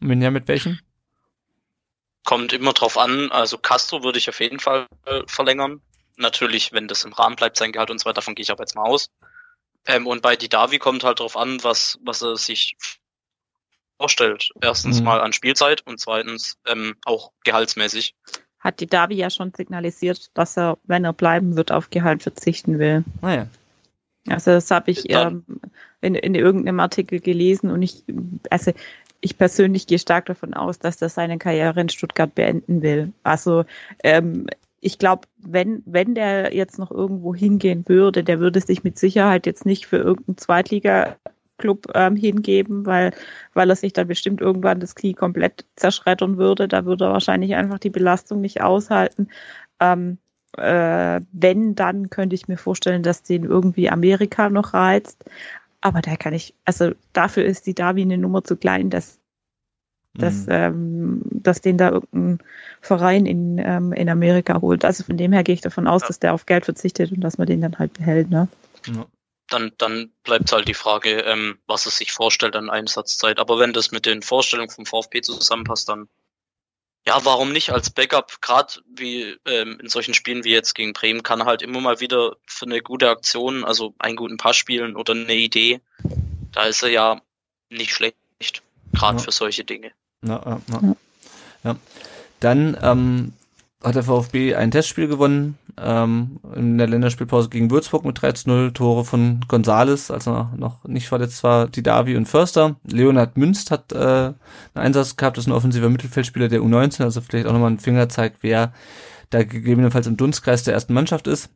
[0.02, 0.80] Und wenn ja, mit welchem?
[2.26, 3.32] Kommt immer drauf an.
[3.32, 5.82] Also Castro würde ich auf jeden Fall äh, verlängern.
[6.18, 8.64] Natürlich, wenn das im Rahmen bleibt, sein Gehalt und so weiter, davon gehe ich aber
[8.64, 9.10] jetzt mal aus.
[9.88, 12.76] Ähm, und bei Didavi kommt halt drauf an, was, was er sich
[13.98, 14.52] vorstellt.
[14.62, 15.06] Erstens Mhm.
[15.06, 18.16] mal an Spielzeit und zweitens ähm, auch gehaltsmäßig.
[18.60, 22.80] Hat die Davi ja schon signalisiert, dass er, wenn er bleiben wird, auf Gehalt verzichten
[22.80, 23.04] will.
[23.22, 23.48] Naja.
[24.28, 25.46] Also das habe ich ähm,
[26.02, 28.04] in, in irgendeinem Artikel gelesen und ich,
[28.50, 28.72] also
[29.26, 33.12] ich persönlich gehe stark davon aus, dass er seine Karriere in Stuttgart beenden will.
[33.24, 33.66] Also
[34.04, 34.46] ähm,
[34.82, 39.48] ich glaube, wenn, wenn der jetzt noch irgendwo hingehen würde, der würde sich mit Sicherheit
[39.48, 43.14] jetzt nicht für irgendeinen Zweitliga-Club ähm, hingeben, weil,
[43.56, 46.68] weil er sich dann bestimmt irgendwann das Knie komplett zerschreddern würde.
[46.68, 49.30] Da würde er wahrscheinlich einfach die Belastung nicht aushalten.
[49.80, 50.20] Ähm,
[50.56, 55.26] äh, wenn, dann könnte ich mir vorstellen, dass den irgendwie Amerika noch reizt.
[55.86, 59.20] Aber da kann ich, also dafür ist die Davi eine Nummer zu klein, dass,
[60.16, 60.52] dass, Mhm.
[60.52, 62.40] ähm, dass den da irgendein
[62.82, 64.84] Verein in, ähm, in Amerika holt.
[64.84, 66.08] Also von dem her gehe ich davon aus, Ja.
[66.08, 68.48] dass der auf Geld verzichtet und dass man den dann halt behält, ne?
[68.88, 69.06] Ja.
[69.50, 73.38] Dann, dann bleibt halt die Frage, ähm, was er sich vorstellt an Einsatzzeit.
[73.38, 76.08] Aber wenn das mit den Vorstellungen vom VfB zusammenpasst, dann
[77.08, 78.42] ja, warum nicht als Backup?
[78.42, 82.00] Gerade wie ähm, in solchen Spielen wie jetzt gegen Bremen kann er halt immer mal
[82.00, 85.82] wieder für eine gute Aktion, also einen guten Pass spielen oder eine Idee.
[86.52, 87.22] Da ist er ja
[87.70, 88.16] nicht schlecht,
[88.94, 89.24] gerade Ja.
[89.24, 89.92] für solche Dinge.
[90.24, 90.96] Ja, ja,
[91.64, 91.76] ja.
[92.40, 93.34] Dann ähm,
[93.86, 98.50] hat der VfB ein Testspiel gewonnen ähm, in der Länderspielpause gegen Würzburg mit 3 zu
[98.50, 102.78] 0 Tore von Gonzales, als er noch nicht verletzt war, Didavi und Förster.
[102.84, 104.36] Leonhard Münst hat äh, einen
[104.74, 108.74] Einsatz gehabt, ist ein offensiver Mittelfeldspieler der U19, also vielleicht auch nochmal ein Fingerzeig, wer
[109.30, 111.50] da gegebenenfalls im Dunstkreis der ersten Mannschaft ist.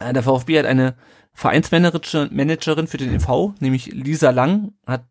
[0.00, 0.96] Äh, der VfB hat eine
[1.34, 5.04] Vereinsmanagerin für den e.V., nämlich Lisa Lang, hat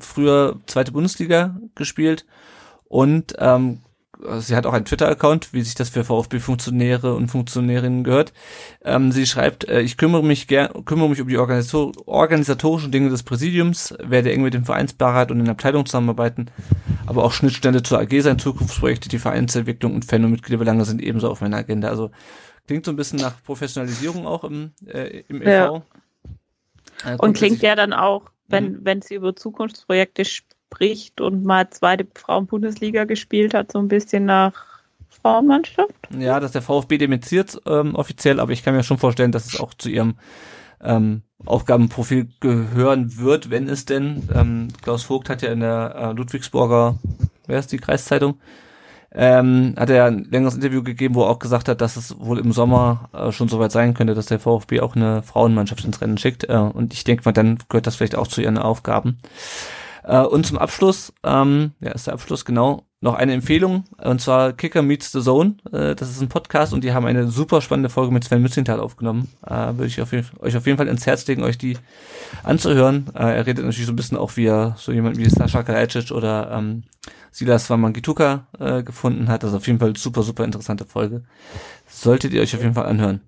[0.00, 2.26] früher zweite Bundesliga gespielt
[2.84, 3.80] und ähm,
[4.38, 8.32] sie hat auch einen Twitter-Account, wie sich das für VfB-Funktionäre und Funktionärinnen gehört.
[8.84, 13.10] Ähm, sie schreibt, äh, ich kümmere mich gern, kümmere mich um die Organisator organisatorischen Dinge
[13.10, 16.46] des Präsidiums, werde eng mit dem Vereinsbeirat und den Abteilungen zusammenarbeiten,
[17.06, 21.30] aber auch Schnittstelle zur AG sein, Zukunftsprojekte, die Vereinsentwicklung und Fan- und Mitgliederbelange sind ebenso
[21.30, 21.88] auf meiner Agenda.
[21.88, 22.10] Also
[22.66, 25.66] klingt so ein bisschen nach Professionalisierung auch im, äh, im Ja.
[25.66, 25.82] e.V.
[27.04, 30.49] Äh, Und klingt ja dann auch, wenn, wenn sie über Zukunftsprojekte spricht
[31.20, 34.52] und mal zweite Frauen-Bundesliga gespielt hat, so ein bisschen nach
[35.22, 35.94] Frauenmannschaft?
[36.18, 39.60] Ja, dass der VfB dementiert ähm, offiziell, aber ich kann mir schon vorstellen, dass es
[39.60, 40.14] auch zu ihrem
[40.82, 44.28] ähm, Aufgabenprofil gehören wird, wenn es denn.
[44.34, 46.98] Ähm, Klaus Vogt hat ja in der äh, Ludwigsburger,
[47.46, 48.38] wer ist die Kreiszeitung,
[49.12, 52.38] ähm, hat er ein längeres Interview gegeben, wo er auch gesagt hat, dass es wohl
[52.38, 56.18] im Sommer äh, schon soweit sein könnte, dass der VfB auch eine Frauenmannschaft ins Rennen
[56.18, 56.48] schickt.
[56.48, 59.18] Äh, und ich denke mal, dann gehört das vielleicht auch zu ihren Aufgaben.
[60.04, 64.52] Äh, und zum Abschluss, ähm, ja, ist der Abschluss genau, noch eine Empfehlung, und zwar
[64.52, 65.56] Kicker Meets the Zone.
[65.72, 68.78] Äh, das ist ein Podcast und die haben eine super spannende Folge mit Sven Mützenthal
[68.78, 69.28] aufgenommen.
[69.46, 71.78] Äh, Würde ich auf jeden, euch auf jeden Fall ins Herz legen, euch die
[72.42, 73.06] anzuhören.
[73.14, 76.10] Äh, er redet natürlich so ein bisschen auch, wie er so jemand wie Sascha Kalajdzic
[76.10, 76.82] oder ähm,
[77.30, 79.42] Silas Wamangituka äh, gefunden hat.
[79.42, 81.24] Das ist auf jeden Fall super, super interessante Folge.
[81.88, 83.22] Solltet ihr euch auf jeden Fall anhören.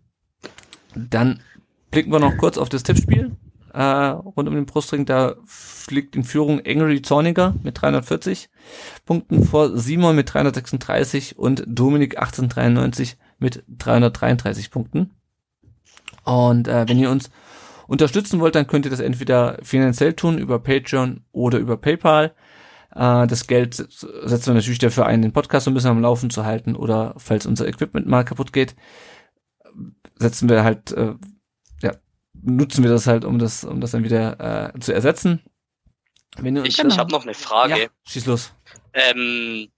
[0.95, 1.41] Dann
[1.91, 3.33] blicken wir noch kurz auf das Tippspiel
[3.73, 5.05] äh, rund um den Brustring.
[5.05, 8.49] Da fliegt in Führung Angry Zorniger mit 340
[9.05, 15.11] Punkten vor Simon mit 336 und Dominik 1893 mit 333 Punkten.
[16.25, 17.31] Und äh, wenn ihr uns
[17.87, 22.33] unterstützen wollt, dann könnt ihr das entweder finanziell tun über Patreon oder über PayPal.
[22.95, 26.31] Äh, das Geld setzen wir natürlich dafür ein, den Podcast so ein bisschen am Laufen
[26.31, 28.77] zu halten oder falls unser Equipment mal kaputt geht,
[30.17, 31.15] setzen wir halt äh,
[32.43, 35.43] nutzen wir das halt, um das, um das dann wieder äh, zu ersetzen.
[36.37, 37.79] Wenn ich ich habe noch eine Frage.
[37.79, 38.53] Ja, schieß los.
[38.95, 39.69] Ähm,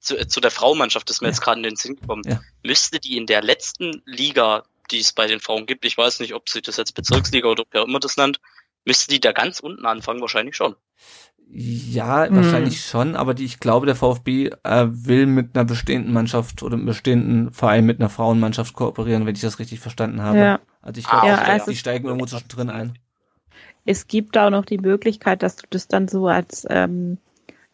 [0.00, 1.32] zu, zu der Frauenmannschaft ist mir ja.
[1.32, 2.22] jetzt gerade in den Sinn gekommen.
[2.26, 2.40] Ja.
[2.62, 6.34] Müsste die in der letzten Liga, die es bei den Frauen gibt, ich weiß nicht,
[6.34, 8.40] ob sie das jetzt Bezirksliga oder wer immer das nennt,
[8.84, 10.20] müsste die da ganz unten anfangen?
[10.20, 10.76] Wahrscheinlich schon.
[11.54, 12.36] Ja, mhm.
[12.36, 16.76] wahrscheinlich schon, aber die, ich glaube, der VfB äh, will mit einer bestehenden Mannschaft oder
[16.76, 20.38] einem bestehenden Verein mit einer Frauenmannschaft kooperieren, wenn ich das richtig verstanden habe.
[20.38, 20.60] Ja.
[20.80, 22.98] Also ich glaube, ja, also die steigen irgendwo zwischendrin ein.
[23.84, 27.18] Es gibt auch noch die Möglichkeit, dass du das dann so als, ähm,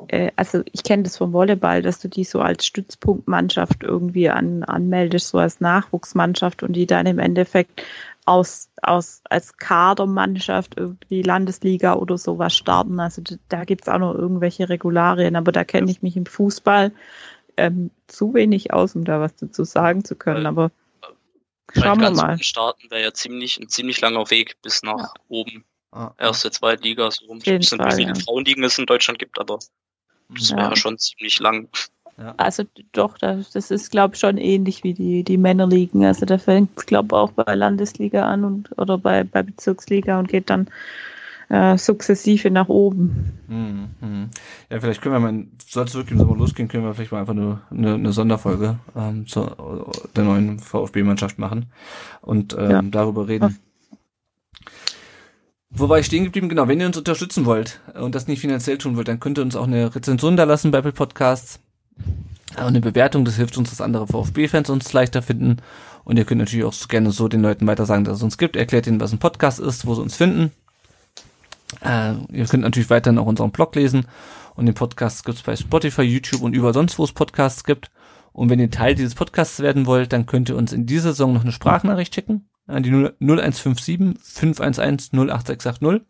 [0.08, 4.64] äh, also ich kenne das vom Volleyball, dass du die so als Stützpunktmannschaft irgendwie an,
[4.64, 7.82] anmeldest, so als Nachwuchsmannschaft und die dann im Endeffekt
[8.28, 13.00] aus, aus als Kadermannschaft irgendwie Landesliga oder sowas starten.
[13.00, 16.92] Also da gibt's auch noch irgendwelche Regularien, aber da kenne ich mich im Fußball
[17.56, 20.46] ähm, zu wenig aus, um da was dazu sagen zu können.
[20.46, 20.70] Aber
[21.74, 22.38] Schauen wir mal.
[22.42, 25.12] Starten wäre ja ziemlich, ein ziemlich langer Weg bis nach ja.
[25.28, 25.64] oben.
[25.90, 27.38] Ah, Erste, zweite Liga, so rum.
[27.42, 28.14] Ich weiß nicht, wie viele ja.
[28.14, 29.58] Frauenligen es in Deutschland gibt, aber
[30.28, 30.76] das wäre ja.
[30.76, 31.68] schon ziemlich lang.
[32.18, 32.34] Ja.
[32.36, 36.04] Also doch, das, das ist, glaube ich, schon ähnlich wie die, die Männerligen.
[36.04, 40.18] Also da fängt es, glaube ich, auch bei Landesliga an und oder bei, bei Bezirksliga
[40.18, 40.68] und geht dann
[41.48, 43.38] äh, sukzessive nach oben.
[43.46, 44.30] Mhm, mhm.
[44.68, 47.20] Ja, vielleicht können wir mal, sollte es wirklich im Sommer losgehen, können wir vielleicht mal
[47.20, 51.66] einfach nur eine, eine Sonderfolge ähm, zur der neuen VfB-Mannschaft machen
[52.20, 52.82] und ähm, ja.
[52.82, 53.58] darüber reden.
[55.70, 56.48] Wo war ich stehen geblieben?
[56.48, 59.42] Genau, wenn ihr uns unterstützen wollt und das nicht finanziell tun wollt, dann könnt ihr
[59.42, 61.60] uns auch eine Rezension da lassen bei Apple Podcasts.
[62.58, 65.58] Auch eine Bewertung, das hilft uns, dass andere VfB-Fans uns leichter finden.
[66.04, 68.56] Und ihr könnt natürlich auch gerne so den Leuten weiter sagen, dass es uns gibt.
[68.56, 70.52] Erklärt ihnen, was ein Podcast ist, wo sie uns finden.
[71.82, 74.06] Äh, ihr könnt natürlich weiterhin auch unseren Blog lesen
[74.54, 77.90] und den Podcast gibt's bei Spotify, YouTube und überall sonst, wo es Podcasts gibt.
[78.32, 81.34] Und wenn ihr Teil dieses Podcasts werden wollt, dann könnt ihr uns in dieser Saison
[81.34, 86.06] noch eine Sprachnachricht schicken an die 0157 511 08680.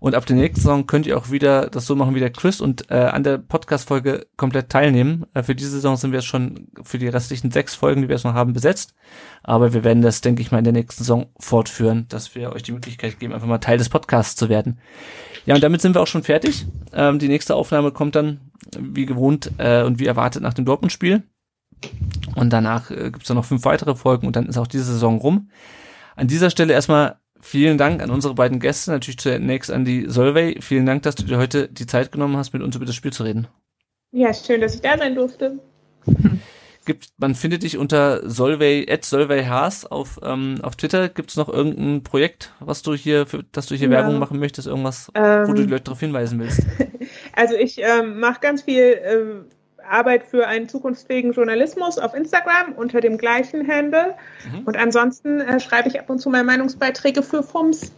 [0.00, 2.60] Und ab der nächsten Saison könnt ihr auch wieder das so machen wie der Chris
[2.60, 5.26] und äh, an der Podcast-Folge komplett teilnehmen.
[5.32, 8.16] Äh, für diese Saison sind wir jetzt schon für die restlichen sechs Folgen, die wir
[8.16, 8.94] jetzt noch haben, besetzt.
[9.44, 12.64] Aber wir werden das, denke ich mal, in der nächsten Saison fortführen, dass wir euch
[12.64, 14.80] die Möglichkeit geben, einfach mal Teil des Podcasts zu werden.
[15.46, 16.66] Ja, und damit sind wir auch schon fertig.
[16.92, 18.40] Ähm, die nächste Aufnahme kommt dann,
[18.76, 21.22] wie gewohnt äh, und wie erwartet, nach dem Dortmund-Spiel.
[22.34, 24.84] Und danach äh, gibt es dann noch fünf weitere Folgen und dann ist auch diese
[24.84, 25.48] Saison rum.
[26.16, 30.60] An dieser Stelle erstmal vielen Dank an unsere beiden Gäste, natürlich zunächst an die Solvay.
[30.60, 33.12] Vielen Dank, dass du dir heute die Zeit genommen hast, mit uns über das Spiel
[33.12, 33.48] zu reden.
[34.12, 35.58] Ja, schön, dass ich da sein durfte.
[36.84, 41.08] Gibt, man findet dich unter Solvay, at Solvay Haas auf, ähm, auf Twitter.
[41.08, 43.98] Gibt es noch irgendein Projekt, was du hier, für, dass du hier ja.
[43.98, 44.66] Werbung machen möchtest?
[44.66, 46.62] Irgendwas, ähm, wo du die Leute darauf hinweisen willst?
[47.34, 49.46] Also ich ähm, mache ganz viel ähm,
[49.88, 54.14] Arbeit für einen zukunftsfähigen Journalismus auf Instagram unter dem gleichen Handle.
[54.44, 54.60] Mhm.
[54.64, 57.92] Und ansonsten äh, schreibe ich ab und zu mal Meinungsbeiträge für FUMS.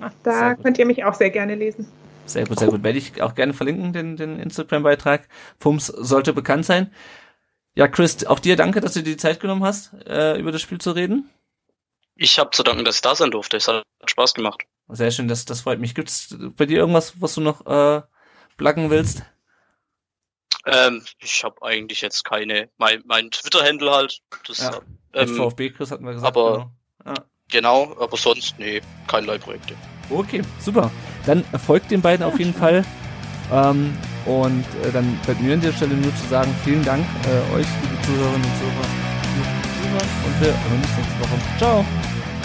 [0.00, 1.86] Ah, da könnt ihr mich auch sehr gerne lesen.
[2.26, 2.82] Sehr gut, sehr gut.
[2.82, 5.28] Werde ich auch gerne verlinken, den, den Instagram-Beitrag.
[5.58, 6.92] FUMS sollte bekannt sein.
[7.74, 10.60] Ja, Chris, auch dir danke, dass du dir die Zeit genommen hast, äh, über das
[10.60, 11.30] Spiel zu reden.
[12.16, 13.56] Ich habe zu danken, dass ich da sein durfte.
[13.56, 14.64] Es hat Spaß gemacht.
[14.88, 15.94] Sehr schön, das, das freut mich.
[15.94, 18.02] Gibt es bei dir irgendwas, was du noch äh,
[18.56, 19.22] pluggen willst?
[20.66, 24.20] Ähm, ich habe eigentlich jetzt keine, mein, mein Twitter-Handle halt.
[24.46, 24.80] Das, ja,
[25.14, 26.36] ähm, VfB Chris hatten wir gesagt.
[26.36, 26.70] Aber
[27.02, 27.14] genau.
[27.16, 27.24] Ja.
[27.50, 29.74] genau, aber sonst, nee, keinerlei Projekte.
[30.10, 30.90] Okay, super.
[31.26, 32.84] Dann folgt den beiden auf jeden Fall.
[33.52, 33.96] Ähm,
[34.26, 37.66] und äh, dann bleibt mir an der Stelle nur zu sagen, vielen Dank äh, euch,
[37.82, 39.10] liebe Zuhörerinnen und Zuhörer.
[40.24, 41.58] Und wir hören uns nächste Woche.
[41.58, 41.84] Ciao.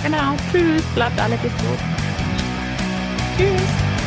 [0.03, 1.79] Genau, tschüss, bleibt alle gesund.
[3.37, 4.04] Tschüss.